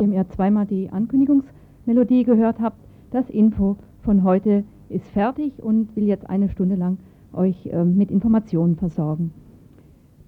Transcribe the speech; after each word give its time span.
dem 0.00 0.12
ihr 0.12 0.28
zweimal 0.28 0.66
die 0.66 0.90
Ankündigungsmelodie 0.90 2.24
gehört 2.24 2.60
habt, 2.60 2.78
das 3.10 3.28
Info 3.30 3.76
von 4.02 4.22
heute 4.22 4.64
ist 4.88 5.06
fertig 5.08 5.62
und 5.62 5.94
will 5.96 6.06
jetzt 6.06 6.28
eine 6.28 6.48
Stunde 6.48 6.76
lang 6.76 6.98
euch 7.32 7.66
äh, 7.66 7.84
mit 7.84 8.10
Informationen 8.10 8.76
versorgen. 8.76 9.32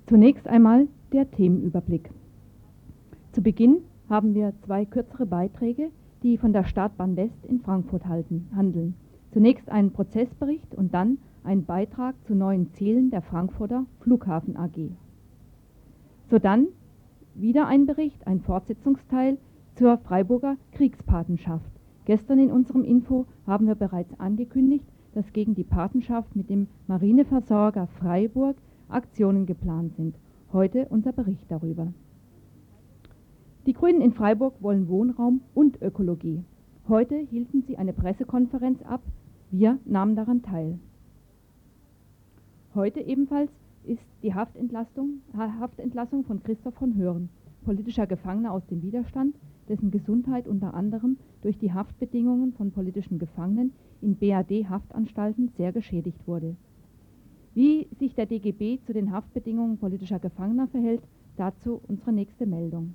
Zunächst 0.06 0.46
einmal 0.48 0.88
der 1.12 1.30
Themenüberblick. 1.30 2.10
Zu 3.32 3.42
Beginn 3.42 3.78
haben 4.08 4.34
wir 4.34 4.52
zwei 4.64 4.84
kürzere 4.84 5.26
Beiträge, 5.26 5.90
die 6.22 6.36
von 6.36 6.52
der 6.52 6.64
Startbahn 6.64 7.16
West 7.16 7.46
in 7.46 7.60
Frankfurt 7.60 8.06
halten, 8.06 8.48
handeln. 8.54 8.94
Zunächst 9.32 9.70
einen 9.70 9.92
Prozessbericht 9.92 10.74
und 10.74 10.92
dann 10.92 11.18
ein 11.44 11.64
Beitrag 11.64 12.14
zu 12.26 12.34
neuen 12.34 12.72
Zielen 12.72 13.10
der 13.10 13.22
Frankfurter 13.22 13.86
Flughafen 14.00 14.56
AG. 14.56 14.90
So 16.28 16.38
dann 16.38 16.66
wieder 17.34 17.66
ein 17.66 17.86
Bericht, 17.86 18.26
ein 18.26 18.40
Fortsetzungsteil 18.40 19.38
zur 19.74 19.98
Freiburger 19.98 20.56
Kriegspatenschaft. 20.72 21.70
Gestern 22.04 22.38
in 22.38 22.50
unserem 22.50 22.84
Info 22.84 23.26
haben 23.46 23.66
wir 23.66 23.74
bereits 23.74 24.18
angekündigt, 24.18 24.84
dass 25.14 25.32
gegen 25.32 25.54
die 25.54 25.64
Patenschaft 25.64 26.34
mit 26.36 26.50
dem 26.50 26.68
Marineversorger 26.86 27.86
Freiburg 27.98 28.56
Aktionen 28.88 29.46
geplant 29.46 29.94
sind. 29.96 30.16
Heute 30.52 30.86
unser 30.90 31.12
Bericht 31.12 31.50
darüber. 31.50 31.92
Die 33.66 33.72
Grünen 33.72 34.00
in 34.00 34.12
Freiburg 34.12 34.54
wollen 34.60 34.88
Wohnraum 34.88 35.42
und 35.54 35.80
Ökologie. 35.82 36.42
Heute 36.88 37.16
hielten 37.16 37.62
sie 37.62 37.76
eine 37.76 37.92
Pressekonferenz 37.92 38.82
ab. 38.82 39.02
Wir 39.50 39.78
nahmen 39.84 40.16
daran 40.16 40.42
teil. 40.42 40.78
Heute 42.74 43.00
ebenfalls 43.00 43.50
ist 43.84 44.02
die 44.22 44.34
Haftentlassung, 44.34 45.20
Haftentlassung 45.36 46.24
von 46.24 46.42
Christoph 46.42 46.74
von 46.74 46.94
Hören, 46.94 47.28
politischer 47.64 48.06
Gefangener 48.06 48.52
aus 48.52 48.66
dem 48.66 48.82
Widerstand, 48.82 49.34
dessen 49.70 49.90
Gesundheit 49.90 50.46
unter 50.46 50.74
anderem 50.74 51.16
durch 51.40 51.56
die 51.56 51.72
Haftbedingungen 51.72 52.52
von 52.52 52.70
politischen 52.70 53.18
Gefangenen 53.18 53.72
in 54.02 54.16
BAD-Haftanstalten 54.16 55.48
sehr 55.56 55.72
geschädigt 55.72 56.26
wurde. 56.26 56.56
Wie 57.54 57.88
sich 57.98 58.14
der 58.14 58.26
DGB 58.26 58.80
zu 58.84 58.92
den 58.92 59.10
Haftbedingungen 59.10 59.78
politischer 59.78 60.18
Gefangener 60.18 60.68
verhält, 60.68 61.02
dazu 61.36 61.80
unsere 61.88 62.12
nächste 62.12 62.44
Meldung. 62.44 62.92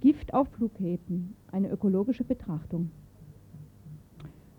Gift 0.00 0.34
auf 0.34 0.48
Flughäfen, 0.48 1.36
eine 1.52 1.70
ökologische 1.70 2.24
Betrachtung. 2.24 2.90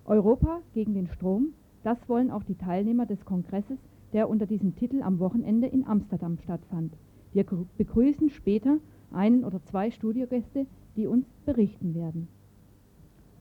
Europa 0.06 0.62
gegen 0.74 0.94
den 0.94 1.08
Strom 1.08 1.54
das 1.84 1.98
wollen 2.08 2.30
auch 2.30 2.44
die 2.44 2.56
Teilnehmer 2.56 3.06
des 3.06 3.26
Kongresses, 3.26 3.80
der 4.14 4.30
unter 4.30 4.46
diesem 4.46 4.76
Titel 4.76 5.02
am 5.02 5.20
Wochenende 5.20 5.68
in 5.68 5.86
Amsterdam 5.88 6.38
stattfand. 6.38 6.94
Wir 7.34 7.46
begrüßen 7.78 8.30
später 8.30 8.78
einen 9.14 9.44
oder 9.44 9.64
zwei 9.66 9.92
Studiogäste, 9.92 10.66
die 10.96 11.08
uns 11.08 11.26
berichten 11.46 11.94
werden. 11.96 12.28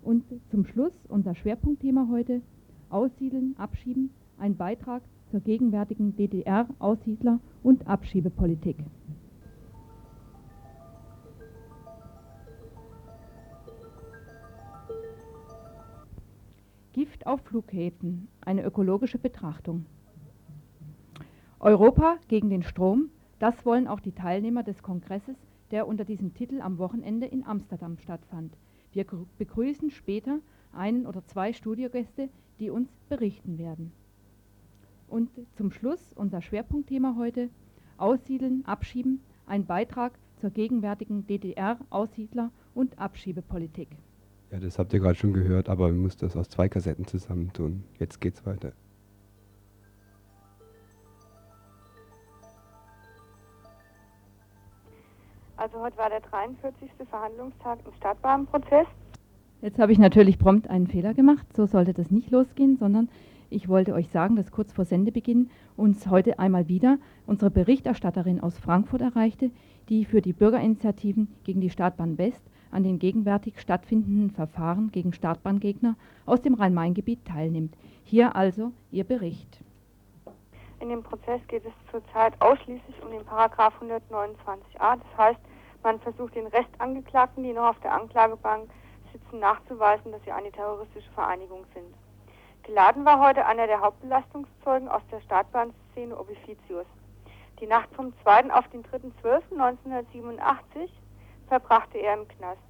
Und 0.03 0.25
zum 0.51 0.65
Schluss 0.65 0.93
unser 1.09 1.35
Schwerpunktthema 1.35 2.09
heute, 2.11 2.41
Aussiedeln, 2.89 3.55
Abschieben, 3.59 4.11
ein 4.39 4.57
Beitrag 4.57 5.03
zur 5.31 5.41
gegenwärtigen 5.41 6.17
DDR-Aussiedler- 6.17 7.41
und 7.63 7.87
Abschiebepolitik. 7.87 8.77
Gift 16.93 17.27
auf 17.27 17.41
Flughäfen, 17.43 18.29
eine 18.41 18.65
ökologische 18.65 19.19
Betrachtung. 19.19 19.87
Europa 21.61 22.17
gegen 22.29 22.51
den 22.51 22.63
Strom, 22.63 23.11
das 23.39 23.65
wollen 23.65 23.87
auch 23.87 24.01
die 24.01 24.13
Teilnehmer 24.13 24.63
des 24.63 24.83
Kongresses, 24.83 25.37
der 25.71 25.87
unter 25.87 26.05
diesem 26.05 26.35
Titel 26.35 26.61
am 26.61 26.79
Wochenende 26.79 27.27
in 27.27 27.45
Amsterdam 27.45 27.99
stattfand. 27.99 28.57
Wir 28.93 29.07
begrüßen 29.39 29.91
später 29.91 30.41
einen 30.73 31.07
oder 31.07 31.25
zwei 31.27 31.53
Studiogäste, 31.53 32.29
die 32.59 32.71
uns 32.71 32.91
berichten 33.09 33.59
werden. 33.59 33.93
Und 35.09 35.31
zum 35.57 35.71
Schluss 35.73 36.13
unser 36.15 36.41
Schwerpunktthema 36.43 37.17
heute, 37.19 37.51
Aussiedeln, 37.97 38.65
Abschieben, 38.65 39.21
ein 39.47 39.67
Beitrag 39.67 40.19
zur 40.41 40.51
gegenwärtigen 40.51 41.27
DDR-Aussiedler- 41.27 42.51
und 42.75 42.99
Abschiebepolitik. 42.99 43.89
Ja, 44.51 44.59
das 44.59 44.79
habt 44.79 44.93
ihr 44.93 45.01
gerade 45.01 45.17
schon 45.17 45.33
gehört, 45.33 45.69
aber 45.69 45.93
wir 45.93 46.01
mussten 46.01 46.27
das 46.27 46.37
aus 46.37 46.49
zwei 46.49 46.69
Kassetten 46.69 47.07
zusammentun. 47.07 47.85
Jetzt 47.99 48.21
geht's 48.21 48.45
weiter. 48.47 48.73
Heute 55.81 55.97
war 55.97 56.11
der 56.11 56.21
43. 56.21 56.91
Verhandlungstag 57.09 57.79
im 57.87 57.93
Stadtbahnprozess. 57.95 58.87
Jetzt 59.63 59.79
habe 59.79 59.93
ich 59.93 59.99
natürlich 59.99 60.39
prompt 60.39 60.69
einen 60.69 60.87
Fehler 60.87 61.15
gemacht. 61.15 61.47
So 61.55 61.67
sollte 61.67 61.93
das 61.93 62.11
nicht 62.11 62.31
losgehen, 62.31 62.77
sondern 62.77 63.09
ich 63.51 63.69
wollte 63.69 63.95
euch 63.95 64.09
sagen, 64.11 64.37
dass 64.37 64.53
kurz 64.53 64.73
vor 64.73 64.85
Sendebeginn 64.85 65.51
uns 65.77 66.07
heute 66.09 66.39
einmal 66.39 66.69
wieder 66.69 66.99
unsere 67.27 67.51
Berichterstatterin 67.51 68.41
aus 68.41 68.59
Frankfurt 68.59 69.01
erreichte, 69.01 69.51
die 69.89 70.05
für 70.05 70.21
die 70.21 70.33
Bürgerinitiativen 70.33 71.29
gegen 71.45 71.61
die 71.61 71.71
Stadtbahn 71.71 72.17
West 72.17 72.43
an 72.71 72.85
den 72.85 72.99
gegenwärtig 72.99 73.61
stattfindenden 73.61 74.31
Verfahren 74.31 74.93
gegen 74.93 75.13
Startbahngegner 75.13 75.97
aus 76.27 76.41
dem 76.43 76.55
Rhein-Main-Gebiet 76.55 77.25
teilnimmt. 77.25 77.75
Hier 78.05 78.37
also 78.37 78.73
Ihr 78.93 79.05
Bericht. 79.05 79.61
In 80.79 80.89
dem 80.89 81.03
Prozess 81.03 81.41
geht 81.49 81.65
es 81.67 81.73
zurzeit 81.91 82.41
ausschließlich 82.41 83.03
um 83.03 83.11
den 83.11 83.25
Paragraph 83.25 83.75
129a. 83.83 84.97
Das 84.97 85.19
heißt, 85.19 85.41
man 85.83 86.01
versucht 86.01 86.35
den 86.35 86.47
Restangeklagten, 86.47 87.43
die 87.43 87.53
noch 87.53 87.71
auf 87.71 87.81
der 87.81 87.93
Anklagebank 87.93 88.71
sitzen, 89.13 89.41
nachzuweisen, 89.41 90.13
dass 90.13 90.23
sie 90.25 90.33
eine 90.33 90.53
terroristische 90.53 91.11
Vereinigung 91.13 91.65
sind. 91.75 91.95
Geladen 92.63 93.05
war 93.05 93.21
heute 93.21 93.47
einer 93.47 93.67
der 93.67 93.81
Hauptbelastungszeugen 93.81 94.89
aus 94.89 95.03
der 95.11 95.21
Startbahnszene 95.23 96.17
Obificius. 96.17 96.87
Die 97.59 97.67
Nacht 97.67 97.89
vom 97.95 98.13
2. 98.23 98.53
auf 98.53 98.69
den 98.69 98.85
3.12.1987 98.85 100.89
verbrachte 101.49 101.99
er 101.99 102.15
im 102.15 102.29
Knast. 102.29 102.61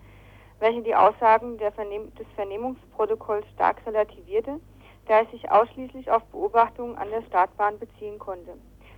welche 0.60 0.82
die 0.82 0.96
Aussagen 0.96 1.58
Vernehm 1.72 2.14
des 2.16 2.28
Vernehmungsprotokolls 2.36 3.46
stark 3.54 3.86
relativierte, 3.86 4.60
da 5.08 5.22
es 5.22 5.32
sich 5.32 5.50
ausschließlich 5.50 6.10
auf 6.12 6.24
Beobachtungen 6.26 6.98
an 6.98 7.10
der 7.10 7.22
Startbahn 7.24 7.80
beziehen 7.80 8.20
konnte. 8.20 8.58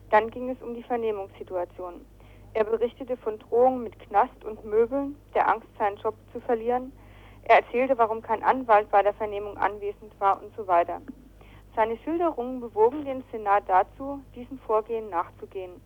Dann 0.10 0.32
ging 0.32 0.50
es 0.50 0.62
um 0.62 0.74
die 0.74 0.84
Vernehmungssituation. 0.84 2.06
Er 2.54 2.64
berichtete 2.64 3.16
von 3.18 3.38
Drohungen 3.38 3.84
mit 3.84 4.00
Knast 4.00 4.44
und 4.44 4.66
Möbeln, 4.66 5.16
der 5.36 5.48
Angst, 5.48 5.68
seinen 5.78 5.98
Job 5.98 6.16
zu 6.34 6.40
verlieren. 6.42 6.92
Er 7.44 7.58
erzählte, 7.58 7.98
warum 7.98 8.22
kein 8.22 8.44
Anwalt 8.44 8.90
bei 8.90 9.04
der 9.04 9.14
Vernehmung 9.14 9.58
anwesend 9.58 10.20
war 10.20 10.42
und 10.42 10.56
so 10.56 10.68
weiter. 10.68 11.02
Seine 11.76 11.98
Schilderungen 11.98 12.60
bewogen 12.60 13.06
den 13.06 13.24
Senat 13.32 13.64
dazu, 13.68 14.22
diesem 14.36 14.58
Vorgehen 14.60 15.10
nachzugehen. 15.10 15.80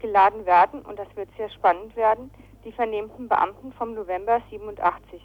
Geladen 0.00 0.44
werden, 0.46 0.82
und 0.82 0.98
das 0.98 1.08
wird 1.14 1.28
sehr 1.36 1.50
spannend 1.50 1.94
werden, 1.94 2.30
die 2.64 2.72
vernehmten 2.72 3.28
Beamten 3.28 3.72
vom 3.72 3.94
November 3.94 4.40
87. 4.50 5.20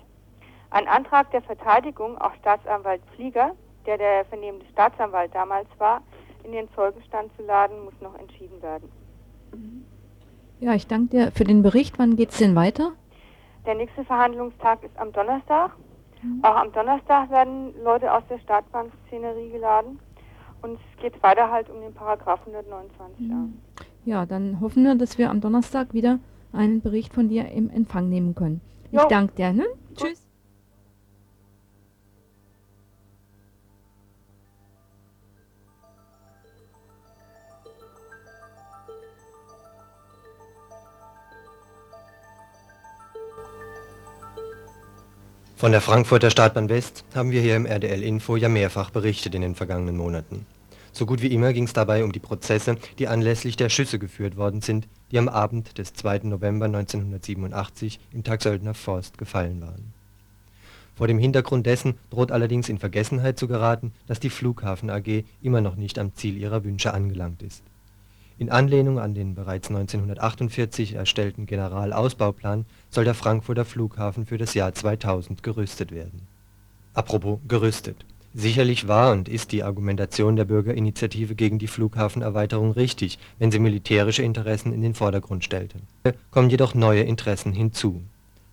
Ein 0.70 0.88
Antrag 0.88 1.32
der 1.32 1.42
Verteidigung, 1.42 2.18
auch 2.18 2.34
Staatsanwalt 2.36 3.02
Flieger, 3.16 3.52
der 3.86 3.98
der 3.98 4.26
vernehmende 4.26 4.66
Staatsanwalt 4.72 5.34
damals 5.34 5.68
war, 5.78 6.02
in 6.44 6.52
den 6.52 6.68
Zeugenstand 6.74 7.32
zu 7.38 7.44
laden, 7.44 7.84
muss 7.86 7.94
noch 8.02 8.18
entschieden 8.20 8.62
werden. 8.62 8.92
Ja, 10.60 10.74
ich 10.74 10.88
danke 10.88 11.10
dir 11.10 11.32
für 11.32 11.44
den 11.44 11.62
Bericht. 11.62 12.00
Wann 12.00 12.16
geht 12.16 12.32
es 12.32 12.38
denn 12.38 12.56
weiter? 12.56 12.92
Der 13.66 13.76
nächste 13.76 14.04
Verhandlungstag 14.06 14.84
ist 14.84 14.98
am 14.98 15.12
Donnerstag. 15.12 15.72
Mhm. 16.22 16.40
Auch 16.44 16.56
am 16.56 16.72
Donnerstag 16.72 17.30
werden 17.30 17.74
Leute 17.84 18.12
aus 18.12 18.24
der 18.30 18.40
Startbankszenerie 18.40 19.50
geladen. 19.50 20.00
Und 20.62 20.80
es 20.80 21.02
geht 21.02 21.22
weiter 21.22 21.52
halt 21.52 21.70
um 21.70 21.82
den 21.82 21.94
Paragraph 21.94 22.40
129. 22.42 23.20
Mhm. 23.20 23.58
Ja, 24.06 24.26
dann 24.26 24.60
hoffen 24.62 24.84
wir, 24.84 24.96
dass 24.96 25.18
wir 25.18 25.30
am 25.30 25.42
Donnerstag 25.42 25.94
wieder 25.94 26.20
einen 26.56 26.82
Bericht 26.82 27.14
von 27.14 27.30
dir 27.30 27.50
im 27.50 27.70
Empfang 27.70 28.10
nehmen 28.10 28.36
können. 28.36 28.62
Ich 28.92 29.02
danke 29.04 29.36
dir. 29.36 29.54
Ne? 29.54 29.66
Tschüss. 29.96 30.26
Von 45.58 45.72
der 45.72 45.82
Frankfurter 45.82 46.30
Startbahn 46.30 46.70
West 46.70 47.06
haben 47.16 47.32
wir 47.32 47.42
hier 47.42 47.56
im 47.56 47.66
RDL 47.66 48.04
Info 48.04 48.36
ja 48.36 48.50
mehrfach 48.50 48.92
berichtet 48.92 49.34
in 49.36 49.42
den 49.42 49.56
vergangenen 49.56 49.98
Monaten. 49.98 50.46
So 50.96 51.06
gut 51.06 51.22
wie 51.22 51.34
immer 51.34 51.52
ging 51.52 51.66
es 51.66 51.74
dabei 51.74 52.04
um 52.04 52.12
die 52.12 52.20
Prozesse, 52.20 52.78
die 52.98 53.08
anlässlich 53.08 53.58
der 53.58 53.70
Schüsse 53.70 54.00
geführt 54.00 54.38
worden 54.38 54.62
sind, 54.62 54.88
die 55.12 55.20
am 55.20 55.28
Abend 55.28 55.78
des 55.78 55.94
2. 55.94 56.20
November 56.24 56.66
1987 56.66 58.00
im 58.14 58.24
Tagsöldner 58.24 58.74
Forst 58.74 59.18
gefallen 59.18 59.62
waren. 59.62 59.94
Vor 60.96 61.08
dem 61.08 61.20
Hintergrund 61.20 61.66
dessen 61.66 61.96
droht 62.10 62.32
allerdings 62.32 62.70
in 62.70 62.80
Vergessenheit 62.80 63.38
zu 63.38 63.48
geraten, 63.48 63.92
dass 64.08 64.22
die 64.22 64.30
Flughafen 64.30 64.90
AG 64.90 65.26
immer 65.42 65.60
noch 65.60 65.76
nicht 65.76 66.00
am 66.00 66.16
Ziel 66.16 66.38
ihrer 66.38 66.64
Wünsche 66.64 66.94
angelangt 66.94 67.44
ist 67.44 67.62
in 68.38 68.50
Anlehnung 68.50 69.00
an 69.00 69.14
den 69.14 69.34
bereits 69.34 69.70
1948 69.70 70.94
erstellten 70.94 71.46
Generalausbauplan 71.46 72.66
soll 72.90 73.06
der 73.06 73.14
Frankfurter 73.14 73.64
Flughafen 73.64 74.26
für 74.26 74.38
das 74.38 74.54
Jahr 74.54 74.74
2000 74.74 75.42
gerüstet 75.42 75.92
werden. 75.94 76.28
Apropos 76.94 77.40
gerüstet: 77.48 78.06
Sicherlich 78.38 78.90
war 78.90 79.14
und 79.14 79.30
ist 79.30 79.54
die 79.54 79.64
Argumentation 79.64 80.36
der 80.36 80.44
Bürgerinitiative 80.44 81.36
gegen 81.36 81.58
die 81.58 81.68
Flughafenerweiterung 81.68 82.72
richtig, 82.72 83.18
wenn 83.40 83.50
sie 83.50 83.60
militärische 83.60 84.24
Interessen 84.24 84.74
in 84.74 84.82
den 84.82 84.94
Vordergrund 84.94 85.46
stellte. 85.46 85.78
Hier 86.04 86.16
kommen 86.32 86.50
jedoch 86.50 86.76
neue 86.76 87.04
Interessen 87.04 87.54
hinzu. 87.54 88.02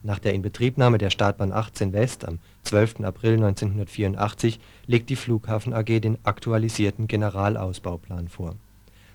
Nach 0.05 0.21
der 0.21 0.35
Inbetriebnahme 0.35 0.99
der 0.99 1.11
Startbahn 1.11 1.51
18 1.51 1.93
West 1.93 2.25
am 2.25 2.39
12. 2.63 3.01
April 3.01 3.35
1984 3.35 4.61
legt 4.87 5.11
die 5.11 5.17
Flughafen 5.17 5.75
AG 5.75 6.01
den 6.01 6.17
aktualisierten 6.23 7.09
Generalausbauplan 7.09 8.29
vor 8.29 8.55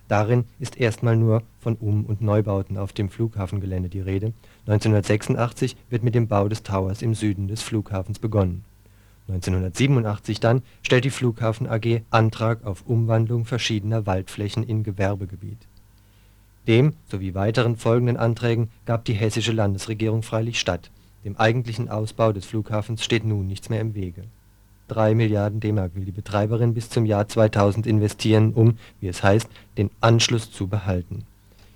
Darin 0.10 0.44
ist 0.60 0.78
erstmal 0.78 1.16
nur 1.16 1.44
von 1.62 1.78
Um 1.78 2.06
und 2.06 2.22
Neubauten 2.22 2.78
auf 2.78 2.92
dem 2.92 3.10
Flughafengelände 3.10 3.88
die 3.88 4.02
Rede, 4.02 4.34
1986 4.66 5.78
wird 5.90 6.04
mit 6.04 6.14
dem 6.14 6.28
Bau 6.28 6.50
des 6.50 6.64
Towers 6.64 7.02
im 7.02 7.16
Süden 7.16 7.48
des 7.48 7.62
Flughafens 7.62 8.20
begonnen. 8.20 8.66
1987 9.28 10.40
dann 10.40 10.64
stellt 10.82 11.06
die 11.06 11.10
Flughafen 11.10 11.68
AG 11.68 12.02
Antrag 12.10 12.66
auf 12.66 12.84
Umwandlung 12.86 13.46
verschiedener 13.46 14.06
Waldflächen 14.06 14.64
in 14.64 14.84
Gewerbegebiet. 14.84 15.60
Dem 16.68 16.94
sowie 17.10 17.34
weiteren 17.34 17.78
folgenden 17.78 18.18
Anträgen 18.18 18.70
gab 18.86 19.06
die 19.06 19.14
hessische 19.14 19.52
Landesregierung 19.52 20.24
freilich 20.24 20.60
statt, 20.60 20.92
dem 21.26 21.38
eigentlichen 21.38 21.90
Ausbau 21.90 22.32
des 22.32 22.46
Flughafens 22.46 23.04
steht 23.04 23.26
nun 23.26 23.48
nichts 23.48 23.70
mehr 23.70 23.82
im 23.82 23.96
Wege 23.96 24.24
3 24.88 25.16
Milliarden 25.16 25.60
DM 25.60 25.78
will 25.94 26.06
die 26.06 26.12
Betreiberin 26.12 26.74
bis 26.74 26.90
zum 26.90 27.06
Jahr 27.06 27.28
2000 27.28 27.86
investieren, 27.88 28.54
um, 28.54 28.78
wie 29.02 29.08
es 29.08 29.22
heißt, 29.22 29.50
den 29.78 29.90
Anschluss 30.00 30.52
zu 30.52 30.68
behalten. 30.68 31.26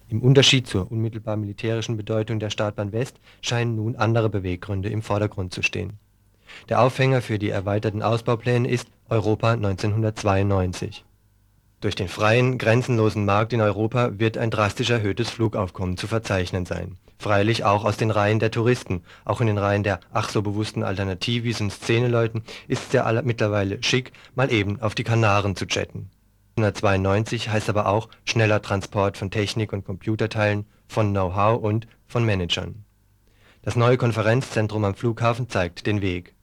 Im 0.09 0.21
Unterschied 0.21 0.67
zur 0.67 0.91
unmittelbar 0.91 1.37
militärischen 1.37 1.97
Bedeutung 1.97 2.39
der 2.39 2.49
Startbahn 2.49 2.91
West 2.91 3.17
scheinen 3.41 3.75
nun 3.75 3.95
andere 3.95 4.29
Beweggründe 4.29 4.89
im 4.89 5.01
Vordergrund 5.01 5.53
zu 5.53 5.61
stehen. 5.61 5.93
Der 6.69 6.81
Aufhänger 6.81 7.21
für 7.21 7.39
die 7.39 7.49
erweiterten 7.49 8.01
Ausbaupläne 8.01 8.69
ist 8.69 8.87
Europa 9.09 9.51
1992. 9.51 11.03
Durch 11.81 11.95
den 11.95 12.07
freien, 12.07 12.57
grenzenlosen 12.57 13.25
Markt 13.25 13.53
in 13.53 13.61
Europa 13.61 14.11
wird 14.19 14.37
ein 14.37 14.51
drastisch 14.51 14.91
erhöhtes 14.91 15.29
Flugaufkommen 15.29 15.97
zu 15.97 16.07
verzeichnen 16.07 16.65
sein 16.65 16.97
Freilich 17.21 17.63
auch 17.63 17.85
aus 17.85 17.97
den 17.97 18.09
Reihen 18.09 18.39
der 18.39 18.49
Touristen, 18.49 19.03
auch 19.25 19.41
in 19.41 19.47
den 19.47 19.59
Reihen 19.59 19.83
der 19.83 19.99
ach 20.11 20.29
so 20.29 20.41
bewussten 20.41 20.81
Alternativis 20.81 21.61
und 21.61 21.71
Szeneleuten 21.71 22.41
ist 22.67 22.87
es 22.87 22.93
ja 22.93 23.21
mittlerweile 23.21 23.83
schick, 23.83 24.11
mal 24.33 24.51
eben 24.51 24.81
auf 24.81 24.95
die 24.95 25.03
Kanaren 25.03 25.55
zu 25.55 25.65
jetten. 25.65 26.09
1992 26.57 27.49
heißt 27.49 27.69
aber 27.69 27.85
auch 27.85 28.09
schneller 28.25 28.63
Transport 28.63 29.17
von 29.17 29.29
Technik 29.29 29.71
und 29.71 29.85
Computerteilen, 29.85 30.65
von 30.87 31.11
Know-how 31.11 31.61
und 31.61 31.85
von 32.07 32.25
Managern. 32.25 32.85
Das 33.61 33.75
neue 33.75 33.97
Konferenzzentrum 33.97 34.83
am 34.83 34.95
Flughafen 34.95 35.47
zeigt 35.47 35.85
den 35.85 36.01
Weg. 36.01 36.33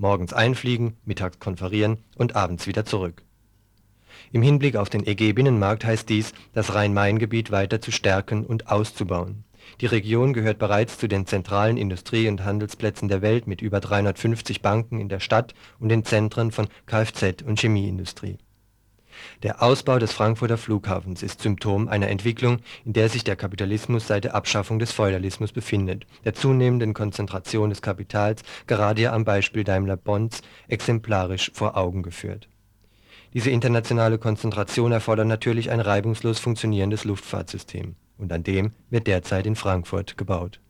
Morgens 0.00 0.32
einfliegen, 0.32 0.96
mittags 1.04 1.38
konferieren 1.38 1.98
und 2.16 2.34
abends 2.34 2.66
wieder 2.66 2.84
zurück. 2.84 3.22
Im 4.32 4.42
Hinblick 4.42 4.74
auf 4.74 4.90
den 4.90 5.06
EG-Binnenmarkt 5.06 5.84
heißt 5.84 6.08
dies, 6.08 6.32
das 6.52 6.74
Rhein-Main-Gebiet 6.74 7.52
weiter 7.52 7.80
zu 7.80 7.92
stärken 7.92 8.44
und 8.44 8.66
auszubauen 8.66 9.44
die 9.80 9.86
Region 9.86 10.32
gehört 10.32 10.58
bereits 10.58 10.98
zu 10.98 11.08
den 11.08 11.26
zentralen 11.26 11.76
Industrie 11.76 12.28
und 12.28 12.44
Handelsplätzen 12.44 13.08
der 13.08 13.22
Welt 13.22 13.46
mit 13.46 13.62
über 13.62 13.80
350 13.80 14.62
Banken 14.62 15.00
in 15.00 15.08
der 15.08 15.20
Stadt 15.20 15.54
und 15.78 15.88
den 15.88 16.04
Zentren 16.04 16.50
von 16.50 16.68
Kfz 16.86 17.42
und 17.42 17.60
Chemieindustrie. 17.60 18.38
Der 19.42 19.62
Ausbau 19.62 19.98
des 19.98 20.12
Frankfurter 20.12 20.58
Flughafens 20.58 21.22
ist 21.22 21.40
Symptom 21.40 21.88
einer 21.88 22.08
Entwicklung, 22.08 22.58
in 22.84 22.92
der 22.92 23.08
sich 23.08 23.24
der 23.24 23.36
Kapitalismus 23.36 24.06
seit 24.06 24.24
der 24.24 24.34
Abschaffung 24.34 24.78
des 24.78 24.92
Feudalismus 24.92 25.52
befindet, 25.52 26.06
der 26.24 26.34
zunehmenden 26.34 26.94
Konzentration 26.94 27.70
des 27.70 27.82
Kapitals 27.82 28.42
gerade 28.66 29.02
ja 29.02 29.12
am 29.12 29.24
Beispiel 29.24 29.64
Daimler-Bonds 29.64 30.42
exemplarisch 30.68 31.50
vor 31.54 31.76
Augen 31.76 32.02
geführt. 32.02 32.48
Diese 33.32 33.50
internationale 33.50 34.18
Konzentration 34.18 34.90
erfordert 34.90 35.28
natürlich 35.28 35.70
ein 35.70 35.80
reibungslos 35.80 36.40
funktionierendes 36.40 37.04
Luftfahrtsystem 37.04 37.94
und 38.18 38.32
an 38.32 38.42
dem 38.42 38.72
wird 38.90 39.06
derzeit 39.06 39.46
in 39.46 39.56
Frankfurt 39.56 40.16
gebaut. 40.16 40.60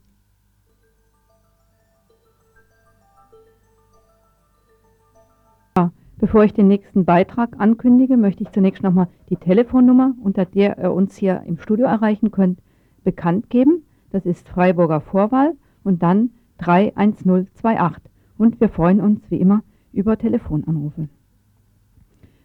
Bevor 6.21 6.43
ich 6.43 6.53
den 6.53 6.67
nächsten 6.67 7.03
Beitrag 7.03 7.59
ankündige, 7.59 8.15
möchte 8.15 8.43
ich 8.43 8.51
zunächst 8.51 8.83
nochmal 8.83 9.07
die 9.31 9.37
Telefonnummer, 9.37 10.13
unter 10.21 10.45
der 10.45 10.77
ihr 10.77 10.93
uns 10.93 11.17
hier 11.17 11.41
im 11.47 11.57
Studio 11.57 11.87
erreichen 11.87 12.29
könnt, 12.29 12.59
bekannt 13.03 13.49
geben. 13.49 13.85
Das 14.11 14.27
ist 14.27 14.47
Freiburger 14.47 15.01
Vorwahl 15.01 15.55
und 15.83 16.03
dann 16.03 16.29
31028. 16.59 18.03
Und 18.37 18.61
wir 18.61 18.69
freuen 18.69 19.01
uns 19.01 19.31
wie 19.31 19.37
immer 19.37 19.63
über 19.93 20.15
Telefonanrufe. 20.15 21.09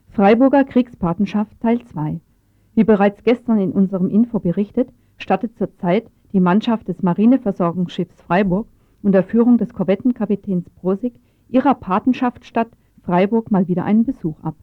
Freiburger 0.09 0.65
Kriegspatenschaft 0.65 1.61
Teil 1.61 1.85
2. 1.85 2.21
Wie 2.77 2.85
bereits 2.85 3.25
gestern 3.25 3.59
in 3.59 3.73
unserem 3.73 4.09
Info 4.09 4.39
berichtet, 4.39 4.89
stattet 5.19 5.55
zurzeit 5.59 6.07
die 6.33 6.41
Mannschaft 6.41 6.89
des 6.89 7.03
Marineversorgungsschiffs 7.03 8.23
Freiburg 8.23 8.69
unter 9.03 9.23
Führung 9.23 9.59
des 9.59 9.75
Korvettenkapitäns 9.75 10.71
Prosig 10.71 11.21
ihrer 11.51 11.75
Patenschaftsstadt 11.75 12.71
Freiburg 13.07 13.53
mal 13.53 13.69
wieder 13.69 13.85
einen 13.85 14.05
Besuch 14.05 14.35
ab. 14.43 14.57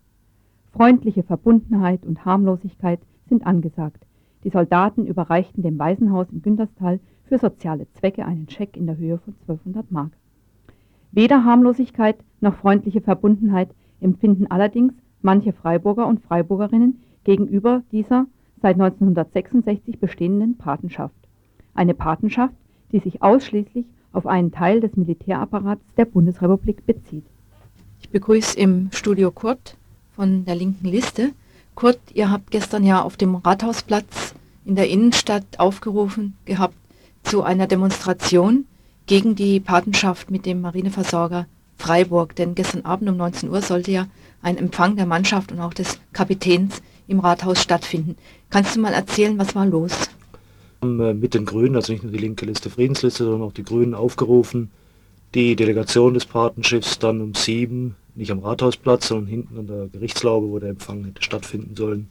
Freundliche 0.74 1.24
Verbundenheit 1.24 2.06
und 2.06 2.26
Harmlosigkeit 2.26 3.00
sind 3.30 3.48
angesagt. 3.48 4.06
Die 4.44 4.50
Soldaten 4.50 5.08
überreichten 5.08 5.64
dem 5.64 5.80
Waisenhaus 5.80 6.28
im 6.30 6.42
Günterstal 6.42 7.00
für 7.24 7.38
soziale 7.38 7.88
Zwecke 7.94 8.26
einen 8.26 8.50
Scheck 8.50 8.76
in 8.76 8.86
der 8.86 8.98
Höhe 8.98 9.18
von 9.18 9.34
1200 9.48 9.90
Mark. 9.94 10.12
Weder 11.14 11.46
Harmlosigkeit 11.46 12.18
noch 12.42 12.56
freundliche 12.56 13.00
Verbundenheit 13.00 13.70
empfinden 14.02 14.48
allerdings 14.52 14.94
manche 15.22 15.54
Freiburger 15.54 16.06
und 16.06 16.20
Freiburgerinnen 16.20 17.00
gegenüber 17.24 17.84
dieser 17.94 18.26
seit 18.62 18.76
1966 18.76 20.02
bestehenden 20.02 20.58
Patenschaft. 20.58 21.16
Eine 21.74 21.94
Patenschaft, 21.94 22.56
die 22.92 23.00
sich 23.00 23.24
ausschließlich 23.24 23.86
auf 24.12 24.28
einen 24.28 24.52
Teil 24.52 24.82
des 24.82 24.98
Militärapparats 24.98 25.86
der 25.96 26.06
Bundesrepublik 26.06 26.86
bezieht. 26.86 27.24
Ich 28.04 28.10
begrüße 28.10 28.60
im 28.60 28.90
Studio 28.92 29.32
Kurt 29.32 29.76
von 30.16 30.46
der 30.46 30.56
linken 30.56 30.88
Liste. 30.88 31.32
Kurt, 31.74 32.00
ihr 32.14 32.30
habt 32.30 32.52
gestern 32.52 32.84
ja 32.84 33.02
auf 33.02 33.18
dem 33.18 33.36
Rathausplatz 33.36 34.36
in 34.66 34.76
der 34.76 34.90
Innenstadt 34.90 35.46
aufgerufen 35.58 36.36
gehabt 36.46 36.76
zu 37.24 37.42
einer 37.42 37.66
Demonstration 37.66 38.66
gegen 39.08 39.36
die 39.36 39.60
Patenschaft 39.60 40.30
mit 40.30 40.46
dem 40.46 40.62
Marineversorger 40.62 41.48
Freiburg. 41.78 42.36
Denn 42.36 42.54
gestern 42.54 42.86
Abend 42.86 43.10
um 43.10 43.18
19 43.18 43.50
Uhr 43.50 43.62
sollte 43.62 43.92
ja 43.92 44.08
ein 44.42 44.58
Empfang 44.58 44.96
der 44.96 45.06
Mannschaft 45.06 45.52
und 45.52 45.62
auch 45.62 45.74
des 45.74 45.98
Kapitäns 46.12 46.84
im 47.08 47.20
Rathaus 47.20 47.64
stattfinden. 47.64 48.18
Kannst 48.50 48.76
du 48.76 48.82
mal 48.82 48.94
erzählen, 48.94 49.40
was 49.40 49.56
war 49.56 49.66
los? 49.66 49.94
Äh, 50.84 51.14
mit 51.14 51.34
den 51.34 51.46
Grünen, 51.46 51.76
also 51.78 51.94
nicht 51.94 52.04
nur 52.04 52.12
die 52.12 52.20
linke 52.20 52.46
Liste 52.46 52.70
Friedensliste, 52.70 53.24
sondern 53.24 53.44
auch 53.44 53.54
die 53.54 53.64
Grünen 53.64 53.96
aufgerufen, 53.96 54.72
die 55.36 55.56
Delegation 55.56 56.14
des 56.14 56.26
Patenschiffs 56.26 57.00
dann 57.00 57.22
um 57.22 57.34
sieben, 57.34 57.96
nicht 58.16 58.32
am 58.32 58.40
Rathausplatz, 58.40 59.08
sondern 59.08 59.28
hinten 59.28 59.58
an 59.58 59.68
der 59.68 59.88
Gerichtslaube, 59.88 60.50
wo 60.50 60.60
der 60.60 60.70
Empfang 60.70 61.04
hätte 61.06 61.24
stattfinden 61.24 61.76
sollen, 61.76 62.08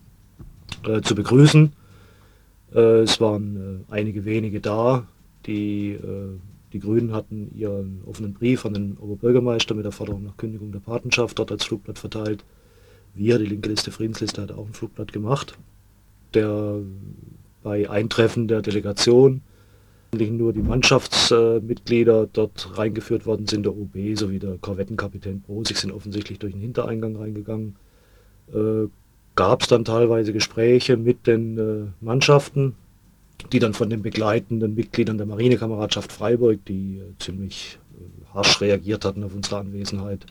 äh, 0.86 1.00
zu 1.00 1.14
begrüßen. 1.14 1.72
Äh, 2.74 3.02
es 3.02 3.20
waren 3.20 3.84
äh, 3.88 3.92
einige 3.92 4.24
wenige 4.24 4.60
da, 4.60 5.06
die, 5.46 5.92
äh, 5.92 6.38
die 6.72 6.80
Grünen 6.80 7.12
hatten 7.12 7.52
ihren 7.54 8.02
offenen 8.06 8.32
Brief 8.32 8.64
an 8.66 8.74
den 8.74 8.96
Oberbürgermeister 8.96 9.74
mit 9.74 9.84
der 9.84 9.92
Forderung 9.92 10.24
nach 10.24 10.36
Kündigung 10.36 10.72
der 10.72 10.80
Patenschaft 10.80 11.38
dort 11.38 11.52
als 11.52 11.64
Flugblatt 11.64 11.98
verteilt. 11.98 12.44
Wir, 13.14 13.38
die 13.38 13.46
linke 13.46 13.68
Liste, 13.68 13.90
Friedensliste, 13.90 14.42
hat 14.42 14.52
auch 14.52 14.66
ein 14.66 14.72
Flugblatt 14.72 15.12
gemacht, 15.12 15.58
der 16.34 16.78
bei 17.62 17.88
Eintreffen 17.88 18.48
der 18.48 18.62
Delegation 18.62 19.42
nur 20.14 20.52
die 20.52 20.60
Mannschaftsmitglieder 20.60 22.28
dort 22.30 22.76
reingeführt 22.76 23.24
worden 23.24 23.46
sind, 23.46 23.64
der 23.64 23.74
OB 23.74 23.96
sowie 24.14 24.38
der 24.38 24.58
Korvettenkapitän 24.58 25.40
Brosig 25.40 25.78
sind 25.78 25.90
offensichtlich 25.90 26.38
durch 26.38 26.52
den 26.52 26.60
Hintereingang 26.60 27.16
reingegangen. 27.16 27.76
Äh, 28.52 28.88
Gab 29.34 29.62
es 29.62 29.68
dann 29.68 29.86
teilweise 29.86 30.34
Gespräche 30.34 30.98
mit 30.98 31.26
den 31.26 31.56
äh, 31.56 32.04
Mannschaften, 32.04 32.74
die 33.50 33.58
dann 33.58 33.72
von 33.72 33.88
den 33.88 34.02
begleitenden 34.02 34.74
Mitgliedern 34.74 35.16
der 35.16 35.26
Marinekameradschaft 35.26 36.12
Freiburg, 36.12 36.62
die 36.66 36.98
äh, 36.98 37.18
ziemlich 37.18 37.78
äh, 37.94 38.34
harsch 38.34 38.60
reagiert 38.60 39.06
hatten 39.06 39.24
auf 39.24 39.34
unsere 39.34 39.60
Anwesenheit, 39.60 40.26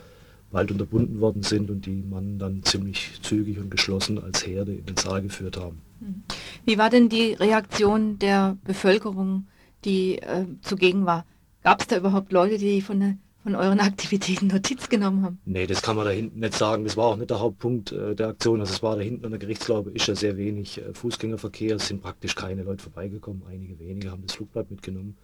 bald 0.52 0.72
unterbunden 0.72 1.20
worden 1.20 1.42
sind 1.42 1.72
und 1.72 1.88
die 1.88 2.04
Mann 2.08 2.38
dann 2.38 2.62
ziemlich 2.62 3.20
zügig 3.24 3.58
und 3.58 3.72
geschlossen 3.72 4.22
als 4.22 4.46
Herde 4.46 4.74
in 4.74 4.86
den 4.86 4.98
Saal 4.98 5.24
geführt 5.24 5.58
haben. 5.58 5.82
Mhm. 6.00 6.24
Wie 6.66 6.78
war 6.78 6.92
denn 6.92 7.10
die 7.10 7.34
Reaktion 7.34 8.20
der 8.20 8.58
Bevölkerung 8.64 9.48
die 9.86 10.18
äh, 10.20 10.46
zugegen 10.62 11.06
war. 11.06 11.26
Gab 11.64 11.82
es 11.82 11.88
da 11.88 11.98
überhaupt 11.98 12.32
Leute, 12.32 12.58
die 12.58 12.82
von, 12.82 13.00
der, 13.00 13.18
von 13.44 13.56
euren 13.56 13.80
Aktivitäten 13.82 14.48
Notiz 14.48 14.90
genommen 14.90 15.24
haben? 15.24 15.40
Nee, 15.46 15.68
das 15.68 15.82
kann 15.82 15.96
man 15.96 16.06
da 16.06 16.12
hinten 16.12 16.40
nicht 16.40 16.56
sagen. 16.56 16.84
Das 16.84 16.98
war 16.98 17.06
auch 17.06 17.18
nicht 17.18 17.30
der 17.30 17.40
Hauptpunkt 17.40 17.92
äh, 17.92 18.16
der 18.16 18.30
Aktion. 18.30 18.60
Also 18.60 18.74
es 18.74 18.84
war 18.84 18.96
da 18.96 19.02
hinten 19.02 19.26
an 19.26 19.32
der 19.32 19.40
Gerichtslaube 19.40 19.92
ist 19.92 20.08
ja 20.08 20.16
sehr 20.16 20.38
wenig 20.38 20.80
äh, 20.80 20.94
Fußgängerverkehr. 20.94 21.76
Es 21.76 21.88
sind 21.88 22.02
praktisch 22.02 22.36
keine 22.36 22.64
Leute 22.64 22.84
vorbeigekommen. 22.84 23.44
Einige 23.50 23.80
wenige 23.80 24.12
haben 24.12 24.24
das 24.26 24.36
Flugblatt 24.36 24.72
mitgenommen. 24.72 25.18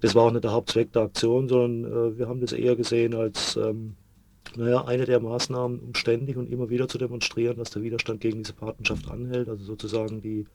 Das 0.00 0.14
war 0.14 0.24
auch 0.24 0.32
nicht 0.32 0.44
der 0.44 0.52
Hauptzweck 0.52 0.92
der 0.92 1.02
Aktion, 1.02 1.48
sondern 1.48 1.90
äh, 1.90 2.18
wir 2.18 2.28
haben 2.28 2.40
das 2.40 2.52
eher 2.52 2.76
gesehen 2.76 3.14
als 3.14 3.56
ähm, 3.56 3.96
naja, 4.56 4.84
eine 4.84 5.04
der 5.04 5.20
Maßnahmen, 5.20 5.80
um 5.80 5.94
ständig 5.94 6.36
und 6.36 6.50
immer 6.50 6.70
wieder 6.70 6.88
zu 6.88 6.98
demonstrieren, 6.98 7.56
dass 7.56 7.70
der 7.70 7.82
Widerstand 7.82 8.20
gegen 8.20 8.42
diese 8.42 8.52
Patenschaft 8.52 9.08
anhält. 9.10 9.48
Also 9.48 9.64
sozusagen 9.64 10.20
die 10.20 10.46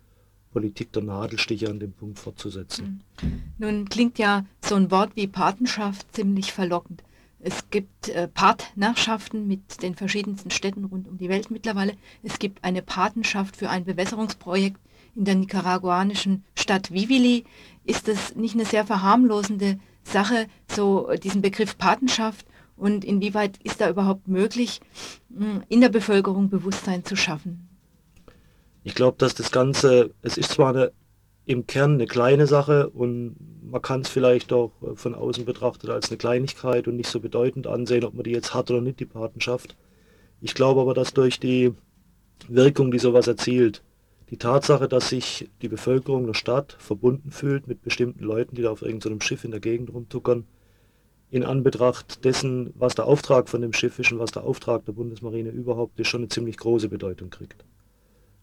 Politik 0.52 0.92
der 0.94 1.04
Nadelstiche 1.04 1.70
an 1.70 1.80
dem 1.80 1.94
Punkt 1.94 2.20
fortzusetzen. 2.20 3.04
Mhm. 3.22 3.42
Nun 3.58 3.90
klingt 3.90 4.18
ja 4.18 4.46
so 4.64 4.76
ein 4.76 4.92
Wort 4.92 5.16
wie 5.16 5.28
Patenschaft 5.28 6.14
ziemlich 6.16 6.52
verlockend. 6.52 7.04
Es 7.42 7.70
gibt 7.70 8.10
äh, 8.10 8.28
Partnerschaften 8.28 9.48
mit 9.48 9.82
den 9.82 9.96
verschiedensten 9.96 10.52
Städten 10.52 10.86
rund 10.86 11.08
um 11.08 11.18
die 11.18 11.30
Welt 11.30 11.52
mittlerweile. 11.52 11.94
Es 12.22 12.38
gibt 12.38 12.64
eine 12.64 12.82
Patenschaft 12.82 13.56
für 13.56 13.70
ein 13.70 13.86
Bewässerungsprojekt 13.86 14.80
in 15.16 15.26
der 15.26 15.36
nicaraguanischen 15.36 16.44
Stadt 16.56 16.92
Vivili. 16.92 17.46
Ist 17.86 18.08
das 18.08 18.36
nicht 18.36 18.56
eine 18.56 18.66
sehr 18.66 18.86
verharmlosende 18.86 19.80
Sache, 20.04 20.48
so 20.68 21.10
diesen 21.24 21.42
Begriff 21.42 21.78
Patenschaft? 21.78 22.46
Und 22.76 23.04
inwieweit 23.04 23.58
ist 23.64 23.82
da 23.82 23.90
überhaupt 23.90 24.28
möglich, 24.28 24.80
in 25.68 25.82
der 25.82 25.90
Bevölkerung 25.90 26.50
Bewusstsein 26.50 27.04
zu 27.04 27.16
schaffen? 27.16 27.69
Ich 28.84 28.96
glaube, 28.96 29.18
dass 29.18 29.36
das 29.36 29.52
Ganze, 29.52 30.12
es 30.22 30.38
ist 30.38 30.52
zwar 30.52 30.70
eine, 30.70 30.92
im 31.46 31.68
Kern 31.68 31.94
eine 31.96 32.06
kleine 32.06 32.48
Sache 32.48 32.90
und 32.90 33.36
man 33.64 33.82
kann 33.82 34.02
es 34.02 34.10
vielleicht 34.10 34.54
auch 34.54 34.72
äh, 34.82 34.96
von 34.96 35.16
außen 35.16 35.46
betrachtet 35.46 35.90
als 35.90 36.10
eine 36.10 36.18
Kleinigkeit 36.18 36.88
und 36.88 36.96
nicht 36.96 37.10
so 37.10 37.20
bedeutend 37.20 37.68
ansehen, 37.68 38.04
ob 38.04 38.14
man 38.14 38.24
die 38.24 38.32
jetzt 38.32 38.54
hat 38.54 38.70
oder 38.72 38.82
nicht, 38.82 39.00
die 39.00 39.06
Patenschaft. 39.06 39.76
Ich 40.42 40.54
glaube 40.54 40.82
aber, 40.82 40.94
dass 40.94 41.14
durch 41.14 41.40
die 41.40 41.74
Wirkung, 42.48 42.92
die 42.92 43.00
sowas 43.00 43.28
erzielt, 43.28 43.84
die 44.30 44.38
Tatsache, 44.38 44.88
dass 44.88 45.10
sich 45.10 45.50
die 45.62 45.70
Bevölkerung 45.70 46.28
der 46.28 46.36
Stadt 46.36 46.76
verbunden 46.80 47.32
fühlt 47.32 47.68
mit 47.68 47.82
bestimmten 47.82 48.24
Leuten, 48.24 48.56
die 48.56 48.62
da 48.62 48.72
auf 48.72 48.84
irgendeinem 48.84 49.22
Schiff 49.22 49.44
in 49.44 49.52
der 49.52 49.60
Gegend 49.60 49.92
rumtuckern, 49.92 50.46
in 51.32 51.44
Anbetracht 51.44 52.24
dessen, 52.26 52.74
was 52.76 52.96
der 52.96 53.06
Auftrag 53.06 53.50
von 53.50 53.62
dem 53.62 53.74
Schiff 53.74 54.00
ist 54.00 54.12
und 54.12 54.20
was 54.20 54.32
der 54.32 54.44
Auftrag 54.44 54.86
der 54.86 54.94
Bundesmarine 54.94 55.50
überhaupt 55.50 56.00
ist, 56.00 56.08
schon 56.08 56.22
eine 56.22 56.30
ziemlich 56.30 56.58
große 56.58 56.90
Bedeutung 56.90 57.30
kriegt. 57.30 57.66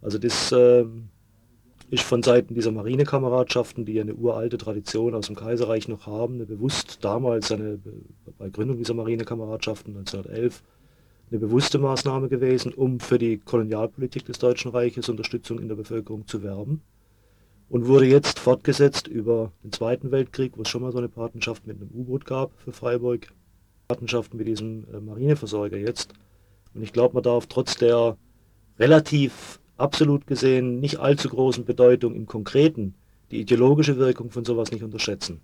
Also 0.02 0.18
das 0.18 0.52
äh, 0.52 0.84
ist 1.90 2.02
von 2.02 2.22
Seiten 2.22 2.54
dieser 2.54 2.72
Marinekameradschaften, 2.72 3.84
die 3.84 4.00
eine 4.00 4.14
uralte 4.14 4.58
Tradition 4.58 5.14
aus 5.14 5.26
dem 5.26 5.36
Kaiserreich 5.36 5.88
noch 5.88 6.06
haben, 6.06 6.34
eine 6.34 6.46
bewusst 6.46 6.98
damals 7.04 7.52
eine, 7.52 7.78
bei 8.38 8.48
Gründung 8.50 8.76
dieser 8.76 8.94
Marinekameradschaften 8.94 9.96
1911 9.96 10.62
eine 11.30 11.40
bewusste 11.40 11.78
Maßnahme 11.78 12.28
gewesen, 12.28 12.72
um 12.72 13.00
für 13.00 13.18
die 13.18 13.38
Kolonialpolitik 13.38 14.24
des 14.26 14.38
Deutschen 14.38 14.70
Reiches 14.70 15.08
Unterstützung 15.08 15.58
in 15.58 15.68
der 15.68 15.74
Bevölkerung 15.74 16.26
zu 16.26 16.42
werben 16.42 16.82
und 17.68 17.86
wurde 17.86 18.06
jetzt 18.06 18.38
fortgesetzt 18.38 19.08
über 19.08 19.52
den 19.64 19.72
Zweiten 19.72 20.12
Weltkrieg, 20.12 20.56
wo 20.56 20.62
es 20.62 20.68
schon 20.68 20.82
mal 20.82 20.92
so 20.92 20.98
eine 20.98 21.08
Patenschaft 21.08 21.66
mit 21.66 21.80
einem 21.80 21.90
U-Boot 21.92 22.26
gab 22.26 22.52
für 22.60 22.72
Freiburg, 22.72 23.32
Patenschaften 23.88 24.36
mit 24.36 24.46
diesem 24.46 24.86
äh, 24.92 25.00
Marineversorger 25.00 25.76
jetzt. 25.76 26.12
Und 26.74 26.82
ich 26.82 26.92
glaube, 26.92 27.14
man 27.14 27.22
darf 27.22 27.46
trotz 27.46 27.76
der 27.76 28.16
relativ 28.78 29.60
absolut 29.76 30.26
gesehen 30.26 30.80
nicht 30.80 30.98
allzu 30.98 31.28
großen 31.28 31.64
Bedeutung 31.64 32.14
im 32.14 32.26
Konkreten 32.26 32.94
die 33.30 33.40
ideologische 33.40 33.96
Wirkung 33.96 34.30
von 34.30 34.44
sowas 34.44 34.70
nicht 34.70 34.84
unterschätzen. 34.84 35.40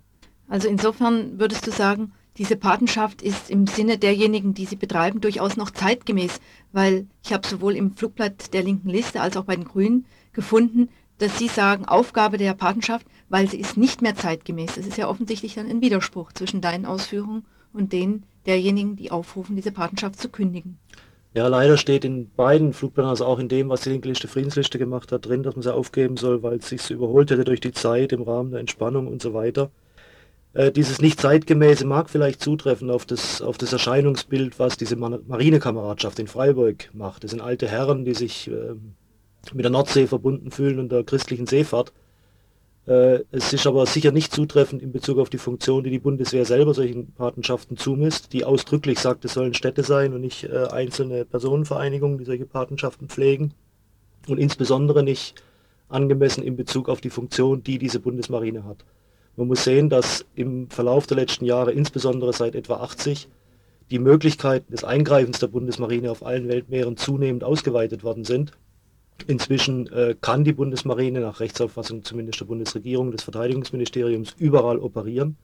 Also 0.47 0.67
insofern 0.67 1.39
würdest 1.39 1.67
du 1.67 1.71
sagen, 1.71 2.13
diese 2.37 2.55
Patenschaft 2.55 3.21
ist 3.21 3.49
im 3.49 3.67
Sinne 3.67 3.97
derjenigen, 3.97 4.53
die 4.53 4.65
sie 4.65 4.75
betreiben, 4.75 5.21
durchaus 5.21 5.55
noch 5.55 5.69
zeitgemäß, 5.69 6.39
weil 6.71 7.07
ich 7.23 7.31
habe 7.33 7.47
sowohl 7.47 7.75
im 7.75 7.95
Flugblatt 7.95 8.53
der 8.53 8.63
linken 8.63 8.89
Liste 8.89 9.21
als 9.21 9.37
auch 9.37 9.45
bei 9.45 9.55
den 9.55 9.65
Grünen 9.65 10.05
gefunden, 10.31 10.89
dass 11.19 11.37
sie 11.37 11.47
sagen, 11.47 11.85
Aufgabe 11.85 12.37
der 12.37 12.53
Patenschaft, 12.55 13.05
weil 13.29 13.47
sie 13.49 13.59
ist 13.59 13.77
nicht 13.77 14.01
mehr 14.01 14.15
zeitgemäß. 14.15 14.77
Es 14.77 14.87
ist 14.87 14.97
ja 14.97 15.07
offensichtlich 15.07 15.53
dann 15.55 15.69
ein 15.69 15.81
Widerspruch 15.81 16.33
zwischen 16.33 16.59
deinen 16.59 16.85
Ausführungen 16.85 17.45
und 17.71 17.93
denen 17.93 18.25
derjenigen, 18.45 18.95
die 18.95 19.11
aufrufen, 19.11 19.55
diese 19.55 19.71
Patenschaft 19.71 20.19
zu 20.19 20.29
kündigen. 20.29 20.77
Ja, 21.35 21.47
leider 21.47 21.77
steht 21.77 22.05
in 22.05 22.29
beiden 22.31 22.73
Flugplänen, 22.73 23.09
also 23.09 23.25
auch 23.25 23.39
in 23.39 23.47
dem, 23.49 23.69
was 23.69 23.81
die 23.81 23.89
linke 23.89 24.07
Liste 24.07 24.27
Friedensliste 24.27 24.77
gemacht 24.77 25.11
hat, 25.11 25.25
drin, 25.25 25.41
dass 25.41 25.55
man 25.55 25.63
sie 25.63 25.73
aufgeben 25.73 26.15
soll, 26.15 26.43
weil 26.43 26.57
es 26.57 26.69
sich 26.69 26.81
so 26.83 26.93
überholt 26.93 27.31
hätte 27.31 27.43
durch 27.43 27.59
die 27.59 27.71
Zeit 27.71 28.11
im 28.13 28.21
Rahmen 28.21 28.51
der 28.51 28.59
Entspannung 28.59 29.07
und 29.07 29.21
so 29.21 29.33
weiter. 29.33 29.71
Äh, 30.53 30.71
dieses 30.71 31.01
nicht 31.01 31.19
zeitgemäße 31.19 31.85
mag 31.85 32.09
vielleicht 32.09 32.41
zutreffen 32.41 32.91
auf 32.91 33.05
das, 33.05 33.41
auf 33.41 33.57
das 33.57 33.73
Erscheinungsbild, 33.73 34.59
was 34.59 34.77
diese 34.77 34.95
Marinekameradschaft 34.95 36.19
in 36.19 36.27
Freiburg 36.27 36.89
macht. 36.93 37.23
Das 37.23 37.31
sind 37.31 37.41
alte 37.41 37.67
Herren, 37.67 38.05
die 38.05 38.13
sich 38.13 38.49
äh, 38.49 38.75
mit 39.53 39.63
der 39.65 39.71
Nordsee 39.71 40.05
verbunden 40.05 40.51
fühlen 40.51 40.79
und 40.79 40.91
der 40.91 41.03
christlichen 41.03 41.47
Seefahrt. 41.47 41.91
Äh, 42.85 43.19
es 43.31 43.53
ist 43.53 43.65
aber 43.65 43.85
sicher 43.85 44.11
nicht 44.11 44.33
zutreffend 44.33 44.81
in 44.81 44.91
Bezug 44.91 45.17
auf 45.17 45.29
die 45.29 45.37
Funktion, 45.37 45.83
die 45.83 45.89
die 45.89 45.99
Bundeswehr 45.99 46.45
selber 46.45 46.73
solchen 46.73 47.13
Patenschaften 47.13 47.77
zumisst, 47.77 48.33
die 48.33 48.43
ausdrücklich 48.43 48.99
sagt, 48.99 49.23
es 49.25 49.33
sollen 49.33 49.53
Städte 49.53 49.83
sein 49.83 50.13
und 50.13 50.21
nicht 50.21 50.43
äh, 50.43 50.67
einzelne 50.69 51.23
Personenvereinigungen, 51.23 52.17
die 52.17 52.25
solche 52.25 52.45
Patenschaften 52.45 53.07
pflegen. 53.07 53.53
Und 54.27 54.37
insbesondere 54.37 55.03
nicht 55.03 55.41
angemessen 55.89 56.43
in 56.43 56.55
Bezug 56.55 56.89
auf 56.89 57.01
die 57.01 57.09
Funktion, 57.09 57.63
die 57.63 57.77
diese 57.77 57.99
Bundesmarine 57.99 58.65
hat. 58.65 58.85
Man 59.35 59.47
muss 59.47 59.63
sehen, 59.63 59.89
dass 59.89 60.25
im 60.35 60.69
Verlauf 60.69 61.07
der 61.07 61.17
letzten 61.17 61.45
Jahre, 61.45 61.71
insbesondere 61.71 62.33
seit 62.33 62.55
etwa 62.55 62.77
80, 62.77 63.27
die 63.91 63.99
Möglichkeiten 63.99 64.71
des 64.71 64.83
Eingreifens 64.83 65.39
der 65.39 65.47
Bundesmarine 65.47 66.09
auf 66.09 66.25
allen 66.25 66.47
Weltmeeren 66.47 66.97
zunehmend 66.97 67.43
ausgeweitet 67.43 68.03
worden 68.03 68.23
sind 68.23 68.53
Inzwischen 69.27 69.87
äh, 69.91 70.15
kann 70.19 70.43
die 70.43 70.53
Bundesmarine 70.53 71.19
nach 71.21 71.39
Rechtsauffassung 71.39 72.03
zumindest 72.03 72.41
der 72.41 72.45
Bundesregierung, 72.45 73.11
des 73.11 73.23
Verteidigungsministeriums 73.23 74.35
überall 74.37 74.77
operieren. 74.79 75.37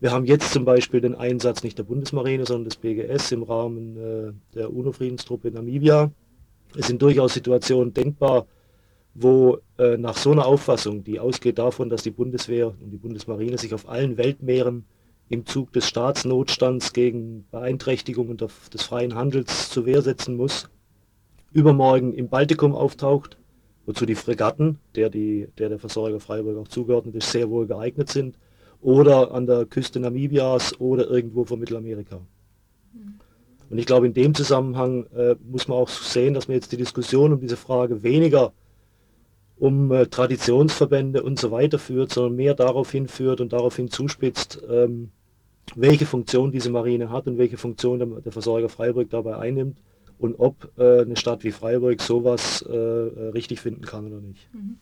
Wir 0.00 0.12
haben 0.12 0.24
jetzt 0.24 0.52
zum 0.52 0.64
Beispiel 0.64 1.02
den 1.02 1.14
Einsatz 1.14 1.62
nicht 1.62 1.76
der 1.76 1.82
Bundesmarine, 1.82 2.46
sondern 2.46 2.64
des 2.64 2.76
BGS 2.76 3.32
im 3.32 3.42
Rahmen 3.42 3.96
äh, 3.96 4.32
der 4.54 4.72
UNO-Friedenstruppe 4.72 5.48
in 5.48 5.54
Namibia. 5.54 6.10
Es 6.76 6.86
sind 6.86 7.02
durchaus 7.02 7.34
Situationen 7.34 7.92
denkbar, 7.92 8.46
wo 9.14 9.58
äh, 9.76 9.98
nach 9.98 10.16
so 10.16 10.32
einer 10.32 10.46
Auffassung, 10.46 11.04
die 11.04 11.20
ausgeht 11.20 11.58
davon, 11.58 11.90
dass 11.90 12.02
die 12.02 12.10
Bundeswehr 12.10 12.68
und 12.68 12.90
die 12.90 12.96
Bundesmarine 12.96 13.58
sich 13.58 13.74
auf 13.74 13.88
allen 13.88 14.16
Weltmeeren 14.16 14.86
im 15.28 15.44
Zug 15.44 15.72
des 15.72 15.86
Staatsnotstands 15.86 16.92
gegen 16.92 17.46
Beeinträchtigungen 17.50 18.36
des 18.36 18.82
freien 18.82 19.14
Handels 19.14 19.68
zur 19.70 19.84
Wehr 19.84 20.02
setzen 20.02 20.36
muss, 20.36 20.68
übermorgen 21.52 22.14
im 22.14 22.28
Baltikum 22.28 22.74
auftaucht, 22.74 23.36
wozu 23.86 24.06
die 24.06 24.14
Fregatten, 24.14 24.78
der, 24.94 25.10
die, 25.10 25.48
der 25.58 25.68
der 25.68 25.78
Versorger 25.78 26.20
Freiburg 26.20 26.58
auch 26.58 26.68
zugeordnet 26.68 27.14
ist, 27.16 27.30
sehr 27.30 27.50
wohl 27.50 27.66
geeignet 27.66 28.08
sind, 28.08 28.36
oder 28.80 29.32
an 29.32 29.46
der 29.46 29.66
Küste 29.66 30.00
Namibias 30.00 30.80
oder 30.80 31.08
irgendwo 31.08 31.44
vor 31.44 31.56
Mittelamerika. 31.56 32.20
Und 33.68 33.78
ich 33.78 33.86
glaube, 33.86 34.06
in 34.06 34.14
dem 34.14 34.34
Zusammenhang 34.34 35.06
äh, 35.14 35.36
muss 35.48 35.68
man 35.68 35.78
auch 35.78 35.88
sehen, 35.88 36.34
dass 36.34 36.48
man 36.48 36.56
jetzt 36.56 36.72
die 36.72 36.76
Diskussion 36.76 37.32
um 37.32 37.40
diese 37.40 37.56
Frage 37.56 38.02
weniger 38.02 38.52
um 39.58 39.92
äh, 39.92 40.06
Traditionsverbände 40.06 41.22
und 41.22 41.38
so 41.38 41.50
weiter 41.50 41.78
führt, 41.78 42.12
sondern 42.12 42.34
mehr 42.34 42.54
darauf 42.54 42.90
hinführt 42.90 43.40
und 43.40 43.52
daraufhin 43.52 43.90
zuspitzt, 43.90 44.60
ähm, 44.68 45.10
welche 45.76 46.06
Funktion 46.06 46.50
diese 46.50 46.70
Marine 46.70 47.10
hat 47.10 47.26
und 47.26 47.38
welche 47.38 47.58
Funktion 47.58 47.98
der, 47.98 48.08
der 48.08 48.32
Versorger 48.32 48.68
Freiburg 48.68 49.10
dabei 49.10 49.36
einnimmt 49.36 49.76
und 50.20 50.38
ob 50.38 50.70
äh, 50.78 51.00
eine 51.00 51.16
Stadt 51.16 51.42
wie 51.44 51.50
Freiburg 51.50 52.00
sowas 52.02 52.62
äh, 52.68 52.74
äh, 52.74 53.28
richtig 53.30 53.60
finden 53.60 53.84
kann 53.84 54.06
oder 54.06 54.20
nicht. 54.20 54.48
Mhm. 54.52 54.78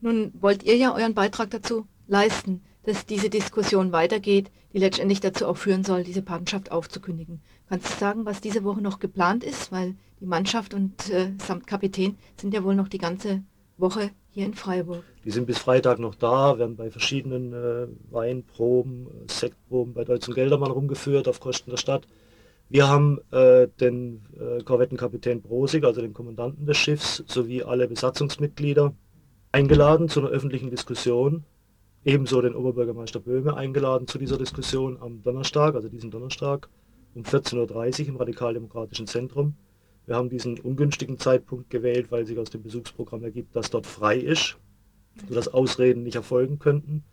Nun 0.00 0.32
wollt 0.40 0.62
ihr 0.64 0.76
ja 0.76 0.94
euren 0.94 1.14
Beitrag 1.14 1.50
dazu 1.50 1.86
leisten, 2.08 2.60
dass 2.84 3.06
diese 3.06 3.30
Diskussion 3.30 3.92
weitergeht, 3.92 4.50
die 4.72 4.78
letztendlich 4.78 5.20
dazu 5.20 5.46
auch 5.46 5.56
führen 5.56 5.84
soll, 5.84 6.04
diese 6.04 6.22
Patenschaft 6.22 6.70
aufzukündigen. 6.70 7.40
Kannst 7.68 7.92
du 7.92 7.98
sagen, 7.98 8.26
was 8.26 8.40
diese 8.40 8.64
Woche 8.64 8.82
noch 8.82 8.98
geplant 8.98 9.44
ist? 9.44 9.72
Weil 9.72 9.94
die 10.20 10.26
Mannschaft 10.26 10.74
und 10.74 11.10
äh, 11.10 11.30
samt 11.38 11.66
Kapitän 11.66 12.18
sind 12.36 12.52
ja 12.52 12.64
wohl 12.64 12.74
noch 12.74 12.88
die 12.88 12.98
ganze 12.98 13.42
Woche 13.78 14.10
hier 14.30 14.46
in 14.46 14.54
Freiburg. 14.54 15.04
Die 15.24 15.30
sind 15.30 15.46
bis 15.46 15.58
Freitag 15.58 15.98
noch 16.00 16.14
da, 16.14 16.58
werden 16.58 16.76
bei 16.76 16.90
verschiedenen 16.90 17.52
äh, 17.52 17.86
Weinproben, 18.10 19.06
äh, 19.06 19.32
Sektproben 19.32 19.94
bei 19.94 20.04
Deutsch 20.04 20.28
und 20.28 20.34
Geldermann 20.34 20.70
rumgeführt 20.70 21.28
auf 21.28 21.40
Kosten 21.40 21.70
der 21.70 21.76
Stadt. 21.76 22.06
Wir 22.72 22.88
haben 22.88 23.20
äh, 23.32 23.68
den 23.80 24.22
äh, 24.40 24.62
Korvettenkapitän 24.62 25.42
Brosig, 25.42 25.84
also 25.84 26.00
den 26.00 26.14
Kommandanten 26.14 26.64
des 26.64 26.78
Schiffs, 26.78 27.22
sowie 27.26 27.62
alle 27.62 27.86
Besatzungsmitglieder 27.86 28.94
eingeladen 29.52 30.08
zu 30.08 30.20
einer 30.20 30.30
öffentlichen 30.30 30.70
Diskussion. 30.70 31.44
Ebenso 32.02 32.40
den 32.40 32.54
Oberbürgermeister 32.54 33.20
Böhme 33.20 33.58
eingeladen 33.58 34.06
zu 34.06 34.16
dieser 34.16 34.38
Diskussion 34.38 34.96
am 35.02 35.22
Donnerstag, 35.22 35.74
also 35.74 35.90
diesen 35.90 36.10
Donnerstag 36.10 36.70
um 37.14 37.24
14.30 37.24 38.04
Uhr 38.04 38.08
im 38.08 38.16
Radikaldemokratischen 38.16 39.06
Zentrum. 39.06 39.52
Wir 40.06 40.16
haben 40.16 40.30
diesen 40.30 40.58
ungünstigen 40.58 41.18
Zeitpunkt 41.18 41.68
gewählt, 41.68 42.06
weil 42.08 42.24
sich 42.24 42.38
aus 42.38 42.48
dem 42.48 42.62
Besuchsprogramm 42.62 43.22
ergibt, 43.22 43.54
dass 43.54 43.68
dort 43.68 43.86
frei 43.86 44.16
ist, 44.16 44.56
sodass 45.28 45.48
Ausreden 45.48 46.04
nicht 46.04 46.14
erfolgen 46.14 46.58
könnten. 46.58 47.04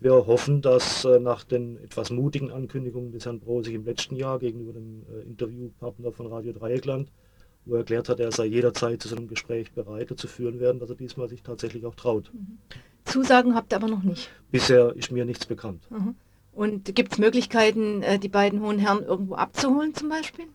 Wir 0.00 0.12
hoffen, 0.26 0.60
dass 0.60 1.04
äh, 1.04 1.18
nach 1.18 1.44
den 1.44 1.82
etwas 1.82 2.10
mutigen 2.10 2.50
Ankündigungen 2.50 3.12
des 3.12 3.24
Herrn 3.24 3.40
Brosig 3.40 3.74
im 3.74 3.84
letzten 3.84 4.16
Jahr 4.16 4.38
gegenüber 4.38 4.72
dem 4.72 5.04
äh, 5.10 5.22
Interviewpartner 5.22 6.12
von 6.12 6.26
Radio 6.26 6.52
Dreieckland, 6.52 7.10
wo 7.64 7.74
er 7.74 7.78
erklärt 7.78 8.08
hat, 8.08 8.20
er 8.20 8.32
sei 8.32 8.46
jederzeit 8.46 9.00
zu 9.00 9.08
so 9.08 9.16
einem 9.16 9.28
Gespräch 9.28 9.72
bereit 9.72 10.12
zu 10.16 10.26
führen 10.26 10.60
werden, 10.60 10.78
dass 10.78 10.90
er 10.90 10.96
diesmal 10.96 11.28
sich 11.28 11.42
tatsächlich 11.42 11.86
auch 11.86 11.94
traut. 11.94 12.30
Mhm. 12.34 12.58
Zusagen 13.04 13.54
habt 13.54 13.72
ihr 13.72 13.76
aber 13.76 13.88
noch 13.88 14.02
nicht? 14.02 14.30
Bisher 14.50 14.94
ist 14.96 15.10
mir 15.10 15.24
nichts 15.24 15.46
bekannt. 15.46 15.82
Mhm. 15.90 16.14
Und 16.52 16.94
gibt 16.94 17.12
es 17.12 17.18
Möglichkeiten, 17.18 18.02
äh, 18.02 18.18
die 18.18 18.28
beiden 18.28 18.60
hohen 18.60 18.78
Herren 18.78 19.02
irgendwo 19.02 19.34
abzuholen 19.34 19.94
zum 19.94 20.08
Beispiel? 20.08 20.46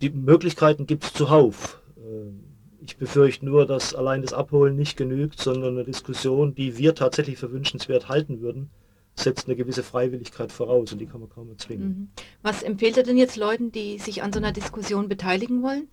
Die 0.00 0.10
Möglichkeiten 0.10 0.86
gibt 0.86 1.04
es 1.04 1.12
zuhauf. 1.12 1.80
Ähm, 1.96 2.43
ich 2.84 2.96
befürchte 2.96 3.46
nur, 3.46 3.66
dass 3.66 3.94
allein 3.94 4.22
das 4.22 4.32
Abholen 4.32 4.76
nicht 4.76 4.96
genügt, 4.96 5.40
sondern 5.40 5.74
eine 5.74 5.84
Diskussion, 5.84 6.54
die 6.54 6.76
wir 6.76 6.94
tatsächlich 6.94 7.38
für 7.38 7.50
wünschenswert 7.50 8.08
halten 8.08 8.40
würden, 8.40 8.70
setzt 9.16 9.46
eine 9.46 9.56
gewisse 9.56 9.82
Freiwilligkeit 9.82 10.52
voraus 10.52 10.92
und 10.92 10.98
die 10.98 11.06
kann 11.06 11.20
man 11.20 11.30
kaum 11.30 11.48
erzwingen. 11.50 11.88
Mhm. 11.88 12.08
Was 12.42 12.62
empfiehlt 12.62 12.96
er 12.96 13.04
denn 13.04 13.16
jetzt 13.16 13.36
Leuten, 13.36 13.70
die 13.72 13.98
sich 13.98 14.22
an 14.22 14.32
so 14.32 14.38
einer 14.38 14.52
Diskussion 14.52 15.08
beteiligen 15.08 15.62
wollen? 15.62 15.88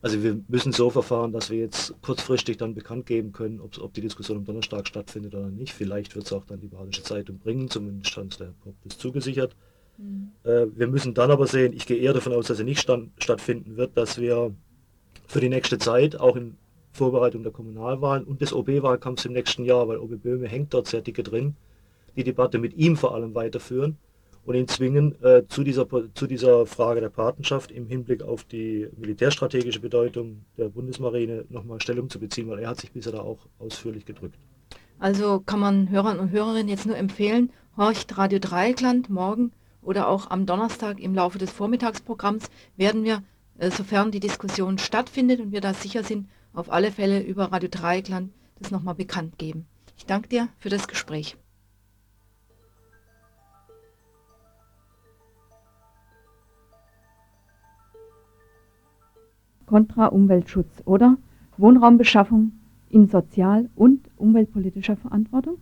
Also 0.00 0.22
wir 0.22 0.40
müssen 0.46 0.72
so 0.72 0.90
verfahren, 0.90 1.32
dass 1.32 1.50
wir 1.50 1.58
jetzt 1.58 1.92
kurzfristig 2.02 2.56
dann 2.56 2.74
bekannt 2.74 3.06
geben 3.06 3.32
können, 3.32 3.60
ob 3.60 3.92
die 3.94 4.00
Diskussion 4.00 4.38
am 4.38 4.44
Donnerstag 4.44 4.86
stattfindet 4.86 5.34
oder 5.34 5.48
nicht. 5.48 5.72
Vielleicht 5.72 6.14
wird 6.14 6.26
es 6.26 6.32
auch 6.32 6.44
dann 6.44 6.60
die 6.60 6.68
Badische 6.68 7.02
Zeitung 7.02 7.38
bringen, 7.38 7.68
zumindest 7.68 8.10
stand 8.10 8.38
der 8.38 8.54
Pop 8.62 8.74
ist 8.84 9.00
zugesichert. 9.00 9.56
Mhm. 9.96 10.30
Äh, 10.44 10.66
wir 10.76 10.86
müssen 10.86 11.14
dann 11.14 11.32
aber 11.32 11.48
sehen, 11.48 11.72
ich 11.72 11.86
gehe 11.86 11.96
eher 11.96 12.12
davon 12.12 12.32
aus, 12.32 12.46
dass 12.46 12.60
er 12.60 12.64
nicht 12.64 12.78
stand, 12.78 13.10
stattfinden 13.18 13.76
wird, 13.76 13.96
dass 13.96 14.20
wir 14.20 14.54
für 15.28 15.40
die 15.40 15.50
nächste 15.50 15.78
Zeit, 15.78 16.18
auch 16.18 16.34
in 16.34 16.56
Vorbereitung 16.90 17.42
der 17.42 17.52
Kommunalwahlen 17.52 18.24
und 18.24 18.40
des 18.40 18.52
OB-Wahlkampfs 18.52 19.26
im 19.26 19.34
nächsten 19.34 19.64
Jahr, 19.64 19.86
weil 19.86 19.98
OB 19.98 20.22
Böhme 20.22 20.48
hängt 20.48 20.74
dort 20.74 20.88
sehr 20.88 21.02
dicke 21.02 21.22
drin, 21.22 21.54
die 22.16 22.24
Debatte 22.24 22.58
mit 22.58 22.74
ihm 22.74 22.96
vor 22.96 23.14
allem 23.14 23.34
weiterführen 23.34 23.98
und 24.46 24.54
ihn 24.54 24.66
zwingen, 24.66 25.22
äh, 25.22 25.42
zu, 25.46 25.62
dieser, 25.62 25.86
zu 26.14 26.26
dieser 26.26 26.64
Frage 26.64 27.02
der 27.02 27.10
Patenschaft 27.10 27.70
im 27.70 27.86
Hinblick 27.86 28.22
auf 28.22 28.44
die 28.44 28.88
militärstrategische 28.96 29.80
Bedeutung 29.80 30.46
der 30.56 30.70
Bundesmarine 30.70 31.44
nochmal 31.50 31.80
Stellung 31.80 32.08
zu 32.08 32.18
beziehen, 32.18 32.48
weil 32.48 32.60
er 32.60 32.70
hat 32.70 32.80
sich 32.80 32.90
bisher 32.90 33.12
da 33.12 33.20
auch 33.20 33.46
ausführlich 33.58 34.06
gedrückt. 34.06 34.38
Also 34.98 35.40
kann 35.40 35.60
man 35.60 35.90
Hörern 35.90 36.18
und 36.18 36.30
Hörerinnen 36.30 36.68
jetzt 36.68 36.86
nur 36.86 36.96
empfehlen, 36.96 37.52
horcht 37.76 38.16
Radio 38.16 38.38
Dreieckland 38.38 39.10
morgen 39.10 39.52
oder 39.82 40.08
auch 40.08 40.30
am 40.30 40.46
Donnerstag 40.46 40.98
im 40.98 41.14
Laufe 41.14 41.38
des 41.38 41.52
Vormittagsprogramms 41.52 42.50
werden 42.76 43.04
wir 43.04 43.22
sofern 43.60 44.10
die 44.10 44.20
Diskussion 44.20 44.78
stattfindet 44.78 45.40
und 45.40 45.52
wir 45.52 45.60
da 45.60 45.74
sicher 45.74 46.04
sind, 46.04 46.28
auf 46.52 46.72
alle 46.72 46.92
Fälle 46.92 47.20
über 47.20 47.52
Radio 47.52 47.68
Dreieckland 47.68 48.32
das 48.58 48.70
nochmal 48.70 48.94
bekannt 48.94 49.38
geben. 49.38 49.66
Ich 49.96 50.06
danke 50.06 50.28
dir 50.28 50.48
für 50.58 50.68
das 50.68 50.88
Gespräch. 50.88 51.36
Kontra 59.66 60.06
Umweltschutz 60.06 60.82
oder 60.86 61.18
Wohnraumbeschaffung 61.58 62.52
in 62.88 63.06
sozial- 63.06 63.68
und 63.74 64.08
umweltpolitischer 64.16 64.96
Verantwortung? 64.96 65.58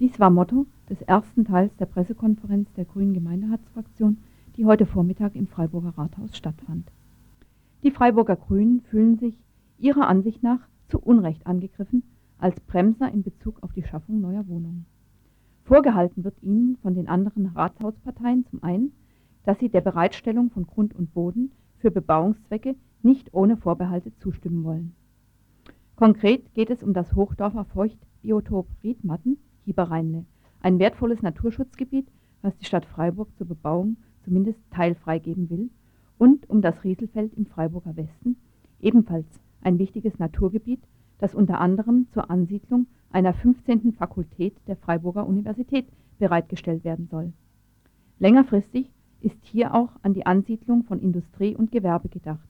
Dies 0.00 0.18
war 0.18 0.30
Motto 0.30 0.66
des 0.88 1.00
ersten 1.02 1.44
Teils 1.44 1.76
der 1.76 1.86
Pressekonferenz 1.86 2.72
der 2.72 2.86
Grünen 2.86 3.14
Gemeinderatsfraktion, 3.14 4.18
die 4.56 4.64
heute 4.64 4.84
Vormittag 4.84 5.36
im 5.36 5.46
Freiburger 5.46 5.96
Rathaus 5.96 6.36
stattfand. 6.36 6.90
Die 7.82 7.90
Freiburger 7.90 8.36
Grünen 8.36 8.82
fühlen 8.82 9.16
sich 9.16 9.34
ihrer 9.78 10.06
Ansicht 10.06 10.42
nach 10.42 10.60
zu 10.88 11.00
Unrecht 11.00 11.46
angegriffen 11.46 12.02
als 12.36 12.60
Bremser 12.60 13.10
in 13.10 13.22
Bezug 13.22 13.62
auf 13.62 13.72
die 13.72 13.82
Schaffung 13.82 14.20
neuer 14.20 14.46
Wohnungen. 14.48 14.84
Vorgehalten 15.64 16.22
wird 16.22 16.42
ihnen 16.42 16.76
von 16.82 16.94
den 16.94 17.08
anderen 17.08 17.46
Ratshausparteien 17.46 18.44
zum 18.50 18.62
einen, 18.62 18.92
dass 19.44 19.58
sie 19.58 19.70
der 19.70 19.80
Bereitstellung 19.80 20.50
von 20.50 20.66
Grund 20.66 20.94
und 20.94 21.14
Boden 21.14 21.52
für 21.78 21.90
Bebauungszwecke 21.90 22.76
nicht 23.02 23.32
ohne 23.32 23.56
Vorbehalte 23.56 24.14
zustimmen 24.18 24.62
wollen. 24.62 24.94
Konkret 25.96 26.52
geht 26.52 26.68
es 26.68 26.82
um 26.82 26.92
das 26.92 27.14
Hochdorfer 27.14 27.64
Feuchtbiotop 27.64 28.66
Riedmatten, 28.82 29.38
Hieberrheinle, 29.64 30.26
ein 30.60 30.78
wertvolles 30.78 31.22
Naturschutzgebiet, 31.22 32.08
was 32.42 32.56
die 32.58 32.66
Stadt 32.66 32.84
Freiburg 32.84 33.34
zur 33.38 33.46
Bebauung 33.46 33.96
zumindest 34.22 34.60
teilfrei 34.70 35.18
geben 35.18 35.48
will 35.48 35.70
und 36.20 36.50
um 36.50 36.60
das 36.60 36.84
Rieselfeld 36.84 37.32
im 37.32 37.46
Freiburger 37.46 37.96
Westen, 37.96 38.36
ebenfalls 38.78 39.26
ein 39.62 39.78
wichtiges 39.78 40.18
Naturgebiet, 40.18 40.82
das 41.16 41.34
unter 41.34 41.62
anderem 41.62 42.08
zur 42.12 42.30
Ansiedlung 42.30 42.88
einer 43.10 43.32
15. 43.32 43.94
Fakultät 43.94 44.54
der 44.66 44.76
Freiburger 44.76 45.26
Universität 45.26 45.86
bereitgestellt 46.18 46.84
werden 46.84 47.08
soll. 47.10 47.32
Längerfristig 48.18 48.92
ist 49.22 49.42
hier 49.46 49.74
auch 49.74 49.92
an 50.02 50.12
die 50.12 50.26
Ansiedlung 50.26 50.84
von 50.84 51.00
Industrie 51.00 51.56
und 51.56 51.72
Gewerbe 51.72 52.10
gedacht. 52.10 52.48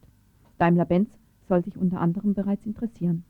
Daimler-Benz 0.57 1.09
soll 1.47 1.63
sich 1.63 1.77
unter 1.77 2.01
anderem 2.01 2.33
bereits 2.33 2.65
interessieren. 2.65 3.23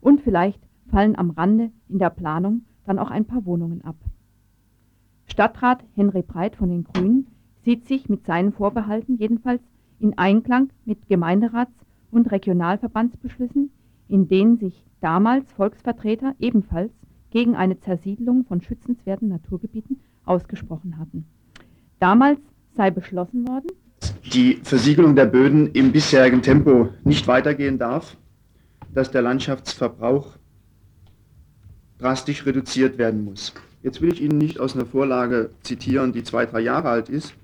Und 0.00 0.20
vielleicht 0.20 0.60
fallen 0.90 1.16
am 1.16 1.30
Rande 1.30 1.70
in 1.88 2.00
der 2.00 2.10
Planung 2.10 2.62
dann 2.86 2.98
auch 2.98 3.12
ein 3.12 3.24
paar 3.24 3.46
Wohnungen 3.46 3.82
ab. 3.82 3.96
Stadtrat 5.26 5.84
Henry 5.94 6.22
Breit 6.22 6.56
von 6.56 6.70
den 6.70 6.82
Grünen 6.82 7.28
sieht 7.62 7.86
sich 7.86 8.08
mit 8.08 8.26
seinen 8.26 8.52
Vorbehalten 8.52 9.16
jedenfalls 9.16 9.62
in 10.00 10.16
Einklang 10.18 10.70
mit 10.84 11.08
Gemeinderats- 11.08 11.84
und 12.10 12.30
Regionalverbandsbeschlüssen, 12.30 13.70
in 14.08 14.28
denen 14.28 14.58
sich 14.58 14.84
damals 15.00 15.50
Volksvertreter 15.52 16.34
ebenfalls 16.38 16.92
gegen 17.30 17.56
eine 17.56 17.78
Zersiedlung 17.80 18.44
von 18.44 18.60
schützenswerten 18.60 19.28
Naturgebieten 19.28 20.00
ausgesprochen 20.24 20.98
hatten. 20.98 21.26
Damals 21.98 22.40
sei 22.74 22.90
beschlossen 22.90 23.46
worden, 23.48 23.70
die 24.32 24.60
Versiegelung 24.62 25.16
der 25.16 25.26
Böden 25.26 25.70
im 25.72 25.92
bisherigen 25.92 26.42
Tempo 26.42 26.90
nicht 27.04 27.26
weitergehen 27.26 27.78
darf, 27.78 28.16
dass 28.92 29.10
der 29.10 29.22
Landschaftsverbrauch 29.22 30.36
drastisch 31.98 32.44
reduziert 32.44 32.98
werden 32.98 33.24
muss. 33.24 33.54
Jetzt 33.82 34.00
will 34.02 34.12
ich 34.12 34.20
Ihnen 34.20 34.38
nicht 34.38 34.58
aus 34.60 34.74
einer 34.74 34.86
Vorlage 34.86 35.50
zitieren, 35.62 36.12
die 36.12 36.22
zwei, 36.22 36.44
drei 36.44 36.60
Jahre 36.60 36.88
alt 36.88 37.08
ist, 37.08 37.34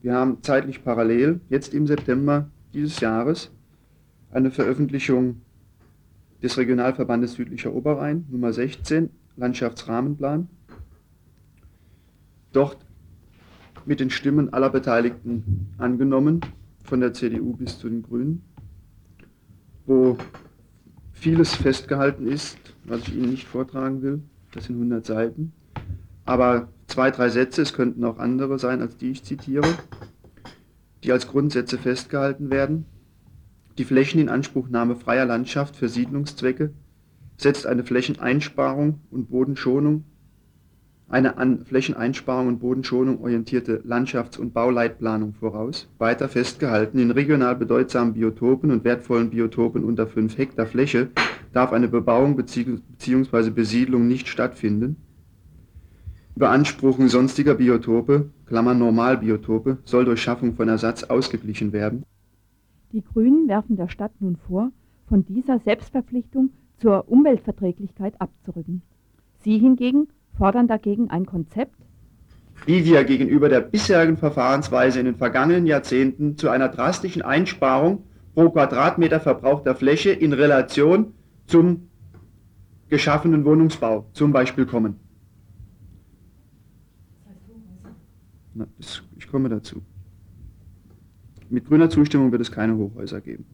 wir 0.00 0.14
haben 0.14 0.42
zeitlich 0.42 0.84
parallel, 0.84 1.40
jetzt 1.48 1.74
im 1.74 1.86
September 1.86 2.50
dieses 2.72 3.00
Jahres, 3.00 3.50
eine 4.30 4.50
Veröffentlichung 4.50 5.40
des 6.42 6.56
Regionalverbandes 6.56 7.34
Südlicher 7.34 7.72
Oberrhein, 7.72 8.26
Nummer 8.30 8.52
16, 8.52 9.10
Landschaftsrahmenplan. 9.36 10.48
Dort 12.52 12.78
mit 13.86 14.00
den 14.00 14.10
Stimmen 14.10 14.52
aller 14.52 14.70
Beteiligten 14.70 15.74
angenommen, 15.78 16.40
von 16.84 17.00
der 17.00 17.12
CDU 17.12 17.54
bis 17.54 17.78
zu 17.78 17.88
den 17.88 18.02
Grünen, 18.02 18.42
wo 19.86 20.16
vieles 21.12 21.54
festgehalten 21.54 22.26
ist, 22.26 22.58
was 22.84 23.00
ich 23.02 23.14
Ihnen 23.14 23.30
nicht 23.30 23.46
vortragen 23.46 24.02
will. 24.02 24.22
Das 24.52 24.64
sind 24.64 24.76
100 24.76 25.04
Seiten. 25.04 25.52
Aber 26.24 26.68
zwei, 26.88 27.10
drei 27.10 27.28
Sätze, 27.28 27.62
es 27.62 27.72
könnten 27.72 28.04
auch 28.04 28.18
andere 28.18 28.58
sein, 28.58 28.80
als 28.80 28.96
die 28.96 29.12
ich 29.12 29.22
zitiere, 29.22 29.68
die 31.04 31.12
als 31.12 31.28
Grundsätze 31.28 31.78
festgehalten 31.78 32.50
werden. 32.50 32.86
Die 33.78 33.84
Flächeninanspruchnahme 33.84 34.96
freier 34.96 35.26
Landschaft 35.26 35.76
für 35.76 35.88
Siedlungszwecke 35.88 36.72
setzt 37.36 37.66
eine 37.66 37.84
Flächeneinsparung 37.84 39.00
und 39.10 39.30
Bodenschonung, 39.30 40.04
eine 41.08 41.38
an 41.38 41.64
Flächeneinsparung 41.64 42.48
und 42.48 42.58
Bodenschonung 42.58 43.22
orientierte 43.22 43.82
Landschafts- 43.86 44.38
und 44.38 44.52
Bauleitplanung 44.52 45.34
voraus. 45.34 45.88
Weiter 45.98 46.28
festgehalten, 46.28 46.98
in 46.98 47.10
regional 47.10 47.56
bedeutsamen 47.56 48.12
Biotopen 48.14 48.70
und 48.70 48.84
wertvollen 48.84 49.30
Biotopen 49.30 49.84
unter 49.84 50.06
5 50.06 50.36
Hektar 50.36 50.66
Fläche 50.66 51.08
darf 51.52 51.72
eine 51.72 51.88
Bebauung 51.88 52.36
bzw. 52.36 53.50
Besiedlung 53.50 54.06
nicht 54.06 54.28
stattfinden. 54.28 54.96
Beanspruchung 56.38 57.08
sonstiger 57.08 57.54
Biotope, 57.54 58.30
Klammern 58.46 58.78
Normalbiotope, 58.78 59.78
soll 59.84 60.04
durch 60.04 60.22
Schaffung 60.22 60.54
von 60.54 60.68
Ersatz 60.68 61.04
ausgeglichen 61.04 61.72
werden. 61.72 62.04
Die 62.92 63.02
Grünen 63.02 63.48
werfen 63.48 63.76
der 63.76 63.88
Stadt 63.88 64.12
nun 64.20 64.36
vor, 64.36 64.70
von 65.08 65.24
dieser 65.24 65.58
Selbstverpflichtung 65.58 66.50
zur 66.78 67.08
Umweltverträglichkeit 67.08 68.20
abzurücken. 68.20 68.82
Sie 69.40 69.58
hingegen 69.58 70.08
fordern 70.36 70.68
dagegen 70.68 71.10
ein 71.10 71.26
Konzept, 71.26 71.74
wie 72.66 72.84
wir 72.84 73.04
gegenüber 73.04 73.48
der 73.48 73.60
bisherigen 73.60 74.16
Verfahrensweise 74.16 75.00
in 75.00 75.06
den 75.06 75.16
vergangenen 75.16 75.66
Jahrzehnten 75.66 76.36
zu 76.36 76.48
einer 76.48 76.68
drastischen 76.68 77.22
Einsparung 77.22 78.04
pro 78.34 78.50
Quadratmeter 78.50 79.20
verbrauchter 79.20 79.74
Fläche 79.74 80.10
in 80.10 80.32
Relation 80.32 81.14
zum 81.46 81.88
geschaffenen 82.88 83.44
Wohnungsbau 83.44 84.06
zum 84.12 84.32
Beispiel 84.32 84.66
kommen. 84.66 84.96
Na, 88.58 88.66
das, 88.76 89.04
ich 89.16 89.28
komme 89.28 89.48
dazu. 89.48 89.82
Mit 91.48 91.66
grüner 91.66 91.88
Zustimmung 91.90 92.32
wird 92.32 92.42
es 92.42 92.50
keine 92.50 92.76
Hochhäuser 92.76 93.20
geben. 93.20 93.46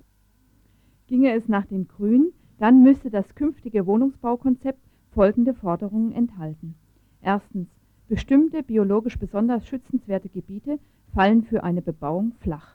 Ginge 1.09 1.35
es 1.35 1.47
nach 1.47 1.67
den 1.67 1.87
Grünen, 1.87 2.33
dann 2.59 2.83
müsste 2.83 3.11
das 3.11 3.35
künftige 3.35 3.87
Wohnungsbaukonzept 3.87 4.81
folgende 5.11 5.53
Forderungen 5.53 6.13
enthalten. 6.13 6.75
Erstens, 7.21 7.69
bestimmte 8.09 8.63
biologisch 8.63 9.19
besonders 9.19 9.69
schützenswerte 9.69 10.31
Gebiete 10.31 10.79
fallen 11.13 11.43
für 11.45 11.63
eine 11.65 11.83
Bebauung 11.83 12.33
flach. 12.41 12.75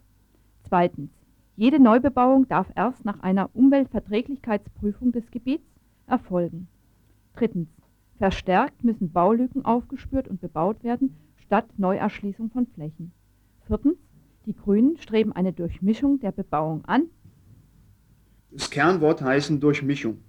Zweitens, 0.68 1.10
jede 1.56 1.80
Neubebauung 1.80 2.48
darf 2.48 2.72
erst 2.76 3.06
nach 3.06 3.22
einer 3.22 3.50
Umweltverträglichkeitsprüfung 3.56 5.12
des 5.14 5.32
Gebiets 5.32 5.68
erfolgen. 6.06 6.68
Drittens, 7.36 7.70
verstärkt 8.20 8.84
müssen 8.84 9.12
Baulücken 9.12 9.66
aufgespürt 9.66 10.28
und 10.28 10.42
bebaut 10.42 10.84
werden, 10.84 11.16
statt 11.50 11.66
Neuerschließung 11.78 12.52
von 12.52 12.68
Flächen. 12.68 13.12
Viertens, 13.66 13.98
die 14.46 14.54
Grünen 14.54 14.98
streben 14.98 15.32
eine 15.32 15.52
Durchmischung 15.52 16.20
der 16.20 16.32
Bebauung 16.32 16.86
an. 16.86 17.08
Das 18.52 18.70
Kernwort 18.70 19.24
heißen 19.24 19.60
Durchmischung. 19.60 20.20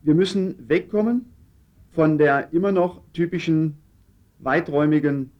Wir 0.00 0.14
müssen 0.14 0.66
wegkommen 0.66 1.26
von 1.90 2.16
der 2.16 2.54
immer 2.54 2.72
noch 2.72 3.02
typischen 3.12 3.76
weiträumigen 4.38 5.30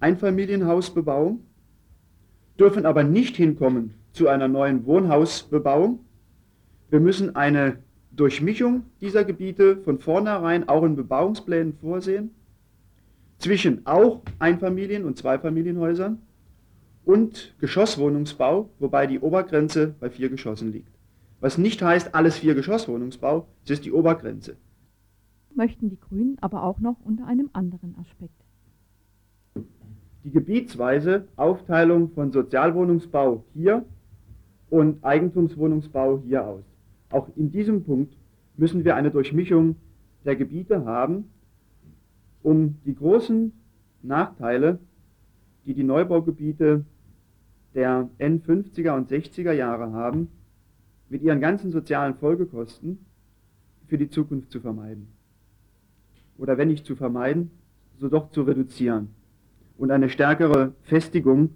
Einfamilienhausbebauung, 0.00 1.40
dürfen 2.58 2.86
aber 2.86 3.04
nicht 3.04 3.36
hinkommen 3.36 3.92
zu 4.12 4.26
einer 4.28 4.48
neuen 4.48 4.86
Wohnhausbebauung. 4.86 6.00
Wir 6.88 7.00
müssen 7.00 7.36
eine 7.36 7.80
Durchmischung 8.12 8.84
dieser 9.02 9.24
Gebiete 9.24 9.76
von 9.82 9.98
vornherein 9.98 10.66
auch 10.66 10.84
in 10.84 10.96
Bebauungsplänen 10.96 11.74
vorsehen, 11.74 12.30
zwischen 13.38 13.86
auch 13.86 14.22
Einfamilien- 14.38 15.04
und 15.04 15.18
Zweifamilienhäusern 15.18 16.20
und 17.04 17.54
Geschosswohnungsbau, 17.60 18.70
wobei 18.78 19.06
die 19.06 19.20
Obergrenze 19.20 19.94
bei 20.00 20.10
vier 20.10 20.30
Geschossen 20.30 20.72
liegt. 20.72 20.92
Was 21.40 21.58
nicht 21.58 21.82
heißt, 21.82 22.14
alles 22.14 22.38
vier 22.38 22.54
Geschosswohnungsbau, 22.54 23.46
das 23.62 23.78
ist 23.78 23.84
die 23.84 23.92
Obergrenze. 23.92 24.56
Möchten 25.54 25.90
die 25.90 26.00
Grünen 26.00 26.38
aber 26.40 26.62
auch 26.64 26.80
noch 26.80 26.96
unter 27.04 27.26
einem 27.26 27.50
anderen 27.52 27.94
Aspekt. 27.98 28.32
Die 30.24 30.30
gebietsweise 30.30 31.28
Aufteilung 31.36 32.10
von 32.12 32.32
Sozialwohnungsbau 32.32 33.44
hier 33.52 33.84
und 34.70 35.04
Eigentumswohnungsbau 35.04 36.22
hier 36.26 36.46
aus. 36.46 36.64
Auch 37.10 37.28
in 37.36 37.52
diesem 37.52 37.84
Punkt 37.84 38.16
müssen 38.56 38.84
wir 38.84 38.96
eine 38.96 39.10
Durchmischung 39.10 39.76
der 40.24 40.36
Gebiete 40.36 40.86
haben, 40.86 41.28
um 42.44 42.76
die 42.84 42.94
großen 42.94 43.52
Nachteile, 44.02 44.78
die 45.64 45.74
die 45.74 45.82
Neubaugebiete 45.82 46.84
der 47.74 48.08
N50er 48.20 48.94
und 48.94 49.10
60er 49.10 49.52
Jahre 49.52 49.92
haben, 49.92 50.28
mit 51.08 51.22
ihren 51.22 51.40
ganzen 51.40 51.72
sozialen 51.72 52.14
Folgekosten 52.14 52.98
für 53.86 53.96
die 53.98 54.10
Zukunft 54.10 54.52
zu 54.52 54.60
vermeiden. 54.60 55.08
Oder 56.36 56.58
wenn 56.58 56.68
nicht 56.68 56.84
zu 56.84 56.96
vermeiden, 56.96 57.50
so 57.98 58.08
doch 58.08 58.30
zu 58.30 58.42
reduzieren 58.42 59.08
und 59.78 59.90
eine 59.90 60.10
stärkere 60.10 60.74
Festigung 60.82 61.50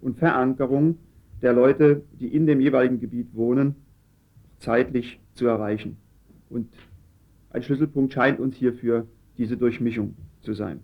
und 0.00 0.18
Verankerung 0.18 0.98
der 1.42 1.52
Leute, 1.52 2.02
die 2.18 2.34
in 2.34 2.46
dem 2.46 2.60
jeweiligen 2.60 2.98
Gebiet 2.98 3.34
wohnen, 3.34 3.76
zeitlich 4.58 5.20
zu 5.34 5.46
erreichen. 5.46 5.96
Und 6.50 6.72
ein 7.50 7.62
Schlüsselpunkt 7.62 8.12
scheint 8.12 8.40
uns 8.40 8.56
hierfür 8.56 9.06
diese 9.38 9.56
Durchmischung 9.56 10.14
zu 10.40 10.54
sein. 10.54 10.80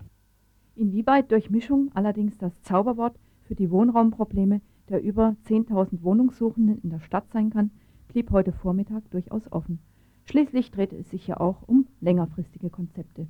Inwieweit 0.75 1.31
Durchmischung 1.31 1.91
allerdings 1.95 2.39
das 2.39 2.61
Zauberwort 2.63 3.19
für 3.45 3.55
die 3.55 3.71
Wohnraumprobleme 3.71 4.61
der 4.89 5.03
über 5.03 5.37
10.000 5.47 6.03
Wohnungssuchenden 6.03 6.79
in 6.83 6.91
der 6.91 7.01
Stadt 7.01 7.31
sein 7.33 7.51
kann, 7.51 7.71
blieb 8.09 8.31
heute 8.31 8.53
Vormittag 8.53 9.11
durchaus 9.11 9.51
offen. 9.51 9.79
Schließlich 10.25 10.71
drehte 10.71 10.97
es 10.97 11.11
sich 11.11 11.27
ja 11.27 11.41
auch 11.41 11.63
um 11.67 11.87
längerfristige 12.01 12.71
Konzepte. 12.71 13.27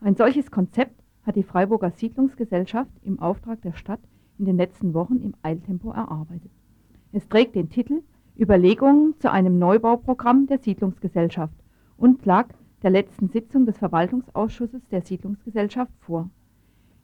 Ein 0.00 0.16
solches 0.16 0.50
Konzept 0.50 1.02
hat 1.22 1.36
die 1.36 1.42
Freiburger 1.42 1.90
Siedlungsgesellschaft 1.90 2.90
im 3.02 3.20
Auftrag 3.20 3.62
der 3.62 3.74
Stadt 3.74 4.00
in 4.38 4.46
den 4.46 4.56
letzten 4.56 4.94
Wochen 4.94 5.20
im 5.20 5.34
Eiltempo 5.42 5.90
erarbeitet. 5.90 6.50
Es 7.12 7.28
trägt 7.28 7.54
den 7.54 7.68
Titel 7.68 8.02
Überlegungen 8.38 9.14
zu 9.18 9.30
einem 9.30 9.58
Neubauprogramm 9.58 10.46
der 10.46 10.58
Siedlungsgesellschaft 10.58 11.54
und 11.96 12.24
lag 12.24 12.48
der 12.82 12.90
letzten 12.90 13.28
Sitzung 13.28 13.66
des 13.66 13.78
Verwaltungsausschusses 13.78 14.86
der 14.88 15.02
Siedlungsgesellschaft 15.02 15.92
vor. 16.00 16.30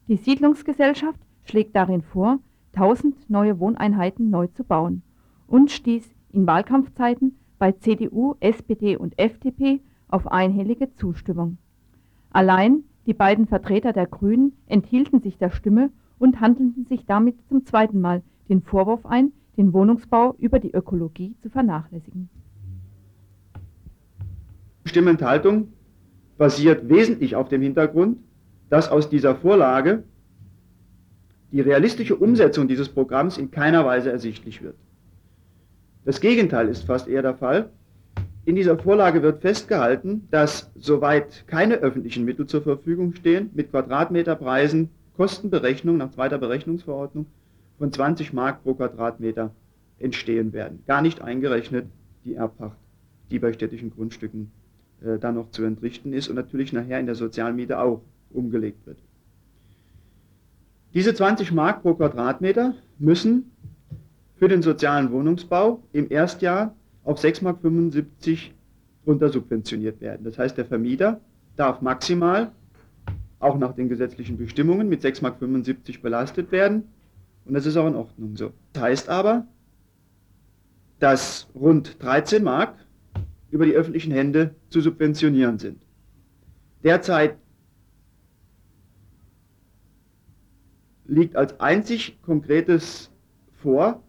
Die 0.09 0.17
Siedlungsgesellschaft 0.17 1.21
schlägt 1.45 1.77
darin 1.77 2.03
vor, 2.03 2.39
1000 2.75 3.31
neue 3.31 3.59
Wohneinheiten 3.59 4.31
neu 4.31 4.47
zu 4.49 4.65
bauen 4.65 5.03
und 5.47 5.71
stieß 5.71 6.09
in 6.33 6.47
Wahlkampfzeiten 6.47 7.39
bei 7.59 7.73
CDU, 7.73 8.35
SPD 8.41 8.97
und 8.97 9.19
FDP 9.19 9.81
auf 10.09 10.27
einhellige 10.29 10.95
Zustimmung. 10.95 11.59
Allein 12.31 12.85
die 13.07 13.15
beiden 13.15 13.47
Vertreter 13.47 13.93
der 13.93 14.07
Grünen 14.07 14.53
enthielten 14.67 15.21
sich 15.21 15.39
der 15.39 15.51
Stimme 15.51 15.91
und 16.19 16.41
handelten 16.41 16.87
sich 16.87 17.07
damit 17.07 17.37
zum 17.49 17.65
zweiten 17.65 18.01
Mal 18.01 18.23
den 18.49 18.62
Vorwurf 18.62 19.07
ein, 19.07 19.33
den 19.57 19.73
Wohnungsbau 19.73 20.35
über 20.39 20.59
die 20.59 20.73
Ökologie 20.73 21.35
zu 21.41 21.49
vernachlässigen. 21.49 22.29
Stimmenthaltung 24.87 25.72
basiert 26.38 26.88
wesentlich 26.88 27.37
auf 27.37 27.49
dem 27.49 27.62
Hintergrund, 27.62 28.18
dass 28.68 28.88
aus 28.88 29.09
dieser 29.09 29.37
Vorlage 29.37 30.05
die 31.53 31.61
realistische 31.61 32.16
Umsetzung 32.16 32.68
dieses 32.68 32.88
Programms 32.88 33.38
in 33.38 33.51
keiner 33.51 33.85
Weise 33.85 34.11
ersichtlich 34.11 34.62
wird. 34.62 34.77
Das 36.05 36.20
Gegenteil 36.20 36.68
ist 36.68 36.85
fast 36.85 37.09
eher 37.09 37.22
der 37.22 37.35
Fall. 37.35 37.70
In 38.44 38.55
dieser 38.55 38.79
Vorlage 38.79 39.22
wird 39.22 39.40
festgehalten, 39.40 40.29
dass 40.31 40.70
soweit 40.77 41.46
keine 41.49 41.77
öffentlichen 41.77 42.25
Mittel 42.25 42.46
zur 42.46 42.62
Verfügung 42.62 43.14
stehen, 43.14 43.51
mit 43.55 43.70
Quadratmeterpreisen 43.70 44.90
Kostenberechnung 45.16 45.96
nach 45.96 46.11
zweiter 46.12 46.38
Berechnungsverordnung 46.38 47.27
von 47.79 47.92
20 47.92 48.33
Mark 48.33 48.62
pro 48.62 48.75
Quadratmeter 48.75 49.51
entstehen 49.99 50.53
werden. 50.53 50.83
Gar 50.87 51.03
nicht 51.03 51.22
eingerechnet 51.22 51.87
die 52.25 52.35
Erbpacht, 52.35 52.77
die 53.31 53.38
bei 53.38 53.53
städtischen 53.53 53.90
Grundstücken 53.90 54.53
äh, 55.02 55.18
dann 55.18 55.35
noch 55.35 55.50
zu 55.50 55.64
entrichten 55.64 56.12
ist 56.12 56.28
und 56.28 56.37
natürlich 56.37 56.72
nachher 56.72 57.00
in 57.00 57.06
der 57.06 57.14
Sozialmiete 57.14 57.78
auch 57.78 58.02
umgelegt 58.30 58.87
wird. 58.87 58.98
Diese 60.94 61.14
20 61.14 61.52
Mark 61.52 61.82
pro 61.82 61.94
Quadratmeter 61.94 62.74
müssen 62.98 63.50
für 64.37 64.48
den 64.48 64.62
sozialen 64.62 65.11
Wohnungsbau 65.11 65.82
im 65.92 66.11
Erstjahr 66.11 66.74
auf 67.04 67.20
6,75 67.20 67.42
Mark 67.42 67.59
runtersubventioniert 69.06 70.00
werden. 70.00 70.24
Das 70.24 70.38
heißt, 70.38 70.56
der 70.59 70.64
Vermieter 70.64 71.20
darf 71.56 71.80
maximal, 71.80 72.50
auch 73.38 73.59
nach 73.59 73.74
den 73.74 73.88
gesetzlichen 73.88 74.37
Bestimmungen, 74.37 74.88
mit 74.88 75.04
6,75 75.04 75.22
Mark 75.22 76.02
belastet 76.02 76.50
werden. 76.50 76.85
Und 77.44 77.54
das 77.54 77.66
ist 77.66 77.76
auch 77.76 77.87
in 77.87 77.94
Ordnung 77.94 78.37
so. 78.37 78.52
Das 78.72 78.82
heißt 78.82 79.09
aber, 79.09 79.46
dass 80.98 81.48
rund 81.54 82.02
13 82.02 82.42
Mark 82.42 82.74
über 83.50 83.66
die 83.66 83.74
öffentlichen 83.74 84.12
Hände 84.12 84.54
zu 84.68 84.80
subventionieren 84.80 85.59
sind. 85.59 85.80
Derzeit 86.82 87.37
liegt 91.06 91.37
als 91.37 91.59
einzig 91.61 92.20
konkretes 92.22 93.11
vor, 93.54 94.02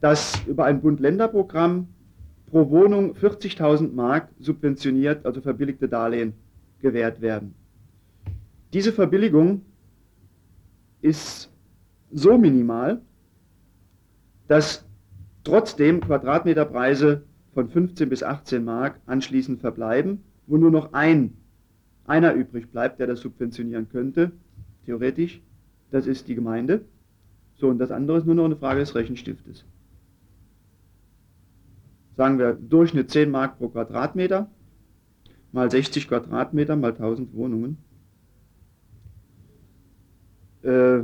dass 0.00 0.40
über 0.46 0.64
ein 0.64 0.80
Bund-Länder-Programm 0.80 1.88
pro 2.46 2.68
Wohnung 2.70 3.14
40.000 3.14 3.92
Mark 3.92 4.28
subventioniert, 4.38 5.24
also 5.24 5.40
verbilligte 5.40 5.88
Darlehen 5.88 6.34
gewährt 6.80 7.20
werden. 7.20 7.54
Diese 8.72 8.92
Verbilligung 8.92 9.62
ist 11.00 11.52
so 12.10 12.38
minimal, 12.38 13.00
dass 14.48 14.84
trotzdem 15.44 16.00
Quadratmeterpreise 16.00 17.24
von 17.60 17.68
15 17.68 18.08
bis 18.08 18.22
18 18.22 18.64
Mark 18.64 19.00
anschließend 19.04 19.60
verbleiben, 19.60 20.24
wo 20.46 20.56
nur 20.56 20.70
noch 20.70 20.94
ein, 20.94 21.36
einer 22.06 22.32
übrig 22.32 22.70
bleibt, 22.70 22.98
der 23.00 23.06
das 23.06 23.20
subventionieren 23.20 23.90
könnte, 23.90 24.32
theoretisch, 24.86 25.42
das 25.90 26.06
ist 26.06 26.28
die 26.28 26.34
Gemeinde. 26.34 26.86
So, 27.56 27.68
und 27.68 27.78
das 27.78 27.90
andere 27.90 28.16
ist 28.16 28.24
nur 28.24 28.34
noch 28.34 28.46
eine 28.46 28.56
Frage 28.56 28.80
des 28.80 28.94
Rechenstiftes. 28.94 29.66
Sagen 32.16 32.38
wir 32.38 32.54
Durchschnitt 32.54 33.10
10 33.10 33.30
Mark 33.30 33.58
pro 33.58 33.68
Quadratmeter, 33.68 34.50
mal 35.52 35.70
60 35.70 36.08
Quadratmeter, 36.08 36.76
mal 36.76 36.92
1000 36.92 37.34
Wohnungen. 37.34 37.76
Äh, 40.62 41.00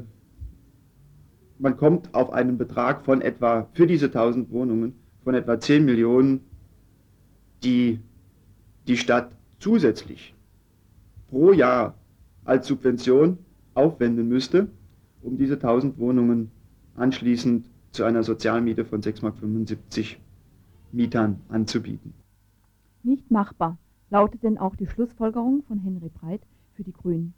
man 1.58 1.76
kommt 1.76 2.14
auf 2.14 2.32
einen 2.32 2.56
Betrag 2.56 3.04
von 3.04 3.20
etwa, 3.20 3.68
für 3.74 3.86
diese 3.86 4.06
1000 4.06 4.50
Wohnungen, 4.50 4.94
von 5.26 5.34
etwa 5.34 5.58
10 5.58 5.84
Millionen, 5.84 6.40
die 7.64 7.98
die 8.86 8.96
Stadt 8.96 9.32
zusätzlich 9.58 10.36
pro 11.28 11.50
Jahr 11.50 11.96
als 12.44 12.68
Subvention 12.68 13.36
aufwenden 13.74 14.28
müsste, 14.28 14.68
um 15.22 15.36
diese 15.36 15.54
1000 15.54 15.98
Wohnungen 15.98 16.52
anschließend 16.94 17.66
zu 17.90 18.04
einer 18.04 18.22
Sozialmiete 18.22 18.84
von 18.84 19.00
6,75 19.00 19.22
Mark 19.22 20.20
Mietern 20.92 21.40
anzubieten. 21.48 22.14
Nicht 23.02 23.28
machbar, 23.28 23.78
lautet 24.10 24.44
denn 24.44 24.58
auch 24.58 24.76
die 24.76 24.86
Schlussfolgerung 24.86 25.64
von 25.64 25.80
Henry 25.80 26.08
Breit 26.08 26.42
für 26.74 26.84
die 26.84 26.92
Grünen. 26.92 27.34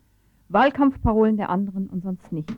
Wahlkampfparolen 0.51 1.39
der 1.39 1.49
anderen 1.49 1.87
und 1.87 2.03
sonst 2.03 2.33
nichts. 2.33 2.53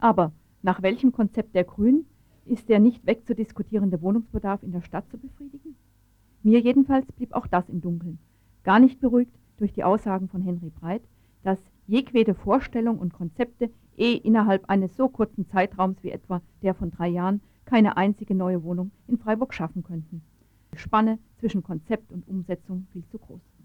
Aber 0.00 0.32
nach 0.62 0.82
welchem 0.82 1.12
Konzept 1.12 1.54
der 1.54 1.62
Grünen 1.62 2.06
ist 2.46 2.68
der 2.68 2.80
nicht 2.80 3.06
wegzudiskutierende 3.06 4.00
Wohnungsbedarf 4.02 4.62
in 4.62 4.72
der 4.72 4.82
Stadt 4.82 5.08
zu 5.10 5.18
befriedigen? 5.18 5.76
Mir 6.42 6.60
jedenfalls 6.60 7.10
blieb 7.12 7.32
auch 7.32 7.46
das 7.46 7.68
im 7.68 7.80
Dunkeln. 7.80 8.18
Gar 8.62 8.78
nicht 8.78 9.00
beruhigt 9.00 9.32
durch 9.58 9.72
die 9.72 9.84
Aussagen 9.84 10.28
von 10.28 10.42
Henry 10.42 10.70
Breit, 10.70 11.02
dass 11.42 11.58
jegwede 11.86 12.34
Vorstellung 12.34 12.98
und 12.98 13.12
Konzepte 13.12 13.70
eh 13.96 14.14
innerhalb 14.14 14.68
eines 14.68 14.96
so 14.96 15.08
kurzen 15.08 15.48
Zeitraums 15.48 16.02
wie 16.02 16.10
etwa 16.10 16.42
der 16.62 16.74
von 16.74 16.90
drei 16.90 17.08
Jahren 17.08 17.40
keine 17.64 17.96
einzige 17.96 18.34
neue 18.34 18.62
Wohnung 18.62 18.90
in 19.08 19.18
Freiburg 19.18 19.54
schaffen 19.54 19.82
könnten. 19.82 20.22
Die 20.72 20.78
Spanne 20.78 21.18
zwischen 21.38 21.62
Konzept 21.62 22.12
und 22.12 22.28
Umsetzung 22.28 22.86
viel 22.92 23.04
zu 23.06 23.18
groß. 23.18 23.55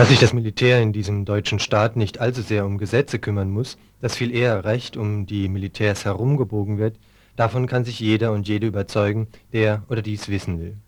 Dass 0.00 0.08
sich 0.08 0.18
das 0.18 0.32
Militär 0.32 0.80
in 0.80 0.94
diesem 0.94 1.26
deutschen 1.26 1.58
Staat 1.58 1.94
nicht 1.94 2.20
allzu 2.20 2.40
sehr 2.40 2.64
um 2.64 2.78
Gesetze 2.78 3.18
kümmern 3.18 3.50
muss, 3.50 3.76
dass 4.00 4.16
viel 4.16 4.34
eher 4.34 4.64
Recht 4.64 4.96
um 4.96 5.26
die 5.26 5.46
Militärs 5.50 6.06
herumgebogen 6.06 6.78
wird, 6.78 6.96
davon 7.36 7.66
kann 7.66 7.84
sich 7.84 8.00
jeder 8.00 8.32
und 8.32 8.48
jede 8.48 8.66
überzeugen, 8.66 9.28
der 9.52 9.82
oder 9.90 10.00
dies 10.00 10.30
wissen 10.30 10.58
will. 10.58 10.78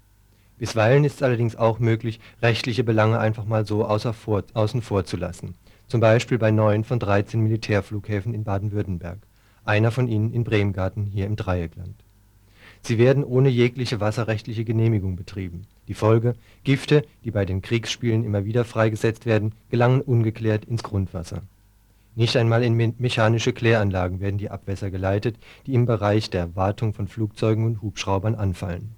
Bisweilen 0.56 1.04
ist 1.04 1.16
es 1.16 1.22
allerdings 1.22 1.56
auch 1.56 1.78
möglich, 1.78 2.20
rechtliche 2.40 2.84
Belange 2.84 3.18
einfach 3.18 3.44
mal 3.44 3.66
so 3.66 3.86
vor, 4.14 4.44
außen 4.54 4.80
vor 4.80 5.04
zu 5.04 5.18
lassen. 5.18 5.56
Zum 5.88 6.00
Beispiel 6.00 6.38
bei 6.38 6.50
neun 6.50 6.82
von 6.82 6.98
13 6.98 7.38
Militärflughäfen 7.38 8.32
in 8.32 8.44
Baden-Württemberg, 8.44 9.18
einer 9.66 9.90
von 9.90 10.08
ihnen 10.08 10.32
in 10.32 10.42
Bremgarten 10.42 11.04
hier 11.04 11.26
im 11.26 11.36
Dreieckland. 11.36 11.96
Sie 12.84 12.98
werden 12.98 13.22
ohne 13.22 13.48
jegliche 13.48 14.00
wasserrechtliche 14.00 14.64
Genehmigung 14.64 15.14
betrieben. 15.14 15.66
Die 15.86 15.94
Folge: 15.94 16.34
Gifte, 16.64 17.04
die 17.24 17.30
bei 17.30 17.44
den 17.44 17.62
Kriegsspielen 17.62 18.24
immer 18.24 18.44
wieder 18.44 18.64
freigesetzt 18.64 19.24
werden, 19.24 19.52
gelangen 19.70 20.00
ungeklärt 20.00 20.64
ins 20.64 20.82
Grundwasser. 20.82 21.42
Nicht 22.16 22.36
einmal 22.36 22.64
in 22.64 22.94
mechanische 22.98 23.52
Kläranlagen 23.52 24.20
werden 24.20 24.36
die 24.36 24.50
Abwässer 24.50 24.90
geleitet, 24.90 25.36
die 25.66 25.74
im 25.74 25.86
Bereich 25.86 26.28
der 26.28 26.56
Wartung 26.56 26.92
von 26.92 27.06
Flugzeugen 27.06 27.64
und 27.64 27.82
Hubschraubern 27.82 28.34
anfallen. 28.34 28.96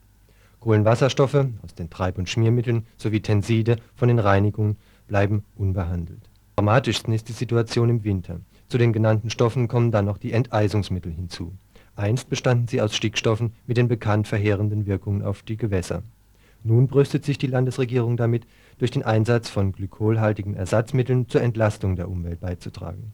Kohlenwasserstoffe 0.60 1.46
aus 1.62 1.74
den 1.78 1.90
Treib 1.90 2.16
und 2.16 2.28
Schmiermitteln 2.28 2.86
sowie 2.96 3.20
Tenside 3.20 3.76
von 3.94 4.08
den 4.08 4.18
Reinigungen 4.18 4.78
bleiben 5.06 5.44
unbehandelt. 5.56 6.22
Am 6.56 6.64
dramatischsten 6.64 7.12
ist 7.12 7.28
die 7.28 7.32
Situation 7.32 7.90
im 7.90 8.02
Winter. 8.02 8.40
Zu 8.68 8.78
den 8.78 8.94
genannten 8.94 9.28
Stoffen 9.28 9.68
kommen 9.68 9.90
dann 9.90 10.06
noch 10.06 10.16
die 10.16 10.32
Enteisungsmittel 10.32 11.12
hinzu 11.12 11.52
Einst 11.96 12.28
bestanden 12.28 12.66
sie 12.66 12.80
aus 12.80 12.96
Stickstoffen 12.96 13.52
mit 13.66 13.76
den 13.76 13.86
bekannt 13.86 14.26
verheerenden 14.26 14.86
Wirkungen 14.86 15.22
auf 15.22 15.42
die 15.42 15.56
Gewässer. 15.56 16.02
Nun 16.64 16.88
brüstet 16.88 17.24
sich 17.24 17.38
die 17.38 17.46
Landesregierung 17.46 18.16
damit, 18.16 18.46
durch 18.78 18.90
den 18.90 19.04
Einsatz 19.04 19.48
von 19.48 19.72
glykolhaltigen 19.72 20.54
Ersatzmitteln 20.54 21.28
zur 21.28 21.42
Entlastung 21.42 21.94
der 21.94 22.08
Umwelt 22.08 22.40
beizutragen. 22.40 23.12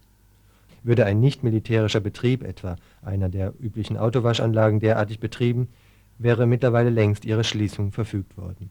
Würde 0.83 1.05
ein 1.05 1.21
nicht-militärischer 1.21 2.01
Betrieb, 2.01 2.43
etwa 2.43 2.77
einer 3.03 3.29
der 3.29 3.53
üblichen 3.61 3.99
Autowaschanlagen, 3.99 4.81
derartig 4.81 5.21
betrieben, 5.21 5.69
wäre 6.17 6.47
mittlerweile 6.47 6.89
längst 6.89 7.27
ihre 7.27 7.45
Schließung 7.45 7.93
verfügt 7.93 8.39
worden. 8.39 8.71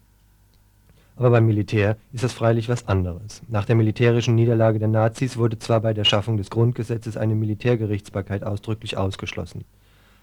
Aber 1.18 1.30
beim 1.30 1.46
Militär 1.46 1.98
ist 2.14 2.24
das 2.24 2.34
freilich 2.34 2.70
was 2.70 2.88
anderes. 2.88 3.44
Nach 3.48 3.66
der 3.66 3.76
militärischen 3.76 4.36
Niederlage 4.36 4.80
der 4.80 4.88
Nazis 4.88 5.38
wurde 5.38 5.60
zwar 5.60 5.82
bei 5.82 5.94
der 5.94 6.06
Schaffung 6.06 6.38
des 6.38 6.50
Grundgesetzes 6.50 7.18
eine 7.18 7.36
Militärgerichtsbarkeit 7.36 8.44
ausdrücklich 8.44 8.98
ausgeschlossen 8.98 9.66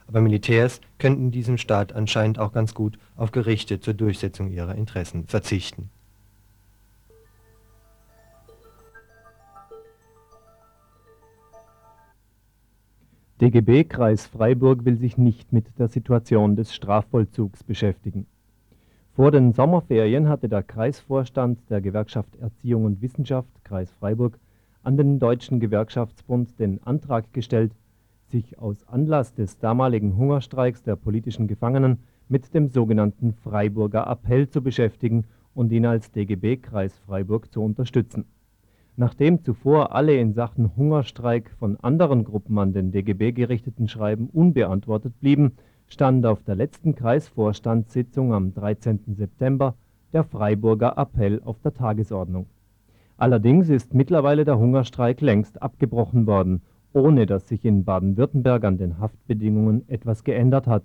aber 0.06 0.20
Militärs 0.20 0.80
könnten 0.98 1.30
diesem 1.30 1.58
Staat 1.58 1.92
anscheinend 1.92 2.38
auch 2.38 2.52
ganz 2.52 2.74
gut 2.74 2.98
auf 3.16 3.32
Gerichte 3.32 3.80
zur 3.80 3.94
Durchsetzung 3.94 4.50
ihrer 4.50 4.74
Interessen 4.74 5.26
verzichten. 5.26 5.90
DGB 13.40 13.84
Kreis 13.84 14.26
Freiburg 14.26 14.86
will 14.86 14.96
sich 14.96 15.18
nicht 15.18 15.52
mit 15.52 15.66
der 15.78 15.88
Situation 15.88 16.56
des 16.56 16.74
Strafvollzugs 16.74 17.62
beschäftigen. 17.64 18.26
Vor 19.14 19.30
den 19.30 19.52
Sommerferien 19.52 20.28
hatte 20.28 20.48
der 20.48 20.62
Kreisvorstand 20.62 21.58
der 21.68 21.82
Gewerkschaft 21.82 22.34
Erziehung 22.36 22.86
und 22.86 23.02
Wissenschaft 23.02 23.48
Kreis 23.62 23.90
Freiburg 24.00 24.38
an 24.82 24.96
den 24.96 25.18
Deutschen 25.18 25.60
Gewerkschaftsbund 25.60 26.58
den 26.58 26.82
Antrag 26.86 27.30
gestellt, 27.34 27.72
sich 28.28 28.58
aus 28.58 28.86
Anlass 28.88 29.34
des 29.34 29.58
damaligen 29.58 30.16
Hungerstreiks 30.16 30.82
der 30.82 30.96
politischen 30.96 31.46
Gefangenen 31.46 31.98
mit 32.28 32.54
dem 32.54 32.68
sogenannten 32.68 33.32
Freiburger 33.32 34.06
Appell 34.06 34.48
zu 34.48 34.62
beschäftigen 34.62 35.24
und 35.54 35.72
ihn 35.72 35.86
als 35.86 36.10
DGB-Kreis 36.10 36.98
Freiburg 36.98 37.52
zu 37.52 37.62
unterstützen. 37.62 38.24
Nachdem 38.96 39.42
zuvor 39.42 39.94
alle 39.94 40.16
in 40.18 40.32
Sachen 40.32 40.76
Hungerstreik 40.76 41.50
von 41.58 41.78
anderen 41.80 42.24
Gruppen 42.24 42.58
an 42.58 42.72
den 42.72 42.92
DGB 42.92 43.32
gerichteten 43.32 43.88
Schreiben 43.88 44.28
unbeantwortet 44.32 45.20
blieben, 45.20 45.52
stand 45.86 46.26
auf 46.26 46.42
der 46.42 46.56
letzten 46.56 46.94
Kreisvorstandssitzung 46.94 48.32
am 48.32 48.54
13. 48.54 49.14
September 49.14 49.74
der 50.12 50.24
Freiburger 50.24 50.96
Appell 50.96 51.42
auf 51.44 51.60
der 51.60 51.74
Tagesordnung. 51.74 52.46
Allerdings 53.18 53.68
ist 53.68 53.94
mittlerweile 53.94 54.44
der 54.44 54.58
Hungerstreik 54.58 55.20
längst 55.20 55.62
abgebrochen 55.62 56.26
worden 56.26 56.62
ohne 56.96 57.26
dass 57.26 57.46
sich 57.46 57.62
in 57.66 57.84
Baden-Württemberg 57.84 58.64
an 58.64 58.78
den 58.78 58.98
Haftbedingungen 58.98 59.86
etwas 59.86 60.24
geändert 60.24 60.66
hat, 60.66 60.82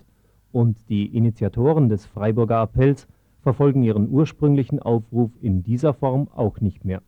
und 0.52 0.89
die 0.89 1.06
Initiatoren 1.06 1.88
des 1.88 2.06
Freiburger 2.06 2.58
Appells 2.58 3.08
verfolgen 3.39 3.82
ihren 3.82 4.10
ursprünglichen 4.10 4.80
Aufruf 4.80 5.32
in 5.41 5.63
dieser 5.63 5.93
Form 5.93 6.28
auch 6.36 6.60
nicht 6.60 6.84
mehr. 6.84 7.02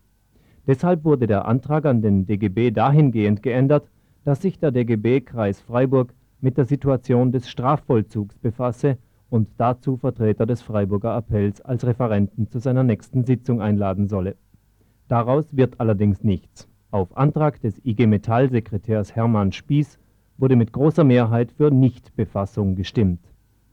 Deshalb 0.68 1.04
wurde 1.04 1.28
der 1.28 1.44
Antrag 1.44 1.86
an 1.86 2.02
den 2.02 2.26
DGB 2.26 2.72
dahingehend 2.72 3.44
geändert, 3.44 3.90
dass 4.24 4.42
sich 4.42 4.58
der 4.58 4.72
DGB 4.72 5.20
Kreis 5.20 5.60
Freiburg 5.60 6.14
mit 6.40 6.58
der 6.58 6.64
Situation 6.64 7.34
des 7.34 7.50
Strafvollzugs 7.50 8.38
befasse 8.38 8.98
und 9.30 9.50
dazu 9.58 9.98
Vertreter 9.98 10.46
des 10.46 10.62
Freiburger 10.62 11.12
Appells 11.12 11.60
als 11.60 11.86
Referenten 11.86 12.50
zu 12.50 12.60
seiner 12.60 12.84
nächsten 12.84 13.26
Sitzung 13.26 13.62
einladen 13.62 14.08
solle. 14.08 14.38
Daraus 15.10 15.58
wird 15.58 15.82
allerdings 15.82 16.24
nichts 16.24 16.70
auf 16.94 17.18
Antrag 17.18 17.60
des 17.60 17.84
IG 17.84 18.06
Metall-Sekretärs 18.06 19.16
Hermann 19.16 19.52
Spieß 19.52 19.98
wurde 20.38 20.56
mit 20.56 20.72
großer 20.72 21.04
Mehrheit 21.04 21.52
für 21.52 21.72
Nichtbefassung 21.72 22.76
gestimmt. 22.76 23.20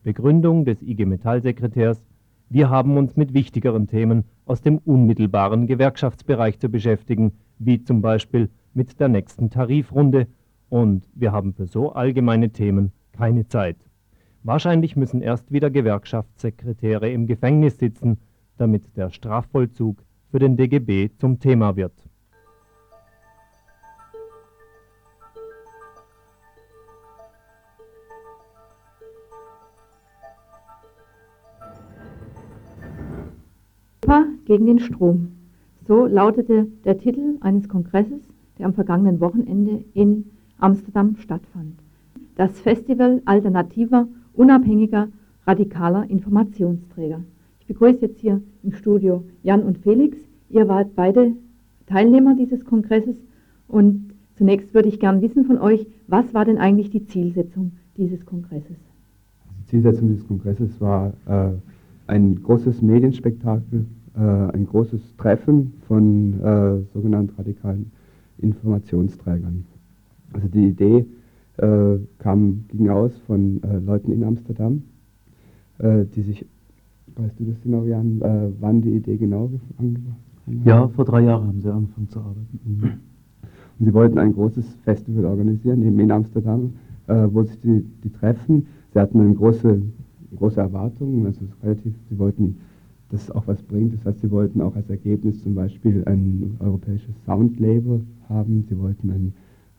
Begründung 0.02 0.64
des 0.64 0.80
IG 0.80 1.04
Metall-Sekretärs 1.04 2.02
Wir 2.48 2.70
haben 2.70 2.96
uns 2.96 3.16
mit 3.16 3.34
wichtigeren 3.34 3.86
Themen 3.86 4.24
aus 4.46 4.62
dem 4.62 4.78
unmittelbaren 4.78 5.66
Gewerkschaftsbereich 5.66 6.58
zu 6.60 6.70
beschäftigen, 6.70 7.32
wie 7.58 7.84
zum 7.84 8.00
Beispiel 8.00 8.48
mit 8.72 8.98
der 8.98 9.08
nächsten 9.08 9.50
Tarifrunde, 9.50 10.26
und 10.70 11.06
wir 11.14 11.30
haben 11.32 11.52
für 11.52 11.66
so 11.66 11.92
allgemeine 11.92 12.50
Themen 12.50 12.90
keine 13.12 13.46
Zeit. 13.46 13.76
Wahrscheinlich 14.44 14.96
müssen 14.96 15.20
erst 15.20 15.52
wieder 15.52 15.68
Gewerkschaftssekretäre 15.68 17.10
im 17.10 17.26
Gefängnis 17.26 17.76
sitzen, 17.76 18.16
damit 18.56 18.96
der 18.96 19.10
Strafvollzug 19.10 20.02
für 20.30 20.38
den 20.38 20.56
DGB 20.56 21.10
zum 21.18 21.38
Thema 21.38 21.76
wird. 21.76 22.09
Europa 34.10 34.26
gegen 34.44 34.66
den 34.66 34.80
Strom. 34.80 35.28
So 35.86 36.06
lautete 36.06 36.66
der 36.84 36.98
Titel 36.98 37.36
eines 37.40 37.68
Kongresses 37.68 38.20
der 38.58 38.66
am 38.66 38.74
vergangenen 38.74 39.20
Wochenende 39.20 39.84
in 39.94 40.26
Amsterdam 40.58 41.16
stattfand. 41.16 41.74
Das 42.36 42.60
Festival 42.60 43.22
alternativer, 43.24 44.08
unabhängiger, 44.34 45.08
radikaler 45.46 46.10
Informationsträger. 46.10 47.22
Ich 47.60 47.66
begrüße 47.68 48.00
jetzt 48.02 48.18
hier 48.18 48.42
im 48.62 48.72
Studio 48.72 49.24
Jan 49.44 49.62
und 49.62 49.78
Felix. 49.78 50.18
Ihr 50.50 50.68
wart 50.68 50.94
beide 50.94 51.32
Teilnehmer 51.86 52.34
dieses 52.34 52.64
Kongresses 52.64 53.16
und 53.68 54.10
zunächst 54.34 54.74
würde 54.74 54.88
ich 54.88 55.00
gern 55.00 55.22
wissen 55.22 55.44
von 55.44 55.56
euch, 55.58 55.86
was 56.08 56.34
war 56.34 56.44
denn 56.44 56.58
eigentlich 56.58 56.90
die 56.90 57.06
Zielsetzung 57.06 57.72
dieses 57.96 58.26
Kongresses? 58.26 58.76
Die 59.60 59.66
Zielsetzung 59.66 60.08
dieses 60.08 60.26
Kongresses 60.26 60.80
war 60.80 61.12
äh, 61.26 61.52
ein 62.10 62.42
großes 62.42 62.82
Medienspektakel, 62.82 63.86
ein 64.24 64.66
großes 64.66 65.16
Treffen 65.16 65.74
von 65.86 66.40
äh, 66.40 66.82
sogenannten 66.92 67.34
radikalen 67.36 67.90
Informationsträgern. 68.38 69.64
Also 70.32 70.48
die 70.48 70.68
Idee 70.68 71.06
äh, 71.56 71.98
kam, 72.18 72.64
ging 72.68 72.88
aus 72.88 73.12
von 73.26 73.62
äh, 73.62 73.78
Leuten 73.78 74.12
in 74.12 74.24
Amsterdam, 74.24 74.82
äh, 75.78 76.04
die 76.14 76.22
sich, 76.22 76.46
weißt 77.16 77.38
du 77.38 77.44
das 77.44 77.60
genau, 77.62 77.84
Jan, 77.84 78.20
wann 78.60 78.80
die 78.80 78.96
Idee 78.96 79.16
genau 79.16 79.50
angefangen 79.76 80.14
hat? 80.46 80.66
Ja, 80.66 80.88
vor 80.88 81.04
drei 81.04 81.20
Jahren 81.20 81.48
haben 81.48 81.60
sie 81.60 81.72
angefangen 81.72 82.08
zu 82.08 82.18
arbeiten. 82.18 82.60
Mhm. 82.64 82.82
Und 83.78 83.86
sie 83.86 83.92
wollten 83.94 84.18
ein 84.18 84.32
großes 84.32 84.64
Festival 84.84 85.26
organisieren, 85.26 85.82
eben 85.82 85.98
in 86.00 86.10
Amsterdam, 86.10 86.72
wo 87.06 87.42
sich 87.42 87.60
die, 87.60 87.84
die 88.04 88.10
treffen. 88.10 88.66
Sie 88.92 88.98
hatten 88.98 89.20
eine 89.20 89.34
große, 89.34 89.82
große 90.36 90.60
Erwartungen, 90.60 91.26
also 91.26 91.40
relativ, 91.62 91.94
sie 92.08 92.18
wollten 92.18 92.58
dass 93.10 93.24
es 93.24 93.30
auch 93.30 93.46
was 93.46 93.62
bringt. 93.62 93.94
Das 93.94 94.04
heißt, 94.04 94.20
sie 94.20 94.30
wollten 94.30 94.60
auch 94.60 94.76
als 94.76 94.88
Ergebnis 94.88 95.42
zum 95.42 95.54
Beispiel 95.54 96.04
ein 96.06 96.56
europäisches 96.60 97.14
Soundlabel 97.24 98.02
haben. 98.28 98.64
Sie 98.68 98.78
wollten 98.78 99.10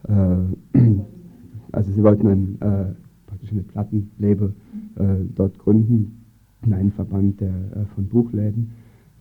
ein, 0.08 0.54
äh, 0.76 0.78
also 1.72 1.92
sie 1.92 2.04
wollten 2.04 2.28
ein, 2.28 2.62
äh, 2.62 2.94
praktisch 3.28 3.52
eine 3.52 3.64
Plattenlabel 3.64 4.54
äh, 4.96 5.04
dort 5.34 5.58
gründen, 5.58 6.24
in 6.66 6.74
einen 6.74 6.92
Verband 6.92 7.40
der, 7.42 7.50
äh, 7.50 7.86
von 7.96 8.08
Buchläden. 8.08 8.72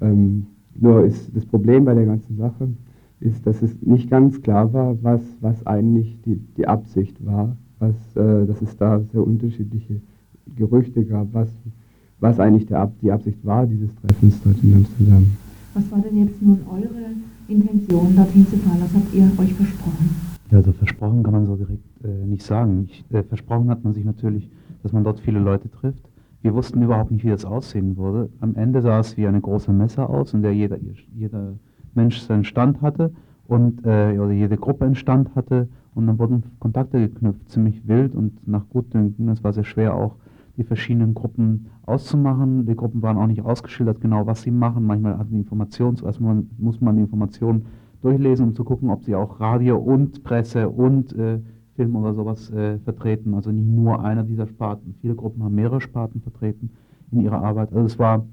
Ähm, 0.01 0.47
nur 0.75 1.05
ist 1.05 1.35
das 1.35 1.47
Problem 1.47 1.85
bei 1.85 1.95
der 1.95 2.07
ganzen 2.07 2.37
Sache, 2.37 2.69
ist, 3.21 3.47
dass 3.47 3.63
es 3.63 3.81
nicht 3.83 4.11
ganz 4.11 4.41
klar 4.43 4.73
war, 4.73 5.03
was, 5.03 5.23
was 5.41 5.67
eigentlich 5.67 6.21
die, 6.23 6.37
die 6.57 6.67
Absicht 6.67 7.25
war, 7.25 7.57
was, 7.79 7.95
äh, 8.17 8.47
dass 8.47 8.61
es 8.63 8.77
da 8.77 9.01
sehr 9.13 9.25
unterschiedliche 9.25 10.01
Gerüchte 10.57 11.05
gab, 11.05 11.33
was 11.33 11.51
was 12.21 12.39
eigentlich 12.39 12.67
der, 12.67 12.91
die 13.03 13.11
Absicht 13.11 13.45
war 13.45 13.67
dieses 13.67 13.95
Treffens 13.97 14.41
dort 14.45 14.63
in 14.63 14.75
Amsterdam. 14.75 15.27
Was 15.75 15.91
war 15.91 16.01
denn 16.01 16.19
jetzt 16.19 16.41
nun 16.43 16.61
eure 16.71 17.15
Intention, 17.49 18.15
dorthin 18.15 18.47
zu 18.47 18.57
fahren? 18.59 18.79
Was 18.81 18.95
habt 18.95 19.15
ihr 19.15 19.25
euch 19.39 19.55
versprochen? 19.55 20.11
Ja, 20.51 20.59
also 20.59 20.73
versprochen 20.73 21.23
kann 21.23 21.33
man 21.33 21.47
so 21.47 21.57
direkt 21.57 21.85
äh, 22.05 22.27
nicht 22.27 22.43
sagen. 22.43 22.89
Ich, 22.91 23.05
äh, 23.13 23.23
versprochen 23.23 23.71
hat 23.71 23.85
man 23.85 23.93
sich 23.95 24.05
natürlich, 24.05 24.51
dass 24.83 24.93
man 24.93 25.05
dort 25.05 25.21
viele 25.21 25.39
Leute 25.39 25.71
trifft. 25.71 26.03
Wir 26.43 26.55
wussten 26.55 26.83
überhaupt 26.83 27.11
nicht, 27.11 27.25
wie 27.25 27.31
das 27.31 27.45
aussehen 27.45 27.97
würde. 27.97 28.31
Am 28.41 28.55
Ende 28.57 28.83
sah 28.83 29.01
es 29.01 29.17
wie 29.17 29.27
eine 29.27 29.41
große 29.41 29.73
Messe 29.73 30.09
aus, 30.09 30.35
in 30.35 30.43
der 30.43 30.55
jeder, 30.55 30.79
jeder 31.15 31.55
Mensch 31.95 32.21
seinen 32.21 32.45
Stand 32.45 32.81
hatte 32.83 33.13
und 33.47 33.85
äh, 33.85 34.19
oder 34.19 34.33
jede 34.33 34.57
Gruppe 34.57 34.87
einen 34.87 34.95
Stand 34.95 35.35
hatte 35.35 35.69
und 35.95 36.07
dann 36.07 36.19
wurden 36.19 36.45
Kontakte 36.59 36.99
geknüpft, 36.99 37.49
ziemlich 37.49 37.87
wild 37.87 38.15
und 38.15 38.47
nach 38.49 38.69
Gutdünken. 38.71 39.29
Es 39.29 39.45
war 39.45 39.53
sehr 39.53 39.65
schwer 39.65 39.95
auch 39.95 40.17
die 40.61 40.65
verschiedenen 40.65 41.15
Gruppen 41.15 41.71
auszumachen. 41.87 42.67
Die 42.67 42.77
Gruppen 42.77 43.01
waren 43.01 43.17
auch 43.17 43.27
nicht 43.27 43.43
ausgeschildert, 43.43 44.03
genau 44.03 44.27
was 44.27 44.43
sie 44.43 44.51
machen. 44.51 44.85
Manchmal 44.85 45.17
hatten 45.17 45.33
die 45.33 45.41
Informationen, 45.41 45.97
zuerst 45.97 46.21
muss 46.21 46.83
man 46.83 46.97
die 46.97 47.03
Informationen 47.03 47.65
durchlesen, 48.03 48.49
um 48.49 48.55
zu 48.55 48.63
gucken, 48.63 48.91
ob 48.91 49.03
sie 49.03 49.15
auch 49.15 49.41
Radio 49.41 49.79
und 49.79 50.23
Presse 50.23 50.69
und 50.69 51.15
äh, 51.15 51.41
Film 51.77 51.97
oder 51.97 52.13
sowas 52.13 52.51
äh, 52.51 52.79
vertreten. 52.81 53.33
Also 53.33 53.51
nicht 53.51 53.67
nur 53.67 54.05
einer 54.05 54.23
dieser 54.23 54.47
Sparten. 54.47 54.97
Viele 55.01 55.15
Gruppen 55.15 55.43
haben 55.43 55.55
mehrere 55.55 55.81
Sparten 55.81 56.21
vertreten 56.21 56.73
in 57.11 57.23
ihrer 57.23 57.43
Arbeit. 57.43 57.73
Also 57.73 57.87
es 57.87 57.99
war 57.99 58.27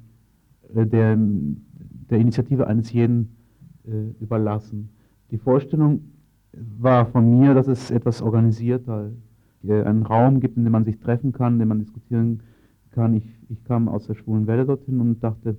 äh, 0.76 0.86
der, 0.86 1.18
der 1.18 2.20
Initiative 2.20 2.68
eines 2.68 2.92
jeden 2.92 3.38
äh, 3.86 4.10
überlassen. 4.20 4.90
Die 5.32 5.38
Vorstellung 5.38 6.02
war 6.78 7.06
von 7.06 7.40
mir, 7.40 7.54
dass 7.54 7.70
es 7.70 7.90
etwas 7.90 8.22
organisierter 8.22 9.12
äh, 9.68 9.84
einen 9.84 10.04
Raum 10.04 10.40
gibt, 10.40 10.58
in 10.58 10.64
dem 10.64 10.74
man 10.74 10.86
sich 10.86 11.00
treffen 11.00 11.32
kann, 11.32 11.54
in 11.54 11.60
dem 11.60 11.68
man 11.70 11.80
diskutieren 11.80 12.42
kann. 12.92 13.14
Ich, 13.14 13.26
ich 13.50 13.64
kam 13.64 13.88
aus 13.88 14.08
der 14.08 14.16
schwulen 14.16 14.48
Welle 14.48 14.66
dorthin 14.66 15.00
und 15.00 15.24
dachte, 15.24 15.58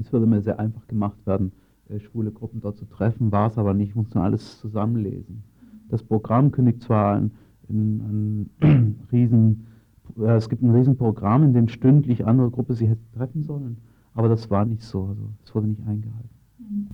es 0.00 0.12
würde 0.12 0.26
mir 0.26 0.40
sehr 0.40 0.58
einfach 0.58 0.86
gemacht 0.86 1.18
werden, 1.26 1.52
äh, 1.88 1.98
schwule 2.00 2.30
Gruppen 2.30 2.60
dort 2.60 2.76
zu 2.76 2.84
treffen, 2.84 3.32
war 3.32 3.48
es 3.48 3.58
aber 3.58 3.74
nicht, 3.74 3.90
ich 3.90 3.94
muss 3.94 4.14
nur 4.14 4.24
alles 4.24 4.58
zusammenlesen. 4.60 5.42
Das 5.88 6.02
Programm 6.02 6.52
kündigt 6.52 6.82
zwar 6.82 7.16
ein, 7.16 7.32
ein, 7.68 8.48
ein 8.62 8.96
riesen, 9.12 9.66
äh, 10.18 10.36
es 10.36 10.48
gibt 10.48 10.62
ein 10.62 10.70
Riesenprogramm, 10.70 11.42
in 11.42 11.52
dem 11.52 11.68
stündlich 11.68 12.26
andere 12.26 12.50
Gruppen 12.50 12.74
sich 12.74 12.88
hätten 12.88 13.12
treffen 13.16 13.42
sollen, 13.42 13.78
aber 14.14 14.28
das 14.28 14.50
war 14.50 14.64
nicht 14.64 14.82
so, 14.82 15.06
also 15.06 15.30
es 15.44 15.54
wurde 15.54 15.68
nicht 15.68 15.86
eingehalten. 15.86 16.30
Mhm. 16.58 16.88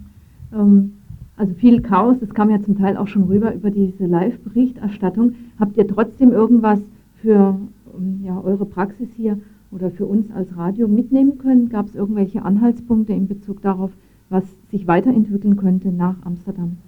Ähm, 0.52 0.92
also 1.36 1.52
viel 1.54 1.82
Chaos, 1.82 2.16
das 2.18 2.30
kam 2.30 2.50
ja 2.50 2.60
zum 2.62 2.78
Teil 2.78 2.96
auch 2.96 3.08
schon 3.08 3.24
rüber 3.24 3.54
über 3.54 3.70
diese 3.70 4.06
Live-Berichterstattung. 4.06 5.34
Habt 5.60 5.76
ihr 5.76 5.86
trotzdem 5.86 6.32
irgendwas 6.32 6.80
für 7.20 7.58
ähm, 7.96 8.20
ja, 8.22 8.40
eure 8.40 8.64
Praxis 8.64 9.08
hier 9.16 9.38
oder 9.70 9.90
für 9.90 10.06
uns 10.06 10.30
als 10.32 10.56
Radio 10.56 10.88
mitnehmen 10.88 11.38
können? 11.38 11.68
Gab 11.68 11.88
es 11.88 11.94
irgendwelche 11.94 12.42
Anhaltspunkte 12.42 13.12
in 13.12 13.28
Bezug 13.28 13.60
darauf, 13.60 13.90
was 14.30 14.44
sich 14.70 14.86
weiterentwickeln 14.86 15.56
könnte 15.56 15.92
nach 15.92 16.16
Amsterdam? 16.24 16.78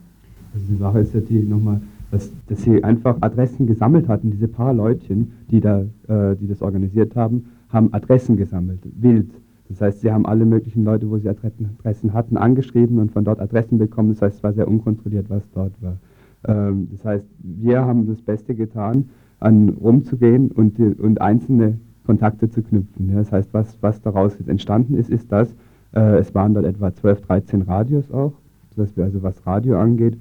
Also 0.54 0.66
die 0.70 0.76
Sache 0.76 1.00
ist 1.00 1.14
ja 1.14 1.20
die 1.20 1.42
nochmal, 1.42 1.82
dass, 2.10 2.32
dass 2.46 2.62
sie 2.62 2.82
einfach 2.82 3.18
Adressen 3.20 3.66
gesammelt 3.66 4.08
hatten. 4.08 4.30
Diese 4.30 4.48
paar 4.48 4.72
Leutchen, 4.72 5.32
die, 5.50 5.60
da, 5.60 5.82
äh, 6.08 6.36
die 6.36 6.48
das 6.48 6.62
organisiert 6.62 7.14
haben, 7.16 7.44
haben 7.68 7.92
Adressen 7.92 8.36
gesammelt, 8.38 8.80
wild. 8.98 9.30
Das 9.68 9.80
heißt, 9.80 10.00
sie 10.00 10.10
haben 10.10 10.26
alle 10.26 10.46
möglichen 10.46 10.84
Leute, 10.84 11.10
wo 11.10 11.18
sie 11.18 11.28
Adressen 11.28 12.12
hatten, 12.12 12.36
angeschrieben 12.36 12.98
und 12.98 13.12
von 13.12 13.24
dort 13.24 13.40
Adressen 13.40 13.78
bekommen. 13.78 14.10
Das 14.10 14.22
heißt, 14.22 14.36
es 14.38 14.42
war 14.42 14.52
sehr 14.52 14.68
unkontrolliert, 14.68 15.28
was 15.28 15.50
dort 15.50 15.72
war. 15.82 15.98
Ähm, 16.46 16.88
das 16.90 17.04
heißt, 17.04 17.26
wir 17.38 17.84
haben 17.84 18.06
das 18.06 18.22
Beste 18.22 18.54
getan, 18.54 19.10
an 19.40 19.68
rumzugehen 19.68 20.50
und, 20.50 20.78
und 20.78 21.20
einzelne 21.20 21.78
Kontakte 22.06 22.48
zu 22.48 22.62
knüpfen. 22.62 23.14
das 23.14 23.30
heißt, 23.30 23.52
was, 23.52 23.76
was 23.82 24.00
daraus 24.00 24.38
jetzt 24.38 24.48
entstanden 24.48 24.94
ist, 24.94 25.10
ist 25.10 25.30
das, 25.30 25.54
äh, 25.94 26.18
es 26.18 26.34
waren 26.34 26.54
dort 26.54 26.64
etwa 26.66 26.94
12, 26.94 27.20
13 27.22 27.62
Radios 27.62 28.10
auch, 28.10 28.32
sodass 28.74 28.96
wir 28.96 29.04
also, 29.04 29.22
was 29.22 29.46
Radio 29.46 29.78
angeht, 29.78 30.16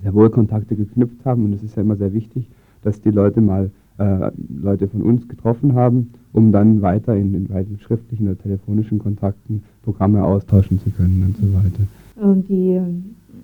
sehr 0.00 0.14
wohl 0.14 0.30
Kontakte 0.30 0.76
geknüpft 0.76 1.24
haben. 1.24 1.44
Und 1.44 1.52
es 1.54 1.62
ist 1.62 1.76
ja 1.76 1.82
immer 1.82 1.96
sehr 1.96 2.12
wichtig, 2.12 2.48
dass 2.82 3.00
die 3.00 3.10
Leute 3.10 3.40
mal 3.40 3.70
äh, 3.98 4.30
Leute 4.62 4.88
von 4.88 5.02
uns 5.02 5.28
getroffen 5.28 5.74
haben, 5.74 6.12
um 6.32 6.52
dann 6.52 6.82
weiter 6.82 7.16
in, 7.16 7.34
in 7.34 7.48
weiteren 7.48 7.78
schriftlichen 7.78 8.28
oder 8.28 8.38
telefonischen 8.38 8.98
Kontakten 8.98 9.62
Programme 9.82 10.24
austauschen 10.24 10.80
zu 10.80 10.90
können 10.90 11.22
und 11.26 11.36
so 11.36 11.54
weiter. 11.54 11.86
Und, 12.16 12.48
die, 12.48 12.80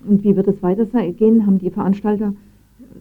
und 0.07 0.25
wie 0.25 0.37
wird 0.37 0.49
es 0.49 0.63
weitergehen? 0.63 1.47
Haben 1.47 1.59
die 1.59 1.71
Veranstalter 1.71 2.35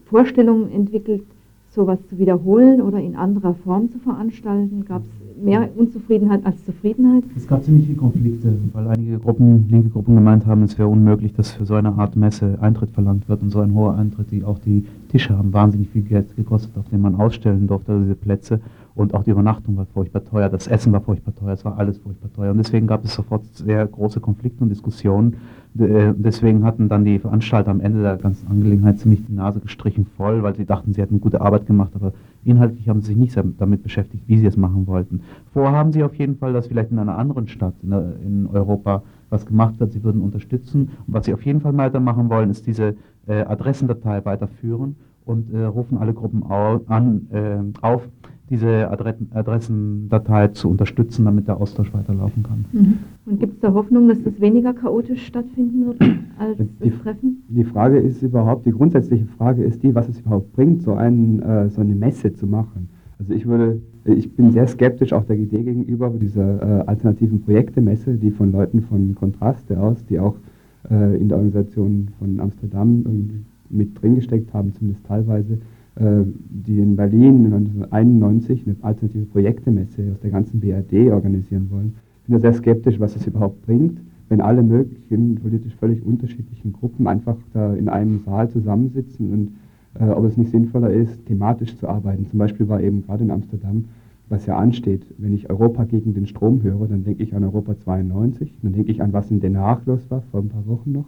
Vorstellungen 0.06 0.72
entwickelt, 0.72 1.24
sowas 1.72 2.00
zu 2.10 2.18
wiederholen 2.18 2.82
oder 2.82 3.00
in 3.00 3.16
anderer 3.16 3.54
Form 3.54 3.92
zu 3.92 4.00
veranstalten? 4.00 4.86
Gab 4.86 5.02
es 5.02 5.44
mehr 5.44 5.70
Unzufriedenheit 5.76 6.46
als 6.46 6.64
Zufriedenheit? 6.66 7.24
Es 7.36 7.48
gab 7.48 7.64
ziemlich 7.64 7.86
viele 7.86 7.98
Konflikte, 7.98 8.54
weil 8.74 8.88
einige 8.88 9.20
Gruppen, 9.20 9.68
linke 9.70 9.90
Gruppen 9.90 10.16
gemeint 10.16 10.46
haben, 10.46 10.64
es 10.64 10.78
wäre 10.78 10.88
unmöglich, 10.88 11.34
dass 11.34 11.52
für 11.52 11.66
so 11.66 11.76
eine 11.76 11.94
Art 11.94 12.16
Messe 12.16 12.58
Eintritt 12.62 12.92
verlangt 12.92 13.30
wird 13.30 13.42
und 13.42 13.50
so 13.50 13.60
ein 13.60 13.74
hoher 13.74 13.96
Eintritt, 13.96 14.32
die 14.32 14.44
auch 14.44 14.60
die 14.60 14.86
Tische 15.10 15.38
haben 15.38 15.54
wahnsinnig 15.54 15.90
viel 15.90 16.02
Geld 16.02 16.36
gekostet, 16.36 16.78
auf 16.78 16.90
denen 16.90 17.02
man 17.02 17.16
ausstellen 17.16 17.68
durfte, 17.68 17.94
also 17.94 18.04
diese 18.04 18.16
Plätze. 18.16 18.60
Und 18.96 19.14
auch 19.14 19.24
die 19.24 19.32
Übernachtung 19.32 19.78
war 19.78 19.86
furchtbar 19.86 20.26
teuer, 20.26 20.50
das 20.50 20.68
Essen 20.68 20.92
war 20.92 21.02
furchtbar 21.02 21.34
teuer, 21.34 21.54
es 21.54 21.64
war 21.64 21.78
alles 21.78 22.00
furchtbar 22.00 22.30
teuer. 22.34 22.52
Und 22.52 22.58
deswegen 22.58 22.86
gab 22.86 23.06
es 23.06 23.14
sofort 23.14 23.46
sehr 23.54 23.86
große 23.88 24.20
Konflikte 24.20 24.64
und 24.64 24.70
Diskussionen. 24.70 25.38
Äh, 25.78 26.14
deswegen 26.16 26.64
hatten 26.64 26.90
dann 26.90 27.06
die 27.06 27.20
Veranstalter 27.20 27.70
am 27.70 27.80
Ende 27.80 28.02
der 28.02 28.18
ganzen 28.18 28.48
Angelegenheit 28.48 29.00
ziemlich 29.00 29.26
die 29.26 29.34
Nase 29.34 29.60
gestrichen 29.60 30.08
voll, 30.18 30.42
weil 30.42 30.56
sie 30.56 30.66
dachten, 30.66 30.94
sie 30.94 31.02
hätten 31.02 31.22
gute 31.22 31.42
Arbeit 31.42 31.68
gemacht, 31.68 31.92
aber 31.94 32.14
inhaltlich 32.44 32.90
haben 32.90 33.02
sie 33.02 33.08
sich 33.08 33.18
nicht 33.18 33.38
damit 33.58 33.84
beschäftigt, 33.84 34.24
wie 34.28 34.38
sie 34.38 34.48
es 34.48 34.58
machen 34.58 34.88
wollten. 34.88 35.22
Vorhaben 35.54 35.92
sie 35.92 36.04
auf 36.04 36.16
jeden 36.16 36.38
Fall, 36.38 36.54
dass 36.54 36.68
vielleicht 36.68 36.92
in 36.92 37.00
einer 37.00 37.18
anderen 37.18 37.48
Stadt 37.48 37.76
in, 37.84 38.48
Europa 38.52 39.04
was 39.30 39.46
gemacht 39.46 39.80
wird, 39.80 39.92
sie 39.92 40.04
würden 40.04 40.22
unterstützen. 40.22 40.90
Und 41.06 41.14
was 41.14 41.26
sie 41.26 41.34
auf 41.34 41.46
jeden 41.46 41.62
Fall 41.62 41.78
weitermachen 41.78 42.30
wollen, 42.30 42.50
ist 42.50 42.66
diese 42.66 42.96
äh, 43.28 43.42
Adressendatei 43.44 44.26
weiterführen 44.26 44.96
und 45.26 45.54
äh, 45.54 45.66
rufen 45.66 46.00
alle 46.00 46.14
Gruppen 46.16 46.44
au 46.50 46.82
an, 46.88 47.28
äh, 47.32 47.86
auf, 47.86 48.08
diese 48.50 48.90
Adressen, 48.90 49.30
Adressendatei 49.34 50.48
zu 50.50 50.70
unterstützen, 50.70 51.26
damit 51.26 51.48
der 51.48 51.58
Austausch 51.58 51.94
weiterlaufen 51.94 52.44
kann. 52.44 52.66
Mhm. 52.72 52.98
Und 53.26 53.40
gibt 53.40 53.56
es 53.56 53.60
da 53.60 53.74
Hoffnung, 53.74 54.08
dass 54.08 54.22
das 54.24 54.40
weniger 54.42 54.74
chaotisch 54.74 55.26
stattfinden 55.26 55.86
wird 55.86 56.02
als 56.40 56.58
die, 56.84 56.90
Treffen? 56.92 57.44
Die 57.48 57.64
Frage 57.64 58.00
ist 58.00 58.24
überhaupt, 58.24 58.66
die 58.66 58.72
grundsätzliche 58.72 59.26
Frage 59.38 59.64
ist 59.64 59.84
die, 59.84 59.94
was 59.94 60.10
es 60.10 60.20
überhaupt 60.20 60.54
bringt, 60.54 60.82
so, 60.82 60.94
einen, 60.94 61.42
äh, 61.42 61.70
so 61.70 61.82
eine 61.82 61.96
Messe 61.96 62.34
zu 62.34 62.48
machen. 62.48 62.90
Also 63.20 63.34
ich 63.34 63.46
würde, 63.46 63.82
ich 64.06 64.34
bin 64.36 64.52
sehr 64.52 64.68
skeptisch 64.68 65.14
auch 65.14 65.26
der 65.26 65.38
Idee 65.38 65.64
gegenüber 65.64 66.10
dieser 66.10 66.62
äh, 66.62 66.84
alternativen 66.88 67.42
Projektemesse, 67.42 68.16
die 68.16 68.32
von 68.32 68.52
Leuten 68.52 68.82
von 68.82 69.14
Kontraste 69.14 69.80
aus, 69.80 70.06
die 70.06 70.20
auch 70.20 70.36
äh, 70.90 71.18
in 71.18 71.28
der 71.28 71.38
Organisation 71.38 72.08
von 72.18 72.40
Amsterdam 72.40 73.04
mit 73.70 74.02
drin 74.02 74.16
gesteckt 74.16 74.54
haben, 74.54 74.74
zumindest 74.74 75.06
teilweise, 75.06 75.60
die 76.00 76.80
in 76.80 76.96
Berlin 76.96 77.46
1991 77.46 78.66
eine 78.66 78.76
alternative 78.82 79.26
Projektemesse 79.26 80.12
aus 80.14 80.20
der 80.22 80.30
ganzen 80.32 80.62
BRD 80.62 81.12
organisieren 81.12 81.68
wollen. 81.70 81.96
Ich 82.22 82.28
bin 82.28 82.36
da 82.36 82.40
sehr 82.40 82.54
skeptisch, 82.54 83.00
was 83.00 83.16
es 83.18 83.28
überhaupt 83.28 83.66
bringt, 83.66 84.00
wenn 84.30 84.40
alle 84.40 84.64
möglichen 84.64 85.36
politisch 85.36 85.76
völlig 85.76 86.06
unterschiedlichen 86.06 86.72
Gruppen 86.72 87.08
einfach 87.08 87.36
da 87.54 87.74
in 87.74 87.90
einem 87.90 88.20
Saal 88.20 88.50
zusammensitzen 88.50 89.34
und 89.34 89.52
äh, 90.00 90.10
ob 90.10 90.24
es 90.26 90.38
nicht 90.38 90.52
sinnvoller 90.52 90.92
ist, 90.92 91.26
thematisch 91.26 91.76
zu 91.76 91.88
arbeiten. 91.88 92.28
Zum 92.28 92.40
Beispiel 92.40 92.70
war 92.70 92.82
eben 92.82 93.02
gerade 93.02 93.24
in 93.24 93.32
Amsterdam, 93.32 93.86
was 94.30 94.46
ja 94.46 94.58
ansteht, 94.58 95.04
wenn 95.18 95.34
ich 95.34 95.50
Europa 95.50 95.84
gegen 95.86 96.14
den 96.14 96.28
Strom 96.28 96.62
höre, 96.62 96.88
dann 96.88 97.04
denke 97.04 97.24
ich 97.24 97.36
an 97.36 97.44
Europa 97.44 97.78
92, 97.78 98.54
dann 98.62 98.74
denke 98.74 98.92
ich 98.92 99.02
an, 99.02 99.12
was 99.12 99.32
in 99.32 99.40
Den 99.40 99.58
Haag 99.58 99.86
los 99.88 100.10
war, 100.10 100.22
vor 100.32 100.42
ein 100.42 100.50
paar 100.50 100.68
Wochen 100.68 100.92
noch 100.92 101.08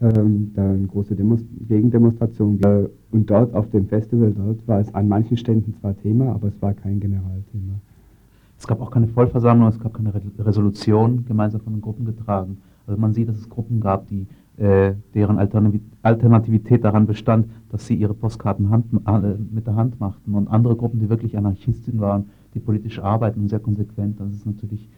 ähm, 0.00 0.52
da 0.54 0.62
eine 0.62 0.86
große 0.86 1.14
Demos 1.14 1.40
Gegendemonstration. 1.68 2.60
Äh, 2.62 2.88
und 3.12 3.30
dort 3.30 3.54
auf 3.54 3.70
dem 3.70 3.86
Festival, 3.86 4.32
dort 4.32 4.66
war 4.66 4.80
es 4.80 4.94
an 4.94 5.08
manchen 5.08 5.36
Ständen 5.36 5.74
zwar 5.74 5.96
Thema, 5.96 6.32
aber 6.32 6.48
es 6.48 6.60
war 6.60 6.74
kein 6.74 7.00
Generalthema. 7.00 7.74
Es 8.58 8.66
gab 8.66 8.80
auch 8.80 8.90
keine 8.90 9.08
Vollversammlung, 9.08 9.68
es 9.68 9.78
gab 9.78 9.94
keine 9.94 10.14
Re 10.14 10.20
Resolution 10.38 11.24
gemeinsam 11.26 11.60
von 11.60 11.74
den 11.74 11.82
Gruppen 11.82 12.04
getragen. 12.04 12.58
Also 12.86 13.00
man 13.00 13.12
sieht, 13.12 13.28
dass 13.28 13.36
es 13.36 13.48
Gruppen 13.48 13.80
gab, 13.80 14.08
die, 14.08 14.26
äh, 14.56 14.94
deren 15.14 15.38
Alternativität 15.38 16.84
daran 16.84 17.06
bestand, 17.06 17.46
dass 17.70 17.86
sie 17.86 17.94
ihre 17.94 18.14
Postkarten 18.14 18.70
Hand, 18.70 18.86
äh, 18.92 19.34
mit 19.52 19.66
der 19.66 19.76
Hand 19.76 20.00
machten. 20.00 20.34
Und 20.34 20.48
andere 20.48 20.76
Gruppen, 20.76 21.00
die 21.00 21.10
wirklich 21.10 21.36
Anarchisten 21.36 22.00
waren, 22.00 22.30
die 22.54 22.60
politisch 22.60 22.98
arbeiten 22.98 23.40
und 23.40 23.48
sehr 23.48 23.60
konsequent. 23.60 24.18
Das 24.18 24.32
ist 24.32 24.46
natürlich 24.46 24.88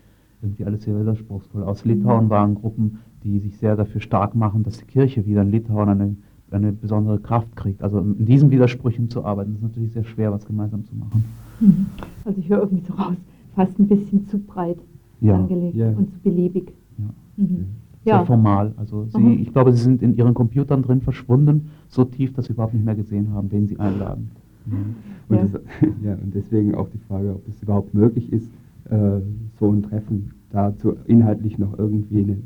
irgendwie 0.43 0.65
alles 0.65 0.83
sehr 0.83 0.99
widerspruchsvoll. 0.99 1.63
Aus 1.63 1.85
Litauen 1.85 2.31
waren 2.31 2.55
Gruppen, 2.55 2.99
die 3.25 3.39
sich 3.41 3.59
sehr 3.59 3.77
dafür 3.77 4.01
stark 4.01 4.35
machen, 4.35 4.63
dass 4.63 4.79
die 4.79 4.85
Kirche 4.85 5.27
wieder 5.27 5.43
in 5.43 5.51
Litauen 5.51 5.89
eine, 5.89 6.17
eine 6.51 6.73
besondere 6.73 7.19
Kraft 7.19 7.57
kriegt. 7.57 7.83
Also 7.83 7.99
in 7.99 8.27
diesen 8.27 8.51
Widersprüchen 8.51 9.11
zu 9.11 9.25
arbeiten, 9.25 9.55
ist 9.55 9.63
natürlich 9.63 9.93
sehr 9.93 10.05
schwer, 10.05 10.33
was 10.33 10.47
gemeinsam 10.47 10.85
zu 10.85 10.95
machen. 10.95 11.25
Mhm. 11.61 11.87
Also 12.25 12.41
ich 12.41 12.49
höre 12.49 12.61
irgendwie 12.61 12.85
so 12.85 12.95
raus, 12.95 13.17
fast 13.55 13.79
ein 13.79 13.89
bisschen 13.89 14.27
zu 14.27 14.39
breit 14.39 14.79
ja. 15.21 15.35
angelegt 15.35 15.77
ja. 15.77 15.91
und 15.91 16.13
zu 16.13 16.19
beliebig. 16.21 16.73
Ja. 16.99 17.45
Mhm. 17.45 17.67
Sehr 18.05 18.25
formal. 18.25 18.73
Also 18.77 19.07
sie, 19.07 19.19
mhm. 19.19 19.43
ich 19.43 19.53
glaube, 19.53 19.73
sie 19.73 19.83
sind 19.83 20.03
in 20.03 20.17
ihren 20.17 20.33
Computern 20.33 20.83
drin 20.83 21.01
verschwunden, 21.01 21.71
so 21.89 22.05
tief, 22.05 22.33
dass 22.33 22.47
sie 22.47 22.53
überhaupt 22.53 22.75
nicht 22.75 22.85
mehr 22.85 22.95
gesehen 22.95 23.33
haben, 23.33 23.51
wen 23.51 23.67
sie 23.67 23.79
einladen. 23.79 24.31
Und, 25.29 25.37
das, 25.43 25.53
ja, 26.03 26.15
und 26.15 26.35
deswegen 26.35 26.75
auch 26.75 26.89
die 26.89 26.99
Frage, 26.99 27.35
ob 27.35 27.47
es 27.49 27.63
überhaupt 27.63 27.95
möglich 27.95 28.33
ist, 28.33 28.51
so 28.91 29.71
ein 29.71 29.83
Treffen 29.83 30.33
dazu 30.51 30.97
inhaltlich 31.07 31.59
noch 31.59 31.79
irgendwie 31.79 32.23
eine 32.23 32.39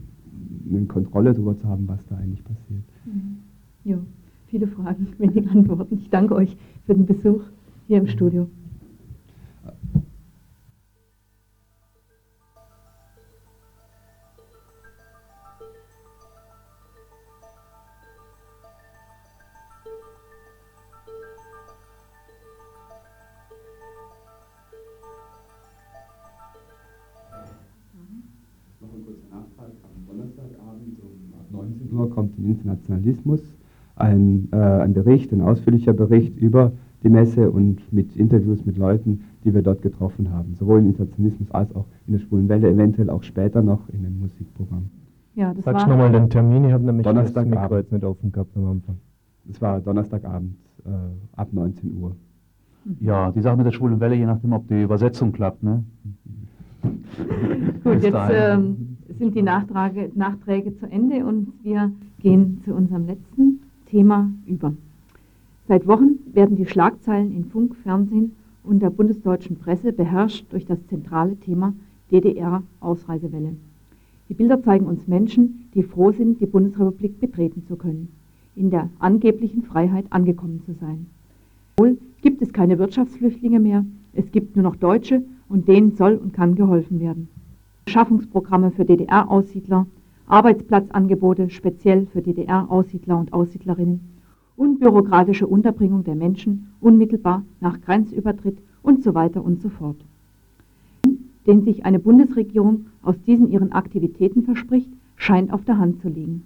eine 0.71 0.87
Kontrolle 0.87 1.33
darüber 1.33 1.57
zu 1.57 1.69
haben, 1.69 1.89
was 1.89 2.05
da 2.07 2.17
eigentlich 2.17 2.45
passiert. 2.45 2.83
Mhm. 3.05 3.39
Ja, 3.85 3.99
viele 4.47 4.67
Fragen, 4.67 5.09
wenig 5.19 5.49
Antworten. 5.51 5.99
Ich 5.99 6.11
danke 6.11 6.35
euch 6.35 6.57
für 6.87 6.95
den 6.95 7.07
Besuch 7.07 7.43
hier 7.89 7.99
im 7.99 8.07
Studio. 8.07 8.49
Bericht, 35.03 35.33
ein 35.33 35.41
ausführlicher 35.41 35.93
Bericht 35.93 36.37
über 36.37 36.73
die 37.03 37.09
Messe 37.09 37.51
und 37.51 37.93
mit 37.93 38.17
Interviews 38.17 38.65
mit 38.65 38.77
Leuten, 38.77 39.25
die 39.45 39.53
wir 39.55 39.63
dort 39.63 39.83
getroffen 39.83 40.31
haben, 40.31 40.55
sowohl 40.55 40.79
im 40.79 40.87
Internationalismus 40.87 41.51
als 41.51 41.75
auch 41.75 41.87
in 42.07 42.15
der 42.15 42.21
Schwulen 42.21 42.49
Welle, 42.49 42.71
eventuell 42.71 43.11
auch 43.11 43.23
später 43.23 43.63
noch 43.63 43.89
in 43.89 44.05
dem 44.05 44.21
Musikprogramm. 44.21 44.85
Ja, 45.35 45.53
das 45.55 45.65
Sagst 45.65 45.87
nochmal 45.89 46.13
den 46.13 46.29
Termin, 46.31 46.65
ich 46.65 46.73
habe 46.73 46.85
nämlich 46.85 47.05
Donnerstagabend. 47.05 47.55
das 47.55 47.63
Mikro 47.63 47.77
jetzt 47.79 47.93
nicht 47.93 48.05
offen 48.05 48.33
gehabt 48.33 48.57
am 48.57 48.67
Anfang. 48.67 48.97
Das 49.47 49.61
war 49.61 49.81
Donnerstagabend 49.81 50.55
äh, 50.85 50.91
ab 51.37 51.49
19 51.53 51.97
Uhr. 51.97 52.15
Ja, 53.01 53.31
die 53.31 53.41
Sache 53.41 53.57
mit 53.57 53.67
der 53.67 53.73
Schwulen 53.73 54.01
Welle, 54.01 54.15
je 54.15 54.27
nachdem, 54.27 54.53
ob 54.53 54.69
die 54.69 54.83
Übersetzung 54.83 55.33
klappt, 55.33 55.63
ne? 55.63 55.85
Gut, 57.85 58.03
jetzt 58.03 58.17
ähm, 58.31 58.97
sind 59.19 59.35
die 59.35 59.43
Nachtrage, 59.43 60.11
Nachträge 60.15 60.77
zu 60.77 60.91
Ende 60.91 61.25
und 61.25 61.53
wir 61.63 61.93
gehen 62.19 62.61
zu 62.65 62.75
unserem 62.75 63.07
letzten 63.07 63.61
Thema 63.87 64.31
über. 64.47 64.75
Seit 65.69 65.87
Wochen 65.87 66.19
werden 66.33 66.57
die 66.57 66.67
Schlagzeilen 66.67 67.31
in 67.31 67.45
Funk, 67.45 67.77
Fernsehen 67.77 68.33
und 68.65 68.81
der 68.83 68.91
bundesdeutschen 68.91 69.57
Presse 69.57 69.93
beherrscht 69.93 70.53
durch 70.53 70.67
das 70.67 70.85
zentrale 70.89 71.37
Thema 71.37 71.73
DDR-Ausreisewelle. 72.11 73.57
Die 74.29 74.35
Bilder 74.35 74.61
zeigen 74.63 74.87
uns 74.87 75.07
Menschen, 75.07 75.69
die 75.75 75.85
froh 75.85 76.11
sind, 76.11 76.41
die 76.41 76.47
Bundesrepublik 76.47 77.21
betreten 77.21 77.65
zu 77.67 77.77
können, 77.77 78.13
in 78.57 78.71
der 78.71 78.91
angeblichen 78.99 79.63
Freiheit 79.63 80.07
angekommen 80.11 80.63
zu 80.67 80.73
sein. 80.75 81.07
Wohl 81.77 81.99
gibt 82.23 82.43
es 82.43 82.53
keine 82.53 82.79
Wirtschaftsflüchtlinge 82.79 83.61
mehr, 83.61 83.85
es 84.15 84.31
gibt 84.33 84.57
nur 84.57 84.65
noch 84.65 84.77
Deutsche 84.77 85.23
und 85.49 85.69
denen 85.69 85.93
soll 85.93 86.17
und 86.17 86.33
kann 86.33 86.57
geholfen 86.57 86.99
werden. 86.99 87.29
Schaffungsprogramme 87.87 88.73
für 88.73 88.85
DDR-Aussiedler, 88.85 89.87
Arbeitsplatzangebote 90.27 91.51
speziell 91.51 92.07
für 92.07 92.21
DDR-Aussiedler 92.21 93.19
und 93.19 93.33
Aussiedlerinnen 93.33 94.12
und 94.57 94.81
bürokratische 94.81 95.47
Unterbringung 95.47 96.05
der 96.05 96.15
Menschen 96.15 96.73
unmittelbar 96.81 97.45
nach 97.61 97.81
Grenzübertritt 97.81 98.59
und 98.83 99.03
so 99.03 99.15
weiter 99.15 99.45
und 99.45 99.61
so 99.61 99.69
fort. 99.69 99.97
Den 101.47 101.65
sich 101.65 101.85
eine 101.85 101.99
Bundesregierung 101.99 102.87
aus 103.03 103.17
diesen 103.27 103.51
ihren 103.51 103.73
Aktivitäten 103.73 104.43
verspricht, 104.43 104.91
scheint 105.17 105.53
auf 105.53 105.65
der 105.65 105.79
Hand 105.79 106.01
zu 106.01 106.09
liegen. 106.09 106.45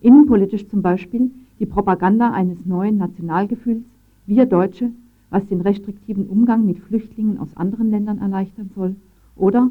Innenpolitisch 0.00 0.68
zum 0.68 0.82
Beispiel 0.82 1.30
die 1.58 1.66
Propaganda 1.66 2.30
eines 2.30 2.64
neuen 2.64 2.98
Nationalgefühls, 2.98 3.84
wir 4.26 4.46
Deutsche, 4.46 4.90
was 5.30 5.46
den 5.46 5.60
restriktiven 5.60 6.26
Umgang 6.26 6.64
mit 6.64 6.78
Flüchtlingen 6.78 7.38
aus 7.38 7.56
anderen 7.56 7.90
Ländern 7.90 8.18
erleichtern 8.18 8.70
soll, 8.74 8.96
oder 9.36 9.70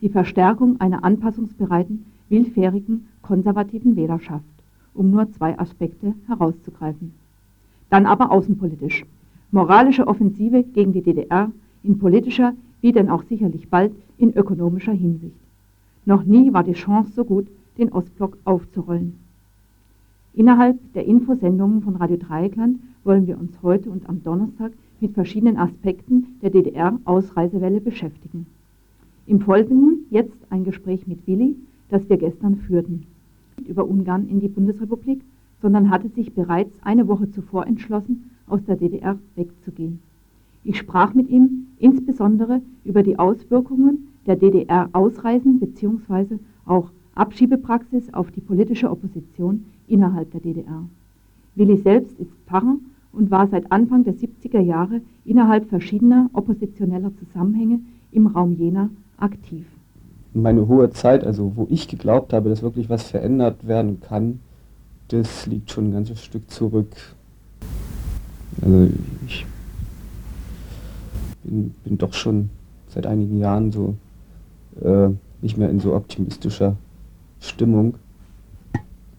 die 0.00 0.08
Verstärkung 0.08 0.80
einer 0.80 1.04
anpassungsbereiten, 1.04 2.04
willfährigen, 2.28 3.08
konservativen 3.22 3.96
Wählerschaft, 3.96 4.44
um 4.94 5.10
nur 5.10 5.30
zwei 5.32 5.58
Aspekte 5.58 6.14
herauszugreifen. 6.26 7.12
Dann 7.90 8.06
aber 8.06 8.30
außenpolitisch. 8.30 9.04
Moralische 9.50 10.06
Offensive 10.06 10.62
gegen 10.62 10.92
die 10.92 11.02
DDR 11.02 11.50
in 11.82 11.98
politischer, 11.98 12.52
wie 12.80 12.92
denn 12.92 13.08
auch 13.08 13.22
sicherlich 13.24 13.68
bald 13.68 13.92
in 14.18 14.34
ökonomischer 14.34 14.92
Hinsicht. 14.92 15.36
Noch 16.04 16.24
nie 16.24 16.52
war 16.52 16.64
die 16.64 16.74
Chance 16.74 17.12
so 17.12 17.24
gut, 17.24 17.46
den 17.78 17.92
Ostblock 17.92 18.36
aufzurollen. 18.44 19.14
Innerhalb 20.34 20.78
der 20.92 21.06
Infosendungen 21.06 21.82
von 21.82 21.96
Radio 21.96 22.16
Dreieckland 22.16 22.78
wollen 23.04 23.26
wir 23.26 23.38
uns 23.38 23.52
heute 23.62 23.90
und 23.90 24.08
am 24.08 24.22
Donnerstag 24.22 24.72
mit 25.00 25.14
verschiedenen 25.14 25.56
Aspekten 25.56 26.38
der 26.42 26.50
DDR-Ausreisewelle 26.50 27.80
beschäftigen. 27.80 28.46
Im 29.26 29.40
Folgenden 29.40 30.06
jetzt 30.10 30.36
ein 30.50 30.64
Gespräch 30.64 31.06
mit 31.06 31.26
Willi, 31.26 31.56
das 31.88 32.08
wir 32.08 32.18
gestern 32.18 32.56
führten. 32.56 33.06
Über 33.66 33.84
Ungarn 33.86 34.28
in 34.28 34.40
die 34.40 34.48
Bundesrepublik, 34.48 35.20
sondern 35.60 35.90
hatte 35.90 36.08
sich 36.08 36.34
bereits 36.34 36.72
eine 36.82 37.08
Woche 37.08 37.30
zuvor 37.30 37.66
entschlossen, 37.66 38.30
aus 38.46 38.64
der 38.64 38.76
DDR 38.76 39.18
wegzugehen. 39.34 40.00
Ich 40.64 40.78
sprach 40.78 41.14
mit 41.14 41.28
ihm 41.28 41.68
insbesondere 41.78 42.62
über 42.84 43.02
die 43.02 43.18
Auswirkungen 43.18 44.08
der 44.26 44.36
DDR-Ausreisen 44.36 45.60
bzw. 45.60 46.38
auch 46.66 46.90
Abschiebepraxis 47.14 48.12
auf 48.14 48.30
die 48.30 48.40
politische 48.40 48.90
Opposition 48.90 49.64
innerhalb 49.86 50.30
der 50.32 50.40
DDR. 50.40 50.84
Willi 51.54 51.76
selbst 51.78 52.18
ist 52.20 52.30
Pfarrer 52.46 52.76
und 53.12 53.30
war 53.30 53.48
seit 53.48 53.72
Anfang 53.72 54.04
der 54.04 54.14
70er 54.14 54.60
Jahre 54.60 55.00
innerhalb 55.24 55.68
verschiedener 55.68 56.30
oppositioneller 56.32 57.12
Zusammenhänge 57.16 57.80
im 58.12 58.26
Raum 58.26 58.54
Jena 58.54 58.90
aktiv. 59.16 59.66
Meine 60.34 60.68
hohe 60.68 60.90
Zeit, 60.90 61.24
also 61.24 61.56
wo 61.56 61.66
ich 61.70 61.88
geglaubt 61.88 62.32
habe, 62.32 62.48
dass 62.48 62.62
wirklich 62.62 62.88
was 62.88 63.10
verändert 63.10 63.66
werden 63.66 64.00
kann, 64.00 64.40
das 65.08 65.46
liegt 65.46 65.70
schon 65.70 65.88
ein 65.88 65.92
ganzes 65.92 66.22
Stück 66.22 66.50
zurück. 66.50 66.94
Also 68.60 68.90
ich 69.26 69.46
bin, 71.42 71.74
bin 71.84 71.98
doch 71.98 72.12
schon 72.12 72.50
seit 72.88 73.06
einigen 73.06 73.38
Jahren 73.38 73.72
so 73.72 73.94
äh, 74.82 75.08
nicht 75.40 75.56
mehr 75.56 75.70
in 75.70 75.80
so 75.80 75.94
optimistischer 75.94 76.76
Stimmung. 77.40 77.94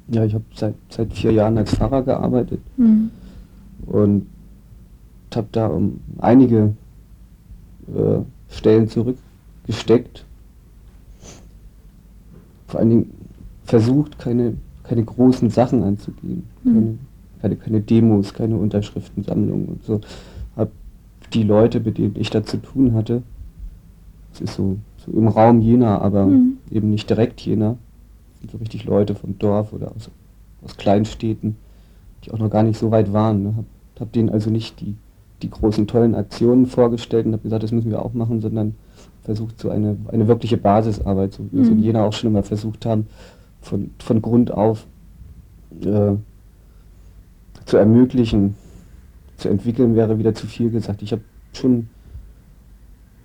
Ja, 0.09 0.25
ich 0.25 0.33
habe 0.33 0.43
seit, 0.55 0.75
seit 0.89 1.13
vier 1.13 1.31
Jahren 1.31 1.57
als 1.57 1.75
Pfarrer 1.75 2.01
gearbeitet 2.01 2.61
mhm. 2.77 3.11
und 3.85 4.27
habe 5.35 5.47
da 5.51 5.67
um 5.67 5.99
einige 6.17 6.73
äh, 7.95 8.19
Stellen 8.49 8.87
zurück 8.87 9.17
gesteckt. 9.67 10.25
Vor 12.67 12.79
allen 12.79 12.89
Dingen 12.89 13.13
versucht, 13.65 14.17
keine, 14.17 14.55
keine 14.89 15.03
großen 15.03 15.51
Sachen 15.51 15.83
anzugehen. 15.83 16.43
Mhm. 16.63 16.99
Keine, 17.41 17.55
keine, 17.55 17.55
keine 17.55 17.81
Demos, 17.81 18.33
keine 18.33 18.57
Unterschriftensammlungen 18.57 19.67
und 19.67 19.83
so. 19.83 20.01
Habe 20.57 20.71
die 21.31 21.43
Leute, 21.43 21.79
mit 21.79 21.99
denen 21.99 22.15
ich 22.17 22.31
da 22.31 22.43
zu 22.43 22.57
tun 22.57 22.93
hatte, 22.93 23.21
es 24.33 24.41
ist 24.41 24.55
so, 24.55 24.77
so 24.97 25.11
im 25.11 25.27
Raum 25.27 25.61
Jena, 25.61 25.99
aber 25.99 26.25
mhm. 26.25 26.57
eben 26.71 26.89
nicht 26.89 27.09
direkt 27.09 27.39
Jena, 27.41 27.77
sind 28.39 28.51
so 28.51 28.57
richtig 28.57 28.85
Leute 28.85 29.13
vom 29.13 29.37
Dorf 29.37 29.73
oder 29.73 29.91
aus, 29.95 30.09
aus 30.63 30.75
Kleinstädten, 30.77 31.55
die 32.23 32.31
auch 32.31 32.39
noch 32.39 32.49
gar 32.49 32.63
nicht 32.63 32.79
so 32.79 32.89
weit 32.89 33.13
waren. 33.13 33.43
Ne? 33.43 33.49
Habe 33.57 33.67
hab 33.99 34.11
denen 34.11 34.29
also 34.29 34.49
nicht 34.49 34.81
die, 34.81 34.95
die 35.43 35.51
großen 35.51 35.85
tollen 35.85 36.15
Aktionen 36.15 36.65
vorgestellt 36.65 37.27
und 37.27 37.33
habe 37.33 37.43
gesagt, 37.43 37.63
das 37.63 37.71
müssen 37.71 37.91
wir 37.91 38.03
auch 38.03 38.13
machen, 38.13 38.41
sondern 38.41 38.75
versucht 39.23 39.59
so 39.59 39.69
eine, 39.69 39.97
eine 40.11 40.27
wirkliche 40.27 40.57
Basisarbeit, 40.57 41.33
so 41.33 41.43
wie 41.45 41.57
wir 41.57 41.61
es 41.61 41.69
in 41.69 41.77
mhm. 41.77 41.83
Jena 41.83 42.05
auch 42.05 42.13
schon 42.13 42.31
immer 42.31 42.43
versucht 42.43 42.87
haben, 42.87 43.05
von, 43.61 43.91
von 43.99 44.21
Grund 44.21 44.51
auf 44.51 44.85
äh, 45.81 46.15
zu 47.65 47.77
ermöglichen, 47.77 48.55
zu 49.37 49.49
entwickeln, 49.49 49.95
wäre 49.95 50.17
wieder 50.17 50.33
zu 50.33 50.47
viel 50.47 50.69
gesagt. 50.69 51.01
Ich 51.01 51.11
habe 51.11 51.21
schon 51.53 51.87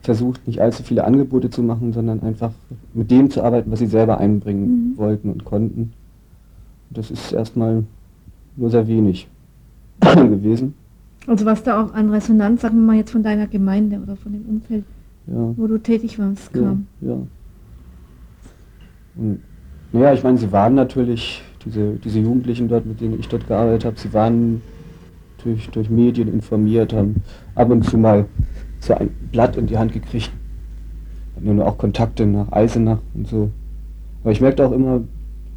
versucht, 0.02 0.46
nicht 0.46 0.60
allzu 0.60 0.82
viele 0.82 1.04
Angebote 1.04 1.50
zu 1.50 1.62
machen, 1.62 1.92
sondern 1.92 2.22
einfach 2.22 2.52
mit 2.92 3.10
dem 3.10 3.30
zu 3.30 3.42
arbeiten, 3.42 3.70
was 3.70 3.78
sie 3.78 3.86
selber 3.86 4.18
einbringen 4.18 4.90
mhm. 4.92 4.98
wollten 4.98 5.30
und 5.30 5.44
konnten. 5.44 5.92
Das 6.90 7.10
ist 7.10 7.32
erstmal 7.32 7.84
nur 8.56 8.70
sehr 8.70 8.86
wenig 8.86 9.28
gewesen. 10.00 10.74
Also 11.26 11.46
was 11.46 11.62
da 11.62 11.82
auch 11.82 11.94
an 11.94 12.10
Resonanz, 12.10 12.60
sagen 12.60 12.76
wir 12.76 12.86
mal 12.86 12.96
jetzt 12.96 13.10
von 13.10 13.22
deiner 13.22 13.46
Gemeinde 13.46 13.98
oder 14.00 14.14
von 14.14 14.32
dem 14.32 14.44
Umfeld, 14.46 14.84
ja. 15.26 15.54
wo 15.56 15.66
du 15.66 15.78
tätig 15.78 16.18
warst, 16.18 16.52
kam. 16.52 16.86
Ja. 17.00 17.08
ja. 17.08 17.18
Und, 19.16 19.40
naja, 19.94 20.12
ich 20.12 20.24
meine, 20.24 20.38
sie 20.38 20.50
waren 20.50 20.74
natürlich, 20.74 21.40
diese, 21.64 21.92
diese 22.04 22.18
Jugendlichen 22.18 22.68
dort, 22.68 22.84
mit 22.84 23.00
denen 23.00 23.20
ich 23.20 23.28
dort 23.28 23.46
gearbeitet 23.46 23.84
habe, 23.84 23.96
sie 23.96 24.12
waren 24.12 24.60
durch, 25.44 25.70
durch 25.70 25.88
Medien 25.88 26.32
informiert, 26.32 26.92
haben 26.92 27.22
ab 27.54 27.70
und 27.70 27.84
zu 27.84 27.96
mal 27.96 28.24
so 28.80 28.94
ein 28.94 29.10
Blatt 29.30 29.56
in 29.56 29.68
die 29.68 29.78
Hand 29.78 29.92
gekriegt. 29.92 30.32
Hatten 31.36 31.54
nur 31.54 31.66
auch 31.66 31.78
Kontakte 31.78 32.26
nach 32.26 32.50
Eisenach 32.50 32.98
und 33.14 33.28
so. 33.28 33.50
Aber 34.22 34.32
ich 34.32 34.40
merkte 34.40 34.66
auch 34.66 34.72
immer 34.72 35.02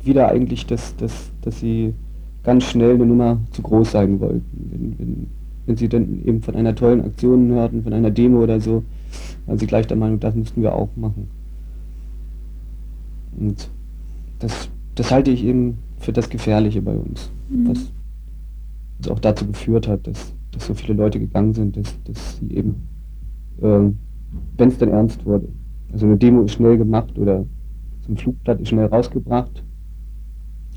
wieder 0.04 0.30
eigentlich, 0.30 0.68
dass, 0.68 0.96
dass, 0.98 1.32
dass 1.42 1.60
sie 1.60 1.96
ganz 2.44 2.66
schnell 2.66 2.94
eine 2.94 3.08
Nummer 3.08 3.40
zu 3.52 3.64
groß 3.64 3.92
sein 3.92 4.20
wollten. 4.20 4.46
Wenn, 4.54 5.00
wenn, 5.00 5.28
wenn 5.66 5.78
sie 5.78 5.90
dann 5.90 6.24
eben 6.24 6.44
von 6.44 6.56
einer 6.56 6.76
tollen 6.76 7.04
Aktion 7.04 7.50
hörten, 7.50 7.82
von 7.82 7.92
einer 7.92 8.12
Demo 8.12 8.44
oder 8.44 8.62
so, 8.62 8.84
waren 9.48 9.58
sie 9.58 9.66
gleich 9.66 9.88
der 9.88 9.98
Meinung, 9.98 10.20
das 10.20 10.36
müssten 10.36 10.62
wir 10.62 10.76
auch 10.76 10.90
machen. 10.96 11.28
Und 13.40 13.70
das, 14.40 14.70
das 14.96 15.12
halte 15.12 15.32
ich 15.32 15.44
eben 15.44 15.78
für 15.98 16.14
das 16.14 16.30
Gefährliche 16.30 16.82
bei 16.82 16.96
uns. 16.96 17.32
Mhm. 17.50 17.70
Was, 17.70 17.92
was 19.00 19.10
auch 19.10 19.20
dazu 19.20 19.48
geführt 19.48 19.88
hat, 19.88 20.06
dass, 20.08 20.34
dass 20.52 20.68
so 20.68 20.74
viele 20.74 20.94
Leute 20.94 21.20
gegangen 21.20 21.54
sind, 21.54 21.78
dass, 21.78 22.02
dass 22.04 22.38
sie 22.38 22.52
eben, 22.52 22.76
äh, 23.62 23.90
wenn 24.58 24.70
es 24.70 24.78
dann 24.78 24.90
ernst 24.90 25.26
wurde, 25.26 25.48
also 25.92 26.06
eine 26.06 26.18
Demo 26.18 26.44
ist 26.44 26.54
schnell 26.54 26.78
gemacht 26.78 27.18
oder 27.18 27.46
zum 28.02 28.18
Flugblatt 28.18 28.62
ist 28.62 28.70
schnell 28.70 28.86
rausgebracht 28.86 29.64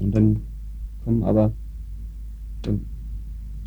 und 0.00 0.14
dann 0.14 0.40
kommen 1.04 1.22
aber, 1.24 1.52
dann 2.62 2.84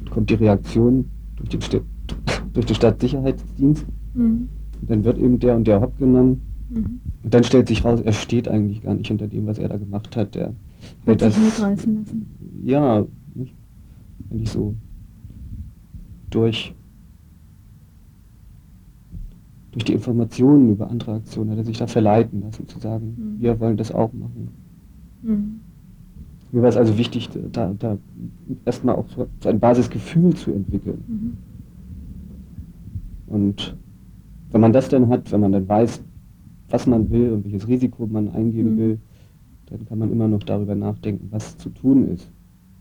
kommt 0.10 0.30
die 0.30 0.36
Reaktion 0.36 1.06
durch 1.36 1.50
den, 1.50 1.62
St 1.62 1.82
durch 2.54 2.66
den 2.66 2.76
Stadtsicherheitsdienst 2.76 3.86
mhm. 4.14 4.50
und 4.82 4.90
dann 4.90 5.04
wird 5.04 5.18
eben 5.18 5.40
der 5.40 5.56
und 5.56 5.68
der 5.68 5.82
Hopp 5.82 5.98
genommen 5.98 6.42
mhm. 6.70 7.02
und 7.24 7.34
dann 7.34 7.44
stellt 7.44 7.68
sich 7.68 7.84
raus, 7.84 8.02
er 8.02 8.14
steht 8.14 8.48
eigentlich 8.48 8.82
gar 8.84 8.94
nicht 8.94 9.08
hinter 9.08 9.28
dem, 9.28 9.46
was 9.46 9.58
er 9.58 9.70
da 9.70 9.78
gemacht 9.78 10.16
hat. 10.16 10.36
Der 10.36 10.54
hat 11.06 11.22
sich 11.22 11.38
mitreißen 11.38 11.96
lassen. 11.96 12.26
Ja, 12.64 13.06
nicht, 13.36 13.56
eigentlich 14.30 14.50
so 14.50 14.76
durch 16.30 16.74
durch 19.74 19.86
die 19.86 19.94
Informationen 19.94 20.70
über 20.70 20.90
andere 20.90 21.16
Aktionen 21.16 21.50
hat 21.50 21.58
er 21.58 21.64
sich 21.64 21.80
da 21.80 21.88
verleiten 21.88 22.42
lassen, 22.42 22.68
zu 22.68 22.80
sagen, 22.80 23.16
mhm. 23.18 23.42
wir 23.42 23.60
wollen 23.60 23.76
das 23.76 23.92
auch 23.92 24.14
machen. 24.14 24.50
Mhm. 25.24 25.60
Mir 26.52 26.62
war 26.62 26.70
es 26.70 26.78
also 26.78 27.00
wichtig, 27.00 27.30
da, 27.52 27.74
da 27.80 27.98
erstmal 28.66 28.96
auch 28.96 29.10
so, 29.10 29.28
so, 29.40 29.50
ein 29.50 29.60
Basisgefühl 29.60 30.36
zu 30.36 30.52
entwickeln. 30.52 31.04
Mhm. 31.08 31.38
Und 33.26 33.76
wenn 34.52 34.62
man 34.62 34.72
das 34.72 34.90
dann 34.90 35.10
hat, 35.10 35.32
wenn 35.32 35.40
man 35.40 35.52
dann 35.52 35.68
weiß, 35.68 36.04
was 36.74 36.88
man 36.88 37.12
will 37.12 37.32
und 37.34 37.46
welches 37.46 37.68
Risiko 37.68 38.08
man 38.08 38.30
eingehen 38.30 38.74
mhm. 38.74 38.78
will, 38.80 39.00
dann 39.68 39.86
kann 39.86 40.00
man 40.00 40.12
immer 40.12 40.28
noch 40.28 40.42
darüber 40.42 40.74
nachdenken, 40.74 41.28
was 41.30 41.56
zu 41.56 41.70
tun 41.70 42.08
ist. 42.08 42.32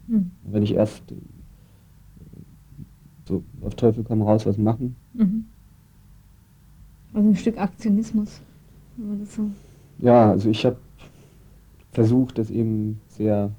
Mhm. 0.06 0.30
Wenn 0.50 0.62
ich 0.62 0.72
erst 0.72 1.12
äh, 1.12 1.16
so 3.28 3.42
auf 3.60 3.74
Teufel 3.74 4.02
komm 4.02 4.22
raus 4.22 4.46
was 4.46 4.56
machen. 4.56 4.96
Mhm. 5.12 5.44
Also 7.12 7.28
ein 7.28 7.36
Stück 7.36 7.58
Aktionismus, 7.58 8.40
wenn 8.96 9.08
man 9.10 9.20
das 9.20 9.34
so. 9.34 9.50
Ja, 9.98 10.30
also 10.30 10.48
ich 10.48 10.64
habe 10.64 10.78
versucht, 11.90 12.38
das 12.38 12.50
eben 12.50 12.98
sehr, 13.08 13.50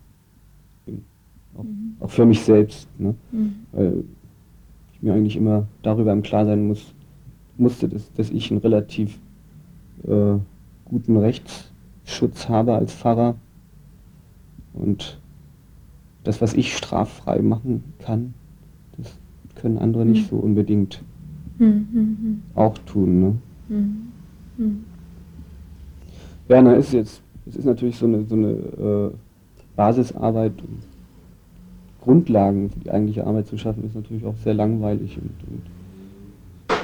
auch, 1.55 1.63
mhm. 1.63 1.95
auch 1.99 2.09
für 2.09 2.25
mich 2.25 2.41
selbst, 2.41 2.88
ne? 2.99 3.13
Mhm. 3.31 3.53
weil 3.71 4.03
ich 4.93 5.03
mir 5.03 5.13
eigentlich 5.13 5.36
immer 5.36 5.67
darüber 5.84 6.11
im 6.11 6.23
Klaren 6.23 6.47
sein 6.47 6.67
muss, 6.67 6.95
musste, 7.55 7.88
dass, 7.88 8.11
dass 8.13 8.31
ich 8.31 8.49
einen 8.49 8.61
relativ 8.61 9.19
äh, 10.08 10.38
guten 10.86 11.18
Rechtsschutz 11.18 12.49
habe 12.49 12.76
als 12.76 12.93
Pfarrer 12.93 13.36
und 14.74 15.20
das, 16.24 16.41
was 16.41 16.54
ich 16.54 16.76
straffrei 16.76 17.41
machen 17.41 17.84
kann, 17.99 18.34
das 18.97 19.18
können 19.56 19.78
andere 19.78 20.06
mhm. 20.06 20.12
nicht 20.12 20.30
so 20.30 20.38
unbedingt 20.38 21.01
mhm. 21.58 22.41
auch 22.56 22.78
tun. 22.80 23.20
Ne? 23.20 23.36
Mhm. 23.70 24.08
mhm. 24.58 24.84
Ja, 26.49 26.62
na 26.62 26.74
ist 26.74 26.91
jetzt, 26.91 27.22
es 27.45 27.56
ist 27.56 27.66
natürlich 27.66 27.97
so 27.97 28.06
eine, 28.06 28.26
so 28.26 28.36
eine 28.36 28.49
äh, 28.51 29.12
Basisarbeit, 29.76 30.54
um 30.62 30.80
Grundlagen 32.01 32.70
für 32.70 32.80
die 32.80 32.91
eigentliche 32.91 33.26
Arbeit 33.26 33.47
zu 33.47 33.58
schaffen, 33.58 33.86
ist 33.86 33.95
natürlich 33.95 34.26
auch 34.26 34.36
sehr 34.43 34.54
langweilig 34.54 35.18
und, 35.18 35.32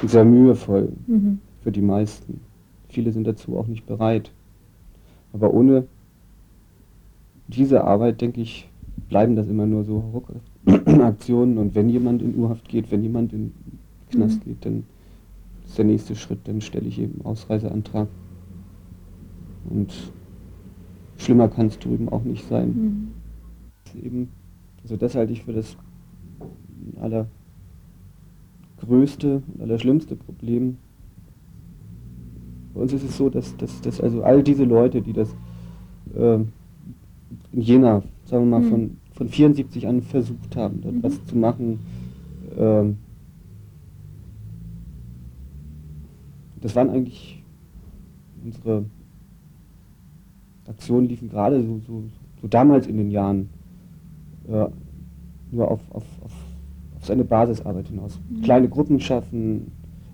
und 0.02 0.08
sehr 0.10 0.24
mühevoll 0.24 0.92
mhm. 1.06 1.40
für 1.62 1.70
die 1.70 1.82
meisten. 1.82 2.40
Viele 2.90 3.12
sind 3.12 3.26
dazu 3.26 3.56
auch 3.56 3.66
nicht 3.66 3.86
bereit. 3.86 4.32
Aber 5.32 5.54
ohne 5.54 5.86
diese 7.48 7.84
Arbeit, 7.84 8.20
denke 8.20 8.40
ich, 8.40 8.68
bleiben 9.08 9.36
das 9.36 9.48
immer 9.48 9.66
nur 9.66 9.84
so 9.84 10.24
Aktionen. 10.86 11.58
Und 11.58 11.74
wenn 11.74 11.88
jemand 11.88 12.22
in 12.22 12.36
Urhaft 12.36 12.68
geht, 12.68 12.90
wenn 12.90 13.02
jemand 13.02 13.32
in 13.32 13.52
Knast 14.10 14.44
mhm. 14.44 14.50
geht, 14.50 14.66
dann 14.66 14.84
ist 15.64 15.78
der 15.78 15.84
nächste 15.84 16.16
Schritt, 16.16 16.40
dann 16.44 16.60
stelle 16.60 16.86
ich 16.86 16.98
eben 16.98 17.24
Ausreiseantrag. 17.24 18.08
Und 19.68 19.92
schlimmer 21.16 21.48
kann 21.48 21.66
es 21.66 21.78
drüben 21.78 22.08
auch 22.08 22.24
nicht 22.24 22.46
sein. 22.48 22.68
Mhm. 22.68 23.08
Eben, 24.02 24.28
also 24.82 24.96
das 24.96 25.14
halte 25.14 25.32
ich 25.32 25.44
für 25.44 25.52
das 25.52 25.76
allergrößte 28.80 29.42
und 29.54 29.62
allerschlimmste 29.62 30.16
Problem. 30.16 30.78
Bei 32.74 32.80
uns 32.80 32.92
ist 32.92 33.04
es 33.04 33.16
so, 33.16 33.28
dass, 33.28 33.56
dass, 33.56 33.80
dass 33.80 34.00
also 34.00 34.22
all 34.22 34.42
diese 34.42 34.64
Leute, 34.64 35.02
die 35.02 35.12
das 35.12 35.34
äh, 36.14 36.34
in 36.34 37.60
Jena, 37.60 38.02
sagen 38.24 38.44
wir 38.44 38.58
mal, 38.58 38.64
mhm. 38.64 38.70
von, 38.70 38.96
von 39.12 39.28
74 39.28 39.86
an 39.86 40.02
versucht 40.02 40.56
haben, 40.56 40.80
dort 40.82 40.94
mhm. 40.94 41.02
was 41.02 41.24
zu 41.26 41.36
machen, 41.36 41.80
äh, 42.56 42.84
das 46.60 46.76
waren 46.76 46.90
eigentlich 46.90 47.42
unsere 48.44 48.84
Aktionen 50.68 51.08
liefen 51.08 51.28
gerade 51.28 51.62
so, 51.62 51.80
so, 51.86 52.04
so, 52.40 52.48
damals 52.48 52.86
in 52.86 52.96
den 52.96 53.10
Jahren 53.10 53.50
äh, 54.48 54.66
nur 55.50 55.70
auf, 55.70 55.80
auf, 55.90 56.04
auf, 56.22 56.32
auf, 56.96 57.04
seine 57.04 57.24
Basisarbeit 57.24 57.88
hinaus. 57.88 58.20
Mhm. 58.28 58.42
Kleine 58.42 58.68
Gruppen 58.68 59.00
schaffen, 59.00 59.72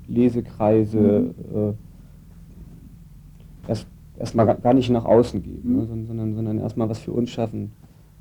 Lesekreise, 0.08 1.34
mhm. 1.52 1.56
äh, 1.56 1.72
erst 3.68 3.86
erstmal 4.18 4.46
gar 4.56 4.74
nicht 4.74 4.90
nach 4.90 5.04
außen 5.04 5.42
gehen, 5.42 5.60
ne, 5.64 5.82
mhm. 5.82 6.00
ne, 6.00 6.06
sondern, 6.06 6.34
sondern 6.34 6.58
erstmal 6.58 6.88
was 6.88 6.98
für 6.98 7.12
uns 7.12 7.30
schaffen. 7.30 7.72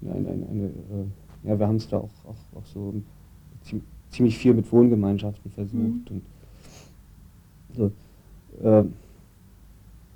Eine, 0.02 0.14
eine, 0.14 0.30
eine, 0.30 0.66
äh, 0.66 1.50
ja, 1.50 1.60
wir 1.60 1.68
haben 1.68 1.78
es 1.78 1.88
da 1.88 1.98
auch, 1.98 2.10
auch, 2.26 2.58
auch 2.58 2.66
so 2.66 2.94
ziemlich 4.10 4.38
viel 4.38 4.54
mit 4.54 4.72
Wohngemeinschaften 4.72 5.52
versucht. 5.52 5.74
Mhm. 5.74 6.06
Und 6.10 6.22
so, 7.76 7.92
äh, 8.68 8.84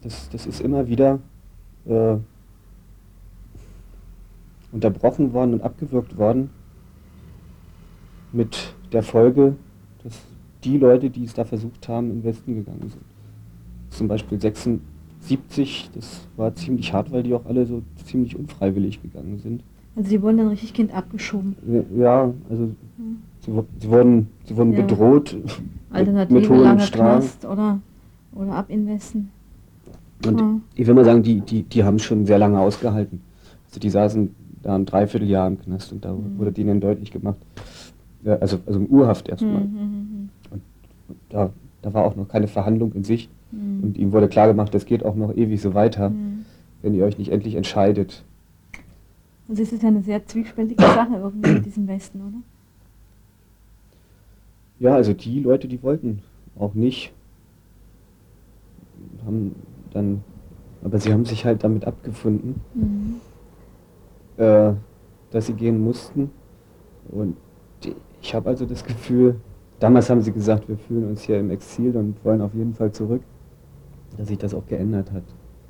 das, 0.02 0.30
das 0.30 0.46
ist 0.46 0.62
immer 0.62 0.88
wieder 0.88 1.20
äh, 1.86 2.18
unterbrochen 4.72 5.34
worden 5.34 5.54
und 5.54 5.62
abgewürgt 5.62 6.18
worden 6.18 6.50
mit 8.32 8.76
der 8.92 9.04
Folge, 9.04 9.56
dass 10.04 10.14
die 10.64 10.78
Leute, 10.78 11.10
die 11.10 11.24
es 11.24 11.34
da 11.34 11.46
versucht 11.46 11.88
haben, 11.88 12.12
in 12.12 12.18
den 12.18 12.24
Westen 12.24 12.56
gegangen 12.56 12.90
sind. 12.90 13.04
Zum 13.90 14.08
Beispiel 14.08 14.38
76, 15.20 15.90
das 15.94 16.28
war 16.38 16.54
ziemlich 16.56 16.94
hart, 16.94 17.12
weil 17.12 17.24
die 17.24 17.34
auch 17.34 17.46
alle 17.46 17.66
so 17.66 17.82
ziemlich 18.06 18.36
unfreiwillig 18.38 19.02
gegangen 19.02 19.40
sind. 19.40 19.64
Also 19.96 20.10
sie 20.10 20.22
wurden 20.22 20.38
dann 20.38 20.48
richtig 20.48 20.74
Kind 20.74 20.94
abgeschoben. 20.94 21.56
Ja, 21.98 22.32
also 22.50 22.64
hm. 22.64 23.18
sie, 23.42 23.52
sie, 23.80 23.90
wurden, 23.90 24.28
sie 24.46 24.56
wurden 24.56 24.74
ja. 24.74 24.82
bedroht. 24.82 25.38
Alternative 25.92 26.40
mit 26.40 26.50
lange 26.50 26.86
Knast 26.86 27.46
oder, 27.46 27.80
oder 28.34 28.54
abinvesten. 28.54 29.30
Und 30.26 30.40
ja. 30.40 30.60
ich 30.76 30.88
will 30.88 30.94
mal 30.94 31.06
sagen, 31.06 31.24
die, 31.24 31.42
die, 31.42 31.64
die 31.64 31.84
haben 31.84 32.00
schon 32.00 32.26
sehr 32.26 32.38
lange 32.38 32.60
ausgehalten. 32.60 33.22
Also 33.68 33.80
die 33.80 33.90
saßen 33.90 34.36
da 34.62 34.76
ein 34.76 34.86
Dreivierteljahr 34.86 35.48
im 35.48 35.60
Knast 35.60 35.92
und 35.92 36.04
da 36.04 36.14
mhm. 36.14 36.38
wurde 36.38 36.52
denen 36.52 36.82
deutlich 36.82 37.12
gemacht, 37.12 37.38
ja, 38.24 38.36
also, 38.36 38.60
also 38.66 38.80
im 38.80 38.88
Urhaft 38.88 39.30
erstmal. 39.30 39.64
Mhm. 39.64 39.74
mhm, 39.74 39.82
mhm. 39.82 40.30
Und 40.52 40.62
da, 41.30 41.50
da 41.82 41.94
war 41.94 42.04
auch 42.04 42.16
noch 42.16 42.28
keine 42.28 42.48
Verhandlung 42.48 42.94
in 42.94 43.04
Sicht. 43.04 43.30
Mhm. 43.52 43.84
Und 43.84 43.97
ihm 43.97 44.12
wurde 44.12 44.28
klar 44.28 44.47
gemacht, 44.47 44.74
das 44.74 44.86
geht 44.86 45.06
auch 45.06 45.16
noch 45.16 45.36
ewig 45.36 45.62
so 45.62 45.74
weiter, 45.74 46.10
mhm. 46.10 46.45
wenn 46.82 46.93
ihr 46.93 47.06
euch 47.06 47.18
nicht 47.18 47.32
endlich 47.32 47.56
entscheidet. 47.56 48.24
Also 49.47 49.64
es 49.64 49.74
ist 49.74 49.84
eine 49.84 50.04
sehr 50.04 50.26
zwiespältige 50.26 50.84
Sache 50.84 51.16
irgendwie 51.16 51.54
mit 51.54 51.66
diesem 51.66 51.88
Westen, 51.88 52.22
oder? 52.22 52.38
Ja, 54.80 54.95
also 54.95 55.14
die 55.14 55.39
Leute, 55.39 55.68
die 55.68 55.82
wollten 55.82 56.22
auch 56.58 56.74
nicht, 56.74 57.12
haben 59.26 59.56
dann, 59.91 60.24
aber 60.84 61.00
sie 61.00 61.12
haben 61.12 61.26
sich 61.26 61.45
halt 61.45 61.64
damit 61.64 61.86
abgefunden, 61.86 62.62
mhm. 62.76 63.16
äh, 64.38 64.74
dass 65.32 65.47
sie 65.47 65.54
gehen 65.54 65.84
mussten. 65.84 66.30
Und 67.10 67.36
ich 68.22 68.36
habe 68.36 68.50
also 68.50 68.66
das 68.66 68.86
Gefühl, 68.86 69.36
damals 69.80 70.10
haben 70.10 70.22
sie 70.22 70.32
gesagt, 70.32 70.70
wir 70.70 70.78
fühlen 70.78 71.10
uns 71.10 71.24
hier 71.24 71.39
im 71.39 71.50
Exil 71.50 71.95
und 71.97 72.24
wollen 72.24 72.41
auf 72.41 72.54
jeden 72.54 72.74
Fall 72.76 72.91
zurück, 72.91 73.22
dass 74.18 74.28
sich 74.28 74.38
das 74.38 74.53
auch 74.53 74.66
geändert 74.68 75.12
hat. 75.12 75.24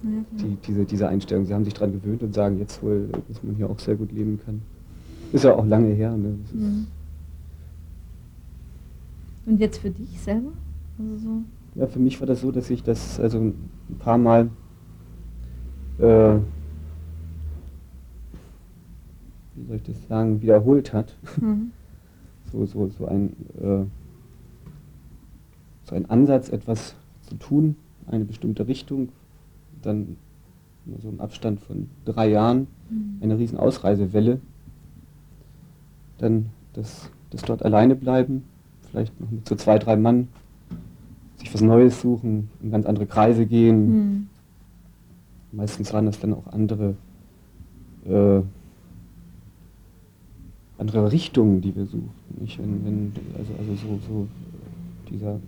Ja, 0.03 0.09
die, 0.31 0.57
diese, 0.65 0.85
diese 0.85 1.07
Einstellung. 1.09 1.45
Sie 1.45 1.53
haben 1.53 1.65
sich 1.65 1.73
daran 1.73 1.91
gewöhnt 1.91 2.23
und 2.23 2.33
sagen 2.33 2.57
jetzt 2.57 2.81
wohl, 2.81 3.09
dass 3.27 3.43
man 3.43 3.55
hier 3.55 3.69
auch 3.69 3.79
sehr 3.79 3.95
gut 3.95 4.11
leben 4.11 4.39
kann. 4.45 4.61
Ist 5.33 5.43
ja 5.43 5.53
auch 5.53 5.65
lange 5.65 5.93
her. 5.93 6.15
Ne? 6.15 6.39
Mhm. 6.53 6.87
Und 9.45 9.59
jetzt 9.59 9.79
für 9.79 9.89
dich 9.89 10.19
selber? 10.21 10.51
Also 10.97 11.17
so 11.17 11.43
ja, 11.75 11.87
für 11.87 11.99
mich 11.99 12.19
war 12.19 12.27
das 12.27 12.41
so, 12.41 12.51
dass 12.51 12.69
ich 12.69 12.83
das 12.83 13.19
also 13.19 13.39
ein 13.39 13.69
paar 13.99 14.17
Mal 14.17 14.49
äh, 15.99 16.37
wie 19.55 19.65
soll 19.67 19.75
ich 19.75 19.83
das 19.83 20.07
sagen, 20.07 20.41
wiederholt 20.41 20.93
hat. 20.93 21.15
Mhm. 21.39 21.71
So, 22.51 22.65
so, 22.65 22.87
so 22.87 23.05
ein 23.05 23.35
äh, 23.61 23.85
so 25.83 25.93
ein 25.95 26.09
Ansatz, 26.09 26.49
etwas 26.49 26.95
zu 27.21 27.35
tun, 27.35 27.75
eine 28.09 28.25
bestimmte 28.25 28.67
Richtung, 28.67 29.09
dann 29.81 30.17
so 31.01 31.09
im 31.09 31.19
Abstand 31.19 31.59
von 31.61 31.89
drei 32.05 32.29
Jahren 32.29 32.67
mhm. 32.89 33.17
eine 33.21 33.37
riesen 33.37 33.57
Ausreisewelle, 33.57 34.39
dann 36.17 36.47
das, 36.73 37.09
das 37.29 37.41
dort 37.43 37.63
alleine 37.63 37.95
bleiben, 37.95 38.43
vielleicht 38.89 39.19
noch 39.19 39.29
mit 39.29 39.47
so 39.47 39.55
zwei, 39.55 39.77
drei 39.77 39.95
Mann 39.95 40.27
sich 41.37 41.53
was 41.53 41.61
Neues 41.61 42.01
suchen, 42.01 42.49
in 42.61 42.71
ganz 42.71 42.85
andere 42.85 43.05
Kreise 43.05 43.45
gehen. 43.45 43.89
Mhm. 43.89 44.27
Meistens 45.51 45.93
waren 45.93 46.05
das 46.05 46.19
dann 46.19 46.33
auch 46.33 46.47
andere, 46.47 46.95
äh, 48.05 48.41
andere 50.77 51.11
Richtungen, 51.11 51.61
die 51.61 51.75
wir 51.75 51.85
suchten. 51.85 52.09
Nicht? 52.39 52.59
Wenn, 52.59 52.85
wenn, 52.85 53.13
also 53.37 53.53
also 53.57 53.75
so, 53.75 53.99
so 54.07 54.27
dieser 55.09 55.39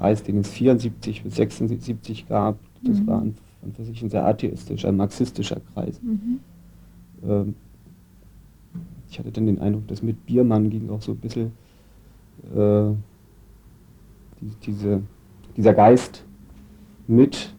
Kreis, 0.00 0.22
den 0.22 0.38
es 0.38 0.48
74 0.48 1.22
bis 1.22 1.36
76 1.36 2.28
gab, 2.28 2.58
das 2.82 3.00
mhm. 3.00 3.06
war 3.06 3.20
an, 3.20 3.34
an 3.62 3.72
für 3.72 3.84
sich 3.84 4.02
ein 4.02 4.10
sehr 4.10 4.26
atheistischer, 4.26 4.90
marxistischer 4.90 5.60
Kreis. 5.74 6.00
Mhm. 6.02 6.40
Ähm, 7.22 7.54
ich 9.10 9.18
hatte 9.18 9.30
dann 9.30 9.46
den 9.46 9.60
Eindruck, 9.60 9.86
dass 9.88 10.02
mit 10.02 10.24
Biermann 10.24 10.70
ging 10.70 10.88
auch 10.90 11.02
so 11.02 11.12
ein 11.12 11.18
bisschen 11.18 11.52
äh, 12.54 12.92
die, 14.40 14.54
diese 14.64 15.02
dieser 15.56 15.74
Geist 15.74 16.24
mit. 17.06 17.54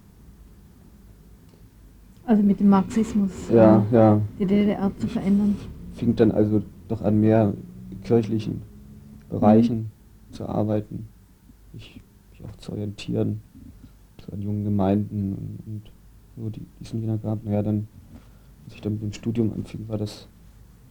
Also 2.25 2.43
mit 2.43 2.59
dem 2.59 2.69
Marxismus, 2.69 3.31
ja, 3.53 3.85
äh, 3.91 3.95
ja. 3.95 4.21
die 4.39 4.45
DDR 4.45 4.91
zu 4.97 5.07
verändern. 5.07 5.55
Fing 5.93 6.15
dann 6.15 6.31
also 6.31 6.61
doch 6.87 7.01
an 7.01 7.19
mehr 7.19 7.53
kirchlichen 8.03 8.61
Bereichen 9.29 9.77
mhm. 9.77 10.33
zu 10.33 10.47
arbeiten, 10.47 11.07
mich, 11.73 12.01
auch 12.45 12.55
zu 12.57 12.71
orientieren, 12.71 13.41
zu 14.17 14.31
an 14.31 14.41
jungen 14.41 14.63
Gemeinden 14.63 15.33
und, 15.33 15.73
und 15.73 15.81
so, 16.37 16.49
die, 16.49 16.59
die 16.59 16.83
es 16.83 16.93
in 16.93 17.01
Jena 17.01 17.17
gab. 17.17 17.43
Naja, 17.43 17.61
dann, 17.61 17.87
als 18.65 18.75
ich 18.75 18.81
dann 18.81 18.93
mit 18.93 19.01
dem 19.01 19.13
Studium 19.13 19.51
anfing, 19.53 19.87
war 19.87 19.97
das 19.97 20.27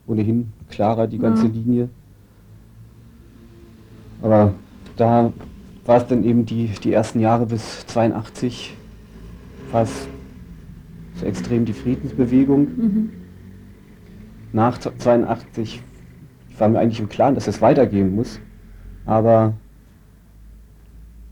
ohnehin 0.06 0.52
klarer, 0.68 1.06
die 1.06 1.18
ganze 1.18 1.46
ja. 1.46 1.52
Linie. 1.52 1.88
Aber 4.22 4.54
da 4.96 5.32
war 5.86 5.96
es 5.96 6.06
dann 6.06 6.24
eben 6.24 6.44
die, 6.44 6.66
die 6.84 6.92
ersten 6.92 7.20
Jahre 7.20 7.46
bis 7.46 7.86
82, 7.86 8.76
war 9.72 9.82
es 9.82 10.08
so 11.14 11.26
extrem 11.26 11.64
die 11.64 11.72
Friedensbewegung. 11.72 12.60
Mhm. 12.60 13.10
Nach 14.52 14.78
82 14.78 15.82
war 16.58 16.68
mir 16.68 16.78
eigentlich 16.80 17.00
im 17.00 17.08
Klaren, 17.08 17.34
dass 17.34 17.46
es 17.46 17.62
weitergehen 17.62 18.14
muss, 18.14 18.40
aber 19.06 19.54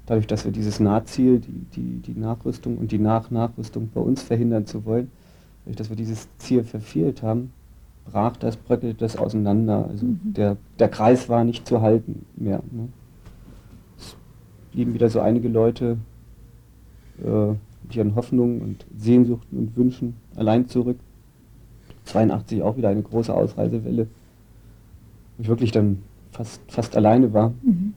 dadurch, 0.08 0.26
dass 0.26 0.44
wir 0.44 0.52
dieses 0.52 0.80
Nahziel, 0.80 1.38
die, 1.38 1.66
die, 1.76 2.12
die 2.12 2.18
Nachrüstung 2.18 2.78
und 2.78 2.92
die 2.92 2.98
Nach-Nachrüstung 2.98 3.90
bei 3.94 4.00
uns 4.00 4.22
verhindern 4.22 4.66
zu 4.66 4.84
wollen, 4.86 5.10
dadurch, 5.64 5.76
dass 5.76 5.90
wir 5.90 5.96
dieses 5.96 6.28
Ziel 6.38 6.64
verfehlt 6.64 7.22
haben, 7.22 7.52
brach 8.10 8.36
das, 8.38 8.56
bröckelte 8.56 8.98
das 8.98 9.16
auseinander. 9.16 9.86
Also 9.88 10.06
mhm. 10.06 10.20
der, 10.24 10.56
der 10.78 10.88
Kreis 10.88 11.28
war 11.28 11.44
nicht 11.44 11.66
zu 11.66 11.82
halten 11.82 12.24
mehr. 12.36 12.62
Ne? 12.70 12.88
blieben 14.72 14.94
wieder 14.94 15.10
so 15.10 15.20
einige 15.20 15.48
Leute 15.48 15.98
äh, 17.22 17.48
mit 17.82 17.96
ihren 17.96 18.14
Hoffnungen 18.14 18.60
und 18.62 18.86
Sehnsuchten 18.96 19.58
und 19.58 19.76
Wünschen 19.76 20.16
allein 20.36 20.68
zurück. 20.68 20.98
82 22.04 22.62
auch 22.62 22.76
wieder 22.76 22.88
eine 22.88 23.02
große 23.02 23.34
Ausreisewelle, 23.34 24.06
wo 25.36 25.42
ich 25.42 25.48
wirklich 25.48 25.72
dann 25.72 25.98
fast, 26.32 26.60
fast 26.68 26.96
alleine 26.96 27.34
war. 27.34 27.52
Mhm. 27.62 27.94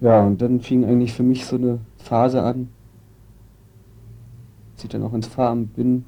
Ja, 0.00 0.24
und 0.24 0.40
dann 0.42 0.60
fing 0.60 0.84
eigentlich 0.84 1.12
für 1.12 1.22
mich 1.22 1.46
so 1.46 1.56
eine 1.56 1.78
Phase 1.96 2.42
an, 2.42 2.68
als 4.74 4.84
ich 4.84 4.90
dann 4.90 5.02
auch 5.02 5.14
ins 5.14 5.26
Fahren 5.26 5.68
bin, 5.68 6.04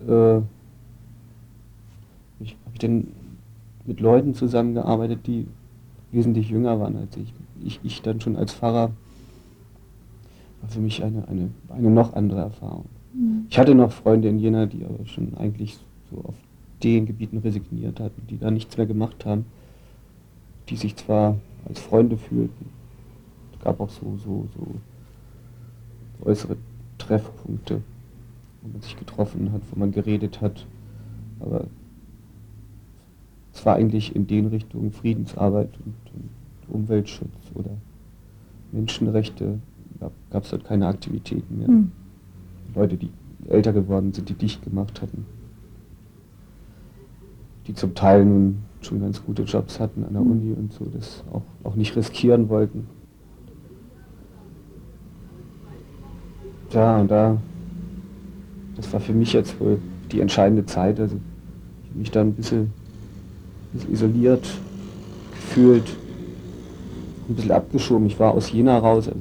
äh, 0.00 0.38
ich, 2.40 2.56
habe 2.64 2.72
ich 2.72 2.78
dann 2.78 3.08
mit 3.86 4.00
Leuten 4.00 4.34
zusammengearbeitet, 4.34 5.26
die 5.26 5.46
wesentlich 6.10 6.50
jünger 6.50 6.80
waren 6.80 6.96
als 6.96 7.16
ich. 7.16 7.32
Ich, 7.64 7.80
ich 7.82 8.02
dann 8.02 8.20
schon 8.20 8.36
als 8.36 8.52
Pfarrer 8.52 8.90
war 10.60 10.70
für 10.70 10.80
mich 10.80 11.02
eine, 11.04 11.28
eine, 11.28 11.50
eine 11.68 11.90
noch 11.90 12.14
andere 12.14 12.40
Erfahrung. 12.40 12.86
Mhm. 13.12 13.46
Ich 13.48 13.58
hatte 13.58 13.74
noch 13.74 13.92
Freunde 13.92 14.28
in 14.28 14.38
Jena, 14.38 14.66
die 14.66 14.84
aber 14.84 15.06
schon 15.06 15.36
eigentlich 15.36 15.78
so 16.10 16.18
auf 16.24 16.34
den 16.82 17.06
Gebieten 17.06 17.38
resigniert 17.38 18.00
hatten, 18.00 18.26
die 18.28 18.38
da 18.38 18.50
nichts 18.50 18.76
mehr 18.76 18.86
gemacht 18.86 19.24
haben, 19.24 19.46
die 20.68 20.76
sich 20.76 20.96
zwar 20.96 21.38
als 21.68 21.80
Freunde 21.80 22.16
fühlten. 22.16 22.66
Es 23.52 23.64
gab 23.64 23.80
auch 23.80 23.90
so, 23.90 24.16
so, 24.16 24.46
so 24.56 26.26
äußere 26.28 26.56
Treffpunkte, 26.98 27.82
wo 28.62 28.68
man 28.72 28.80
sich 28.80 28.96
getroffen 28.96 29.52
hat, 29.52 29.62
wo 29.70 29.78
man 29.78 29.92
geredet 29.92 30.40
hat, 30.40 30.66
aber 31.40 31.66
es 33.52 33.64
war 33.64 33.76
eigentlich 33.76 34.14
in 34.14 34.26
den 34.26 34.46
Richtungen 34.46 34.90
Friedensarbeit 34.92 35.70
und, 35.84 35.94
und 36.14 36.74
Umweltschutz 36.74 37.30
oder 37.54 37.70
Menschenrechte, 38.72 39.60
gab 40.30 40.42
es 40.42 40.50
dort 40.50 40.64
keine 40.64 40.86
Aktivitäten 40.86 41.58
mehr. 41.58 41.68
Mhm. 41.68 41.92
Leute, 42.74 42.96
die 42.96 43.10
älter 43.48 43.72
geworden 43.72 44.12
sind, 44.12 44.28
die 44.28 44.34
dicht 44.34 44.62
gemacht 44.64 45.00
hatten, 45.00 45.26
die 47.66 47.74
zum 47.74 47.94
Teil 47.94 48.24
nun 48.24 48.62
schon 48.84 49.00
ganz 49.00 49.24
gute 49.24 49.42
Jobs 49.42 49.80
hatten 49.80 50.04
an 50.04 50.12
der. 50.12 50.22
Uni 50.22 50.52
und 50.52 50.72
so, 50.72 50.86
das 50.86 51.24
auch, 51.32 51.42
auch 51.62 51.74
nicht 51.74 51.96
riskieren 51.96 52.48
wollten. 52.48 52.86
Ja, 56.72 56.98
und 56.98 57.10
da, 57.10 57.36
das 58.76 58.92
war 58.92 59.00
für 59.00 59.12
mich 59.12 59.32
jetzt 59.32 59.60
wohl 59.60 59.78
die 60.10 60.20
entscheidende 60.20 60.66
Zeit. 60.66 60.98
Also 60.98 61.16
ich 61.82 61.90
habe 61.90 61.98
mich 61.98 62.10
da 62.10 62.20
ein 62.20 62.34
bisschen 62.34 62.72
bisschen 63.74 63.92
isoliert 63.92 64.48
gefühlt, 65.32 65.96
ein 67.28 67.34
bisschen 67.34 67.50
abgeschoben. 67.50 68.06
Ich 68.06 68.18
war 68.18 68.32
aus 68.32 68.50
Jena 68.50 68.78
raus, 68.78 69.08
also 69.08 69.20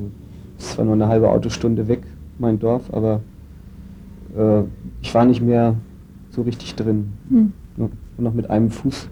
es 0.57 0.77
war 0.77 0.85
nur 0.85 0.93
eine 0.93 1.07
halbe 1.07 1.29
Autostunde 1.29 1.87
weg, 1.87 2.03
mein 2.39 2.59
Dorf, 2.59 2.93
aber 2.93 3.21
äh, 4.37 4.61
ich 5.01 5.13
war 5.13 5.25
nicht 5.25 5.41
mehr 5.41 5.75
so 6.29 6.43
richtig 6.43 6.75
drin. 6.75 7.13
Mhm. 7.29 7.53
Nur, 7.75 7.89
nur, 8.17 8.29
noch 8.29 8.33
mit 8.33 8.49
einem 8.49 8.69
Fuß 8.69 9.09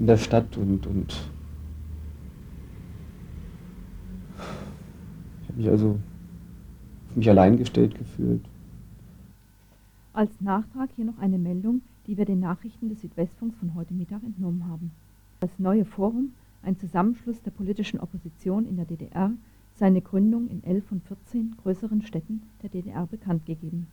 in 0.00 0.06
der 0.06 0.16
Stadt 0.16 0.56
und, 0.56 0.86
und 0.86 1.30
ich 5.42 5.48
habe 5.48 5.58
mich 5.58 5.68
also 5.68 5.98
mich 7.14 7.28
allein 7.28 7.58
gestellt 7.58 7.96
gefühlt. 7.96 8.42
Als 10.14 10.40
Nachtrag 10.40 10.88
hier 10.96 11.04
noch 11.04 11.18
eine 11.18 11.38
Meldung, 11.38 11.82
die 12.06 12.16
wir 12.16 12.24
den 12.24 12.40
Nachrichten 12.40 12.88
des 12.88 13.02
Südwestfunks 13.02 13.58
von 13.58 13.74
heute 13.74 13.92
Mittag 13.92 14.22
entnommen 14.22 14.66
haben. 14.68 14.90
Das 15.40 15.50
neue 15.58 15.84
Forum, 15.84 16.32
ein 16.62 16.78
Zusammenschluss 16.78 17.42
der 17.42 17.50
politischen 17.50 18.00
Opposition 18.00 18.66
in 18.66 18.76
der 18.76 18.86
DDR, 18.86 19.30
seine 19.76 20.00
Gründung 20.00 20.48
in 20.48 20.64
elf 20.64 20.86
von 20.86 21.02
14 21.02 21.56
größeren 21.62 22.02
Städten 22.02 22.42
der 22.62 22.70
DDR 22.70 23.06
bekannt 23.06 23.44
gegeben. 23.44 23.86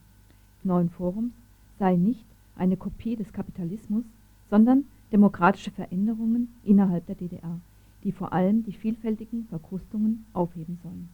Neuen 0.64 0.88
Forums 0.88 1.32
sei 1.78 1.96
nicht 1.96 2.24
eine 2.56 2.78
Kopie 2.78 3.16
des 3.16 3.32
Kapitalismus, 3.32 4.04
sondern 4.50 4.84
demokratische 5.12 5.70
Veränderungen 5.70 6.54
innerhalb 6.62 7.06
der 7.06 7.16
DDR, 7.16 7.60
die 8.04 8.12
vor 8.12 8.32
allem 8.32 8.62
die 8.62 8.72
vielfältigen 8.72 9.46
Verkrustungen 9.46 10.26
aufheben 10.32 10.78
sollen. 10.82 11.08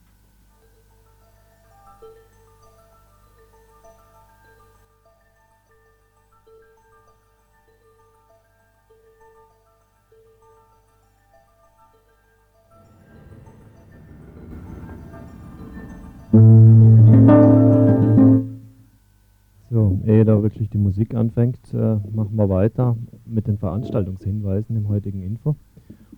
Ehe 20.15 20.25
da 20.25 20.41
wirklich 20.41 20.69
die 20.69 20.77
Musik 20.77 21.13
anfängt, 21.13 21.59
äh, 21.73 21.97
machen 22.13 22.35
wir 22.35 22.49
weiter 22.49 22.95
mit 23.25 23.47
den 23.47 23.57
Veranstaltungshinweisen 23.57 24.75
im 24.75 24.87
heutigen 24.87 25.21
Info. 25.21 25.55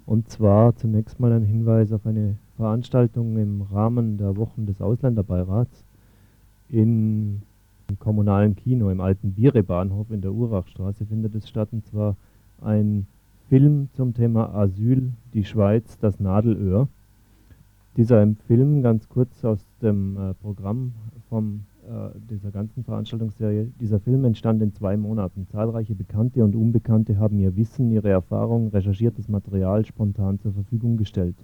Und 0.05 0.29
zwar 0.29 0.75
zunächst 0.75 1.19
mal 1.19 1.31
ein 1.31 1.43
Hinweis 1.43 1.91
auf 1.91 2.05
eine 2.05 2.35
Veranstaltung 2.55 3.37
im 3.37 3.61
Rahmen 3.61 4.17
der 4.17 4.37
Wochen 4.37 4.65
des 4.65 4.81
Ausländerbeirats 4.81 5.83
in, 6.69 7.41
im 7.89 7.99
kommunalen 7.99 8.55
Kino 8.55 8.89
im 8.89 9.01
alten 9.01 9.33
Biere-Bahnhof 9.33 10.11
in 10.11 10.21
der 10.21 10.31
Urachstraße 10.31 11.05
findet 11.05 11.35
es 11.35 11.49
statt. 11.49 11.69
Und 11.71 11.85
zwar 11.87 12.15
ein 12.61 13.07
Film 13.49 13.89
zum 13.93 14.13
Thema 14.13 14.53
Asyl, 14.53 15.11
die 15.33 15.43
Schweiz, 15.43 15.97
das 15.99 16.19
Nadelöhr. 16.19 16.87
Dieser 17.95 18.27
Film, 18.47 18.83
ganz 18.83 19.09
kurz 19.09 19.43
aus 19.43 19.65
dem 19.81 20.17
äh, 20.17 20.33
Programm 20.35 20.93
vom 21.29 21.61
dieser 22.29 22.51
ganzen 22.51 22.83
Veranstaltungsserie. 22.83 23.71
Dieser 23.79 23.99
Film 23.99 24.25
entstand 24.25 24.61
in 24.61 24.73
zwei 24.73 24.97
Monaten. 24.97 25.47
Zahlreiche 25.47 25.95
Bekannte 25.95 26.43
und 26.43 26.55
Unbekannte 26.55 27.17
haben 27.17 27.39
ihr 27.39 27.55
Wissen, 27.55 27.89
ihre 27.91 28.09
Erfahrung, 28.09 28.67
recherchiertes 28.69 29.29
Material 29.29 29.85
spontan 29.85 30.39
zur 30.39 30.53
Verfügung 30.53 30.97
gestellt. 30.97 31.35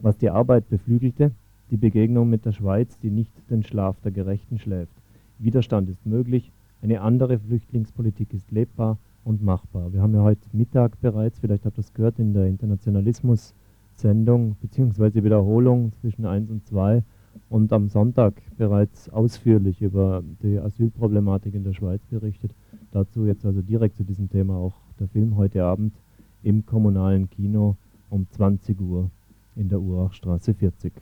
Was 0.00 0.18
die 0.18 0.30
Arbeit 0.30 0.68
beflügelte, 0.68 1.32
die 1.70 1.78
Begegnung 1.78 2.28
mit 2.28 2.44
der 2.44 2.52
Schweiz, 2.52 2.98
die 2.98 3.10
nicht 3.10 3.32
den 3.48 3.62
Schlaf 3.62 3.98
der 4.00 4.12
Gerechten 4.12 4.58
schläft. 4.58 4.92
Widerstand 5.38 5.88
ist 5.88 6.04
möglich, 6.04 6.52
eine 6.82 7.00
andere 7.00 7.38
Flüchtlingspolitik 7.38 8.34
ist 8.34 8.50
lebbar 8.50 8.98
und 9.24 9.42
machbar. 9.42 9.92
Wir 9.92 10.02
haben 10.02 10.14
ja 10.14 10.22
heute 10.22 10.42
Mittag 10.52 11.00
bereits, 11.00 11.38
vielleicht 11.38 11.64
habt 11.64 11.78
ihr 11.78 11.82
es 11.82 11.94
gehört, 11.94 12.18
in 12.18 12.34
der 12.34 12.46
Internationalismus-Sendung 12.46 14.56
bzw. 14.60 15.24
Wiederholung 15.24 15.92
zwischen 16.00 16.26
1 16.26 16.50
und 16.50 16.66
2 16.66 17.02
und 17.52 17.70
am 17.74 17.88
Sonntag 17.88 18.32
bereits 18.56 19.10
ausführlich 19.10 19.82
über 19.82 20.24
die 20.42 20.58
Asylproblematik 20.58 21.54
in 21.54 21.64
der 21.64 21.74
Schweiz 21.74 22.00
berichtet. 22.06 22.50
Dazu 22.92 23.26
jetzt 23.26 23.44
also 23.44 23.60
direkt 23.60 23.96
zu 23.96 24.04
diesem 24.04 24.30
Thema 24.30 24.56
auch 24.56 24.72
der 24.98 25.08
Film 25.08 25.36
heute 25.36 25.62
Abend 25.62 25.92
im 26.42 26.64
kommunalen 26.64 27.28
Kino 27.28 27.76
um 28.08 28.26
20 28.30 28.80
Uhr 28.80 29.10
in 29.54 29.68
der 29.68 29.82
Urachstraße 29.82 30.54
40. 30.54 30.94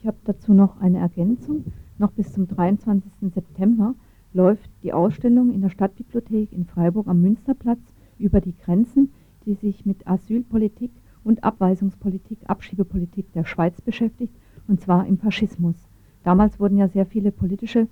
Ich 0.00 0.06
habe 0.08 0.16
dazu 0.24 0.54
noch 0.54 0.80
eine 0.80 0.98
Ergänzung. 0.98 1.64
Noch 1.98 2.10
bis 2.10 2.32
zum 2.32 2.48
23. 2.48 3.12
September 3.32 3.94
läuft 4.32 4.68
die 4.82 4.92
Ausstellung 4.92 5.54
in 5.54 5.60
der 5.60 5.70
Stadtbibliothek 5.70 6.52
in 6.52 6.64
Freiburg 6.64 7.06
am 7.06 7.20
Münsterplatz 7.20 7.94
über 8.18 8.40
die 8.40 8.56
Grenzen, 8.56 9.12
die 9.44 9.54
sich 9.54 9.86
mit 9.86 10.04
Asylpolitik 10.08 10.90
und 11.22 11.44
Abweisungspolitik, 11.44 12.38
Abschiebepolitik 12.46 13.32
der 13.34 13.44
Schweiz 13.44 13.80
beschäftigt 13.80 14.34
und 14.68 14.80
zwar 14.80 15.06
im 15.06 15.18
Faschismus. 15.18 15.76
Damals 16.22 16.58
wurden 16.58 16.76
ja 16.76 16.88
sehr 16.88 17.06
viele 17.06 17.32
politische 17.32 17.80
äh, 17.80 17.86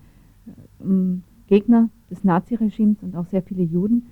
Gegner 1.46 1.90
des 2.10 2.24
Naziregimes 2.24 3.02
und 3.02 3.16
auch 3.16 3.26
sehr 3.26 3.42
viele 3.42 3.62
Juden 3.62 4.06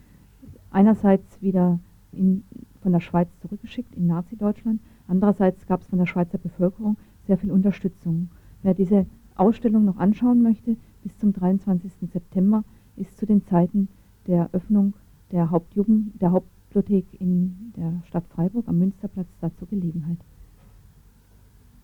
einerseits 0.73 1.41
wieder 1.43 1.79
in, 2.13 2.45
von 2.81 2.93
der 2.93 3.01
Schweiz 3.01 3.29
zurückgeschickt 3.41 3.95
in 3.95 4.07
Nazi-Deutschland, 4.07 4.81
andererseits 5.07 5.67
gab 5.67 5.83
es 5.83 5.87
von 5.87 5.99
der 5.99 6.07
Schweizer 6.07 6.39
Bevölkerung 6.39 6.97
sehr 7.27 7.39
viel 7.39 7.53
Unterstützung. 7.53 8.31
Wer 8.63 8.75
diese 8.75 9.07
Ausstellung 9.35 9.85
noch 9.85 9.97
anschauen 9.97 10.43
möchte, 10.43 10.77
bis 11.03 11.17
zum 11.19 11.33
23. 11.33 11.93
September 12.13 12.65
ist 12.97 13.17
zu 13.17 13.27
den 13.27 13.45
Zeiten 13.45 13.89
der 14.27 14.51
Öffnung 14.53 14.95
der 15.31 15.51
Hauptjugend, 15.51 16.21
der 16.21 16.33
Hauptbibliothek 16.33 17.07
in 17.21 17.73
der 17.77 18.03
Stadt 18.07 18.25
Freiburg 18.29 18.69
am 18.69 18.79
Münsterplatz 18.79 19.29
dazu 19.41 19.67
Gelegenheit. 19.67 20.19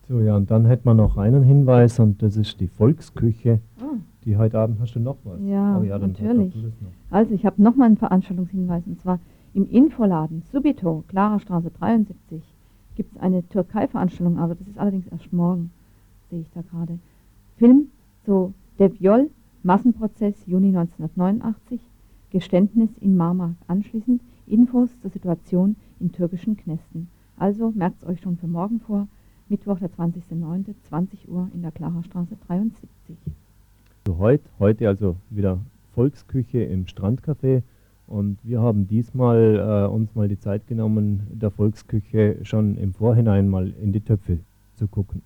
So, 0.08 0.20
ja, 0.20 0.36
und 0.36 0.50
dann 0.50 0.64
hätten 0.64 0.86
wir 0.86 0.94
noch 0.94 1.18
einen 1.18 1.42
Hinweis 1.42 1.98
und 1.98 2.22
das 2.22 2.38
ist 2.38 2.60
die 2.60 2.68
Volksküche. 2.68 3.60
Oh. 3.82 3.98
Die 4.24 4.38
heute 4.38 4.58
Abend 4.58 4.80
hast 4.80 4.94
du 4.94 5.00
noch 5.00 5.18
was. 5.24 5.38
Ja, 5.44 5.78
oh, 5.78 5.82
ja 5.82 5.98
natürlich. 5.98 6.54
Also 7.10 7.34
ich 7.34 7.44
habe 7.44 7.62
noch 7.62 7.76
mal 7.76 7.84
einen 7.84 7.98
Veranstaltungshinweis 7.98 8.84
und 8.86 8.98
zwar 8.98 9.18
im 9.52 9.68
Infoladen 9.68 10.42
Subito, 10.50 11.04
Clara 11.08 11.38
Straße 11.40 11.70
73, 11.78 12.42
gibt 12.96 13.14
es 13.14 13.20
eine 13.20 13.46
Türkei-Veranstaltung, 13.48 14.38
aber 14.38 14.54
das 14.54 14.66
ist 14.66 14.78
allerdings 14.78 15.06
erst 15.08 15.30
morgen, 15.30 15.72
sehe 16.30 16.40
ich 16.40 16.50
da 16.54 16.62
gerade. 16.62 16.98
Film, 17.58 17.88
so 18.24 18.54
Der 18.78 18.98
Viol, 18.98 19.28
Massenprozess, 19.62 20.46
Juni 20.46 20.68
1989, 20.68 21.82
Geständnis 22.30 22.90
in 23.00 23.14
Marmar. 23.14 23.56
Anschließend 23.66 24.22
Infos 24.46 24.88
zur 25.00 25.10
Situation 25.10 25.76
in 26.00 26.12
türkischen 26.12 26.56
Knästen. 26.56 27.08
Also 27.36 27.72
merkt 27.72 28.02
es 28.02 28.08
euch 28.08 28.22
schon 28.22 28.38
für 28.38 28.46
morgen 28.46 28.80
vor, 28.80 29.06
Mittwoch, 29.50 29.78
der 29.78 29.90
20.09., 29.90 30.74
20 30.88 31.28
Uhr 31.28 31.48
in 31.54 31.62
der 31.62 31.70
Klacherstraße 31.70 32.36
73. 32.46 32.88
So 34.06 34.18
heute, 34.18 34.44
heute 34.58 34.88
also 34.88 35.16
wieder 35.30 35.58
Volksküche 35.94 36.62
im 36.62 36.84
Strandcafé 36.84 37.62
und 38.06 38.38
wir 38.42 38.60
haben 38.60 38.86
diesmal 38.88 39.86
äh, 39.86 39.92
uns 39.92 40.14
mal 40.14 40.28
die 40.28 40.38
Zeit 40.38 40.66
genommen, 40.66 41.26
der 41.30 41.50
Volksküche 41.50 42.36
schon 42.42 42.76
im 42.76 42.92
Vorhinein 42.92 43.48
mal 43.48 43.72
in 43.82 43.92
die 43.92 44.00
Töpfe 44.00 44.38
zu 44.76 44.86
gucken. 44.86 45.22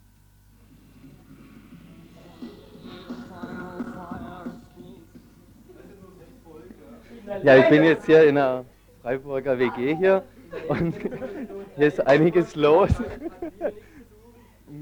Ja, 7.42 7.56
ich 7.56 7.68
bin 7.68 7.82
jetzt 7.82 8.06
hier 8.06 8.22
in 8.24 8.36
einer 8.36 8.64
Freiburger 9.00 9.58
WG 9.58 9.96
hier 9.96 10.22
und 10.68 10.94
hier 11.76 11.86
ist 11.86 12.06
einiges 12.06 12.54
los. 12.54 12.90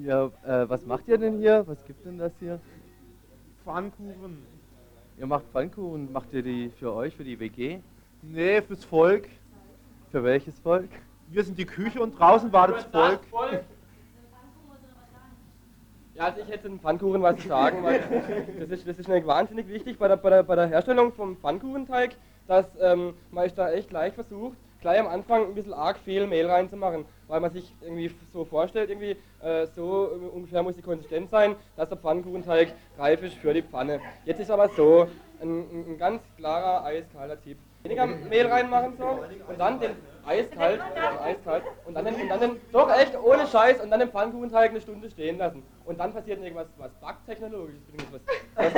Ja, 0.04 0.30
äh, 0.46 0.68
was 0.68 0.86
macht 0.86 1.08
ihr 1.08 1.18
denn 1.18 1.38
hier? 1.38 1.64
Was 1.66 1.84
gibt 1.84 2.06
denn 2.06 2.16
das 2.16 2.32
hier? 2.38 2.60
Pfannkuchen. 3.64 4.38
Ihr 5.18 5.26
macht 5.26 5.44
Pfannkuchen. 5.52 6.12
Macht 6.12 6.32
ihr 6.32 6.42
die 6.42 6.70
für 6.78 6.92
euch, 6.92 7.16
für 7.16 7.24
die 7.24 7.40
WG? 7.40 7.80
Nee, 8.22 8.62
fürs 8.62 8.84
Volk. 8.84 9.28
Für 10.12 10.22
welches 10.22 10.58
Volk? 10.60 10.90
Wir 11.28 11.42
sind 11.42 11.58
die 11.58 11.66
Küche 11.66 12.00
und 12.00 12.18
draußen 12.18 12.52
wartet 12.52 12.76
das 12.76 12.84
Volk. 12.84 13.24
Volk. 13.30 13.64
Ja, 16.14 16.26
also 16.26 16.40
ich 16.40 16.48
hätte 16.48 16.68
einen 16.68 16.78
Pfannkuchen 16.78 17.22
was 17.22 17.38
zu 17.38 17.48
sagen, 17.48 17.82
weil 17.82 18.00
das 18.60 18.70
ist, 18.70 18.86
das 18.86 18.98
ist 18.98 19.08
wahnsinnig 19.08 19.68
wichtig 19.68 19.98
bei 19.98 20.06
der, 20.06 20.16
bei 20.16 20.30
der, 20.30 20.42
bei 20.44 20.54
der 20.54 20.68
Herstellung 20.68 21.12
vom 21.12 21.36
Pfannkuchenteig, 21.36 22.14
dass 22.46 22.66
ähm, 22.80 23.14
man 23.30 23.46
ist 23.46 23.56
da 23.58 23.70
echt 23.72 23.88
gleich 23.88 24.12
versucht, 24.14 24.56
gleich 24.80 24.98
am 25.00 25.06
Anfang 25.06 25.46
ein 25.46 25.54
bisschen 25.54 25.74
arg 25.74 25.98
viel 25.98 26.26
Mehl 26.26 26.46
reinzumachen, 26.46 27.04
weil 27.28 27.40
man 27.40 27.50
sich 27.50 27.74
irgendwie 27.80 28.10
so 28.32 28.44
vorstellt, 28.44 28.90
irgendwie 28.90 29.16
äh, 29.42 29.66
so 29.74 30.30
ungefähr 30.32 30.62
muss 30.62 30.76
die 30.76 30.82
Konsistenz 30.82 31.30
sein, 31.30 31.56
dass 31.76 31.88
der 31.88 31.98
Pfannkuchenteig 31.98 32.74
reif 32.98 33.22
ist 33.22 33.34
für 33.36 33.54
die 33.54 33.62
Pfanne. 33.62 34.00
Jetzt 34.24 34.40
ist 34.40 34.50
aber 34.50 34.68
so, 34.70 35.08
ein, 35.40 35.92
ein 35.92 35.98
ganz 35.98 36.22
klarer, 36.36 36.84
eiskalter 36.84 37.40
Tipp. 37.40 37.58
Weniger 37.82 38.06
Mehl 38.06 38.46
reinmachen 38.46 38.92
so 38.98 39.24
und 39.48 39.58
dann 39.58 39.80
den 39.80 39.92
eiskalt, 40.26 40.82
eiskalt 41.22 41.62
und 41.86 41.94
dann 41.94 42.04
den, 42.04 42.14
und 42.14 42.28
dann 42.28 42.40
den, 42.40 42.56
doch 42.72 42.94
echt 42.94 43.18
ohne 43.18 43.46
Scheiß 43.46 43.80
und 43.80 43.90
dann 43.90 44.00
den 44.00 44.10
Pfannkuchenteig 44.10 44.70
eine 44.70 44.82
Stunde 44.82 45.08
stehen 45.08 45.38
lassen. 45.38 45.62
Und 45.86 45.98
dann 45.98 46.12
passiert 46.12 46.42
irgendwas, 46.42 46.66
was 46.76 46.90
backtechnologisches, 47.00 47.80
was, 48.12 48.20
was, 48.54 48.74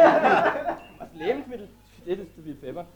was 0.99 1.09
Lebensmittel 1.15 1.69
steht 2.01 2.21
es 2.21 2.35
zu 2.37 2.43
viel 2.43 2.55
Pfeffer. 2.55 2.87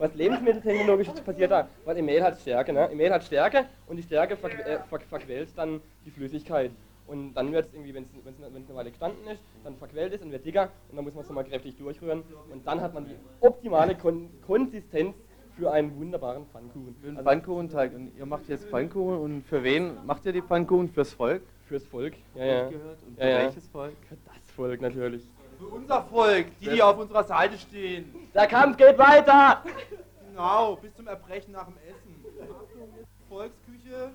Was 0.00 0.14
lebensmitteltechnologisch 0.14 1.08
passiert 1.26 1.50
da? 1.50 1.68
Weil 1.84 1.98
im 1.98 2.06
Mehl 2.06 2.22
hat 2.22 2.40
Stärke, 2.40 2.72
ne? 2.72 2.88
Im 2.90 2.96
Mehl 2.96 3.12
hat 3.12 3.22
Stärke 3.22 3.66
und 3.86 3.96
die 3.96 4.02
Stärke 4.02 4.34
ver 4.34 4.48
äh, 4.48 4.78
ver 4.88 4.98
verquält 5.00 5.50
dann 5.56 5.82
die 6.06 6.10
Flüssigkeit. 6.10 6.70
Und 7.06 7.34
dann 7.34 7.52
wird 7.52 7.66
es 7.66 7.74
irgendwie, 7.74 7.92
wenn 7.92 8.04
es 8.04 8.10
eine 8.42 8.76
Weile 8.76 8.90
gestanden 8.90 9.26
ist, 9.28 9.42
dann 9.62 9.76
verquält 9.76 10.14
es 10.14 10.22
und 10.22 10.32
wird 10.32 10.46
dicker 10.46 10.70
und 10.88 10.96
dann 10.96 11.04
muss 11.04 11.12
man 11.12 11.22
es 11.22 11.28
nochmal 11.28 11.44
kräftig 11.44 11.76
durchrühren 11.76 12.22
und 12.50 12.66
dann 12.66 12.80
hat 12.80 12.94
man 12.94 13.04
die 13.04 13.14
optimale 13.40 13.94
Kon 13.94 14.30
Konsistenz 14.46 15.16
für 15.58 15.70
einen 15.70 15.94
wunderbaren 15.98 16.46
Pfannkuchen. 16.46 16.96
Für 16.98 17.08
einen 17.08 17.16
also 17.18 17.28
Pfannkuchenteig. 17.28 17.94
Und 17.94 18.12
ihr 18.16 18.24
macht 18.24 18.48
jetzt 18.48 18.68
Pfannkuchen 18.68 19.18
und 19.18 19.42
für 19.42 19.62
wen 19.62 19.96
macht 20.06 20.24
ihr 20.24 20.32
die 20.32 20.40
Pfannkuchen? 20.40 20.88
Fürs 20.88 21.12
Volk? 21.12 21.42
Fürs 21.66 21.84
Volk, 21.84 22.14
ja, 22.34 22.44
ja. 22.44 22.66
Und 22.66 22.72
für 22.72 23.22
ja, 23.22 23.28
ja. 23.28 23.38
welches 23.40 23.68
Volk? 23.68 23.96
Für 24.08 24.16
das 24.24 24.50
Volk 24.54 24.80
natürlich. 24.80 25.28
Für 25.60 25.66
unser 25.66 26.02
Volk, 26.04 26.46
die, 26.58 26.70
die 26.70 26.82
auf 26.82 26.96
unserer 26.96 27.22
Seite 27.24 27.58
stehen. 27.58 28.14
Der 28.32 28.46
Kampf 28.46 28.78
geht 28.78 28.96
weiter! 28.96 29.62
Genau, 30.26 30.76
bis 30.76 30.94
zum 30.94 31.06
Erbrechen 31.06 31.52
nach 31.52 31.66
dem 31.66 31.76
Essen. 31.86 32.24
Volksküche, 33.28 34.10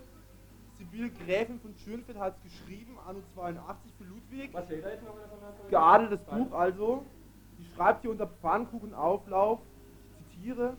Sibylle 0.79 1.11
Gräfin 1.11 1.59
von 1.59 1.75
Schönfeld 1.75 2.17
hat 2.17 2.35
es 2.37 2.51
geschrieben, 2.51 2.97
anno 3.07 3.19
82 3.35 3.93
für 3.95 4.05
Ludwig. 4.05 4.49
Was 4.53 4.65
steht 4.65 4.83
da 4.83 4.89
jetzt 4.89 5.03
noch 5.03 5.13
davon? 5.13 5.69
Geadeltes 5.69 6.19
Buch 6.21 6.51
also. 6.51 7.05
Die 7.59 7.65
schreibt 7.75 8.01
hier 8.01 8.09
unter 8.09 8.25
Pfannkuchenauflauf, 8.25 9.59
ich 10.21 10.35
zitiere, 10.35 10.75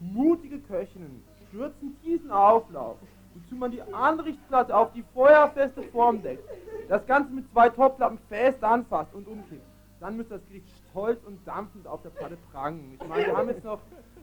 mutige 0.00 0.60
Köchinnen 0.60 1.22
stürzen 1.48 1.94
diesen 2.02 2.30
Auflauf, 2.30 2.96
wozu 3.34 3.54
man 3.54 3.70
die 3.70 3.82
Anrichtsplatte 3.82 4.74
auf 4.74 4.92
die 4.94 5.04
feuerfeste 5.12 5.82
Form 5.82 6.22
deckt, 6.22 6.48
das 6.88 7.06
Ganze 7.06 7.34
mit 7.34 7.50
zwei 7.52 7.68
Topflappen 7.68 8.18
fest 8.30 8.64
anfasst 8.64 9.14
und 9.14 9.28
umkippt. 9.28 9.75
Dann 10.00 10.16
müsste 10.16 10.34
das 10.34 10.46
Gericht 10.46 10.68
stolz 10.90 11.24
und 11.24 11.46
dampfend 11.46 11.86
auf 11.86 12.02
der 12.02 12.10
Platte 12.10 12.36
prangen. 12.52 12.98
Ich 13.00 13.08
meine, 13.08 13.26
wir 13.26 13.36
haben 13.36 13.48
jetzt 13.48 13.64
noch, 13.64 13.80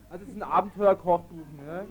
also 0.08 0.22
es 0.24 0.30
ist 0.30 0.36
ein 0.36 0.42
Abenteuerkochbuch, 0.42 1.46
ne? 1.56 1.86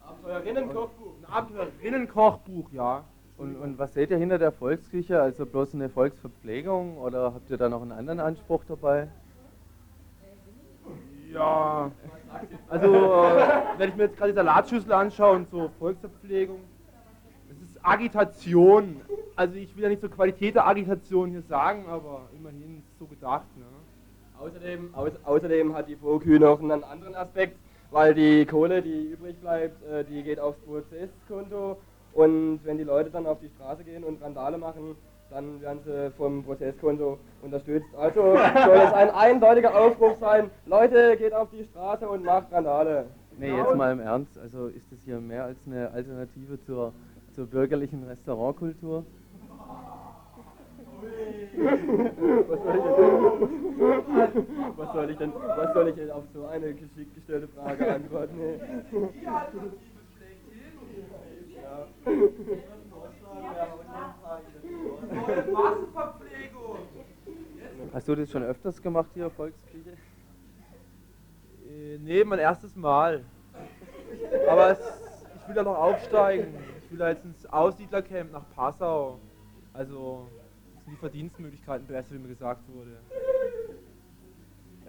Abenteuerinnenkochbuch. 0.00 1.12
Ein 1.22 1.32
Abenteuerinnenkochbuch, 1.32 2.72
ja. 2.72 3.04
Und, 3.38 3.56
und 3.56 3.78
was 3.78 3.92
seht 3.92 4.10
ihr 4.10 4.16
hinter 4.16 4.38
der 4.38 4.52
Volksküche? 4.52 5.20
Also 5.20 5.44
bloß 5.44 5.74
eine 5.74 5.90
Volksverpflegung 5.90 6.96
oder 6.96 7.34
habt 7.34 7.50
ihr 7.50 7.58
da 7.58 7.68
noch 7.68 7.82
einen 7.82 7.92
anderen 7.92 8.20
Anspruch 8.20 8.64
dabei? 8.66 9.08
Ja, 11.30 11.90
also 12.68 12.94
äh, 12.94 13.62
wenn 13.76 13.90
ich 13.90 13.96
mir 13.96 14.04
jetzt 14.04 14.16
gerade 14.16 14.32
die 14.32 14.36
Salatschüssel 14.36 14.90
anschaue 14.92 15.36
und 15.36 15.50
so 15.50 15.70
Volksverpflegung, 15.78 16.60
das 17.48 17.58
ist 17.58 17.84
Agitation. 17.84 19.02
Also 19.34 19.56
ich 19.56 19.76
will 19.76 19.82
ja 19.82 19.90
nicht 19.90 20.00
so 20.00 20.08
Qualität 20.08 20.54
der 20.54 20.66
Agitation 20.66 21.30
hier 21.30 21.42
sagen, 21.42 21.86
aber 21.88 22.28
immerhin 22.34 22.78
es 22.78 22.85
so 22.98 23.06
gedacht. 23.06 23.46
Ne? 23.56 23.64
Außerdem, 24.38 24.94
au 24.94 25.08
außerdem 25.24 25.74
hat 25.74 25.88
die 25.88 25.96
Vogue 25.96 26.38
noch 26.38 26.60
einen 26.60 26.84
anderen 26.84 27.14
Aspekt, 27.14 27.56
weil 27.90 28.14
die 28.14 28.44
Kohle, 28.44 28.82
die 28.82 29.12
übrig 29.12 29.36
bleibt, 29.40 29.82
äh, 29.86 30.04
die 30.04 30.22
geht 30.22 30.38
aufs 30.38 30.58
Prozesskonto 30.60 31.78
und 32.12 32.60
wenn 32.64 32.78
die 32.78 32.84
Leute 32.84 33.10
dann 33.10 33.26
auf 33.26 33.38
die 33.40 33.48
Straße 33.48 33.84
gehen 33.84 34.04
und 34.04 34.22
Randale 34.22 34.58
machen, 34.58 34.96
dann 35.30 35.60
werden 35.60 35.80
sie 35.84 36.10
vom 36.12 36.44
Prozesskonto 36.44 37.18
unterstützt. 37.42 37.88
Also 37.96 38.20
soll 38.22 38.76
es 38.76 38.92
ein 38.92 39.10
eindeutiger 39.10 39.74
Aufruf 39.74 40.18
sein, 40.18 40.50
Leute, 40.66 41.16
geht 41.16 41.32
auf 41.34 41.48
die 41.50 41.64
Straße 41.64 42.08
und 42.08 42.24
macht 42.24 42.52
Randale. 42.52 43.06
Nee, 43.38 43.54
jetzt 43.54 43.74
mal 43.74 43.92
im 43.92 44.00
Ernst, 44.00 44.38
also 44.38 44.66
ist 44.68 44.90
das 44.90 44.98
hier 45.04 45.20
mehr 45.20 45.44
als 45.44 45.58
eine 45.66 45.90
Alternative 45.90 46.58
zur, 46.64 46.92
zur 47.34 47.46
bürgerlichen 47.46 48.04
Restaurantkultur? 48.04 49.04
Was, 54.76 54.92
soll 54.92 55.10
ich 55.10 55.16
denn, 55.18 55.32
was 55.34 55.72
soll 55.72 55.88
ich 55.88 55.94
denn 55.94 56.10
auf 56.10 56.24
so 56.32 56.46
eine 56.46 56.74
geschickt 56.74 57.14
gestellte 57.14 57.48
Frage 57.48 57.94
antworten? 57.94 58.60
Hast 67.92 68.08
du 68.08 68.14
das 68.14 68.30
schon 68.30 68.42
öfters 68.42 68.80
gemacht 68.82 69.10
hier, 69.14 69.30
Volksküche? 69.30 69.96
Äh, 71.68 71.98
nee, 71.98 72.24
mein 72.24 72.38
erstes 72.38 72.76
Mal. 72.76 73.24
Aber 74.48 74.70
es, 74.70 74.78
ich 75.36 75.48
will 75.48 75.54
da 75.54 75.62
noch 75.62 75.76
aufsteigen. 75.76 76.54
Ich 76.84 76.90
will 76.90 76.98
da 76.98 77.08
jetzt 77.10 77.24
ins 77.24 77.46
Aussiedlercamp 77.46 78.32
nach 78.32 78.48
Passau. 78.54 79.18
Also 79.72 80.28
die 80.86 80.96
Verdienstmöglichkeiten 80.96 81.86
besser, 81.86 82.14
wie 82.14 82.18
mir 82.18 82.28
gesagt 82.28 82.62
wurde. 82.72 82.96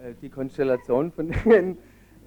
Äh, 0.02 0.14
die 0.20 0.28
Konstellation 0.28 1.10
von 1.10 1.30
den 1.44 1.78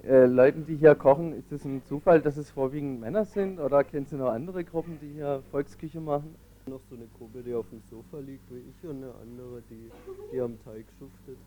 äh, 0.03 0.25
Leuten, 0.25 0.65
die 0.65 0.75
hier 0.75 0.95
kochen, 0.95 1.33
ist 1.33 1.51
es 1.51 1.63
ein 1.63 1.83
Zufall, 1.85 2.21
dass 2.21 2.37
es 2.37 2.49
vorwiegend 2.49 2.99
Männer 2.99 3.25
sind 3.25 3.59
oder 3.59 3.83
kennst 3.83 4.11
du 4.11 4.17
noch 4.17 4.29
andere 4.29 4.63
Gruppen, 4.63 4.97
die 5.01 5.13
hier 5.13 5.41
Volksküche 5.51 6.01
machen? 6.01 6.35
Noch 6.67 6.81
so 6.89 6.95
eine 6.95 7.07
Gruppe, 7.17 7.41
die 7.43 7.53
auf 7.53 7.69
dem 7.69 7.81
Sofa 7.89 8.19
liegt 8.19 8.49
wie 8.51 8.59
ich 8.59 8.87
und 8.87 8.97
eine 8.97 9.13
andere, 9.15 9.61
die, 9.69 9.89
die 10.31 10.39
am 10.39 10.59
Teig 10.63 10.85
schuftet. 10.99 11.37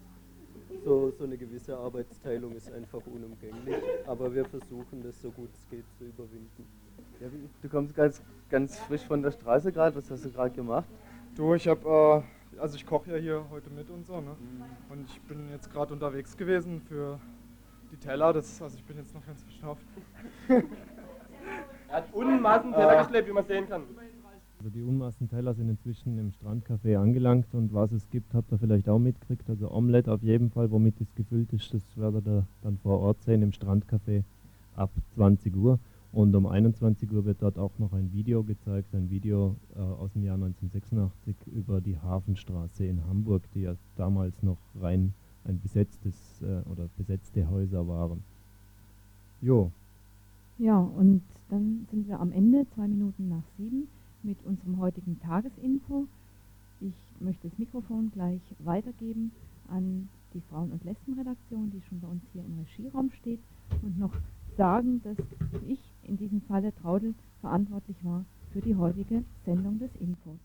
So, 0.85 1.13
so 1.19 1.25
eine 1.25 1.37
gewisse 1.37 1.77
Arbeitsteilung 1.77 2.55
ist 2.55 2.73
einfach 2.73 3.01
unumgänglich, 3.07 3.77
aber 4.07 4.33
wir 4.33 4.45
versuchen 4.45 5.03
das 5.03 5.21
so 5.21 5.31
gut 5.31 5.51
es 5.53 5.69
geht 5.69 5.85
zu 5.99 6.05
überwinden. 6.05 6.65
Ja, 7.21 7.29
du 7.61 7.69
kommst 7.69 7.95
ganz, 7.95 8.23
ganz 8.51 8.79
frisch 8.79 9.03
von 9.03 9.23
der 9.23 9.33
Straße 9.33 9.73
gerade, 9.73 9.97
was 9.97 10.11
hast 10.11 10.25
du 10.25 10.31
gerade 10.31 10.55
gemacht? 10.55 10.87
Du, 11.37 11.53
ich 11.55 11.67
habe, 11.67 12.23
äh, 12.57 12.61
also 12.61 12.77
ich 12.77 12.87
koche 12.87 13.11
ja 13.11 13.17
hier 13.17 13.45
heute 13.51 13.69
mit 13.71 13.91
und 13.91 14.07
so, 14.07 14.21
ne? 14.21 14.37
Mhm. 14.39 14.93
Und 14.93 15.09
ich 15.09 15.21
bin 15.23 15.51
jetzt 15.51 15.73
gerade 15.73 15.93
unterwegs 15.93 16.37
gewesen 16.37 16.81
für 16.81 17.19
die 17.91 17.97
Teller, 17.97 18.33
das, 18.33 18.63
also 18.63 18.77
ich 18.77 18.85
bin 18.85 18.97
jetzt 18.97 19.13
noch 19.13 19.27
ganz 19.27 19.43
verschnauft. 19.43 19.83
er 21.89 21.97
hat 21.97 22.13
Unmassen 22.13 22.73
Teller 22.73 22.99
geschleppt, 22.99 23.29
wie 23.29 23.33
man 23.33 23.45
sehen 23.47 23.69
kann. 23.69 23.83
Also 24.59 24.71
die 24.71 24.83
Unmassenteller 24.83 25.53
sind 25.55 25.69
inzwischen 25.69 26.19
im 26.19 26.31
Strandcafé 26.31 26.97
angelangt 26.97 27.53
und 27.53 27.75
was 27.75 27.93
es 27.93 28.09
gibt, 28.09 28.33
habt 28.33 28.51
ihr 28.51 28.59
vielleicht 28.59 28.89
auch 28.89 28.99
mitgekriegt. 28.99 29.51
Also 29.51 29.71
Omelette 29.71 30.11
auf 30.11 30.23
jeden 30.23 30.51
Fall, 30.51 30.71
womit 30.71 31.01
es 31.01 31.15
gefüllt 31.17 31.53
ist, 31.53 31.75
das 31.75 31.83
werdet 31.97 32.27
ihr 32.27 32.47
dann 32.63 32.79
vor 32.79 33.01
Ort 33.01 33.23
sehen 33.25 33.43
im 33.43 33.51
Strandcafé 33.51 34.23
ab 34.77 34.91
20 35.17 35.55
Uhr. 35.57 35.79
Und 36.15 36.33
um 36.37 36.47
21 36.47 37.11
Uhr 37.11 37.25
wird 37.25 37.43
dort 37.43 37.59
auch 37.59 37.77
noch 37.81 37.93
ein 37.93 38.13
Video 38.13 38.45
gezeigt, 38.45 38.95
ein 38.95 39.11
Video 39.11 39.57
äh, 39.75 39.81
aus 39.81 40.13
dem 40.13 40.23
Jahr 40.23 40.37
1986 40.37 41.35
über 41.53 41.81
die 41.81 41.99
Hafenstraße 41.99 42.87
in 42.87 43.05
Hamburg, 43.09 43.43
die 43.53 43.63
ja 43.63 43.75
damals 43.97 44.41
noch 44.41 44.59
rein 44.81 45.13
ein 45.45 45.61
besetztes 45.61 46.15
äh, 46.41 46.63
oder 46.71 46.89
besetzte 46.97 47.51
Häuser 47.51 47.89
waren. 47.89 48.23
Jo. 49.43 49.73
Ja, 50.59 50.79
und 50.79 51.23
dann 51.51 51.89
sind 51.91 52.07
wir 52.07 52.21
am 52.21 52.31
Ende, 52.31 52.65
zwei 52.77 52.87
Minuten 52.87 53.29
nach 53.29 53.45
sieben 53.59 53.89
mit 54.23 54.39
unserem 54.45 54.79
heutigen 54.79 55.19
Tagesinfo. 55.19 56.07
Ich 56.81 56.95
möchte 57.19 57.49
das 57.49 57.59
Mikrofon 57.59 58.13
gleich 58.15 58.41
weitergeben 58.61 59.33
an 59.67 60.09
die 60.33 60.43
Frauen- 60.49 60.71
und 60.71 60.85
Lesbenredaktion, 60.85 61.73
die 61.73 61.83
schon 61.89 61.99
bei 61.99 62.07
uns 62.07 62.23
hier 62.33 62.45
im 62.45 62.57
Regieraum 62.61 63.11
steht 63.11 63.41
und 63.83 63.99
noch 63.99 64.15
sagen, 64.57 65.03
dass 65.03 65.17
ich 65.67 65.81
in 66.07 66.17
diesem 66.17 66.43
Falle 66.43 66.75
Traudel 66.75 67.15
verantwortlich 67.41 67.97
war 68.03 68.25
für 68.53 68.61
die 68.61 68.77
heutige 68.77 69.25
Sendung 69.45 69.79
des 69.79 69.95
Infos. 69.97 70.39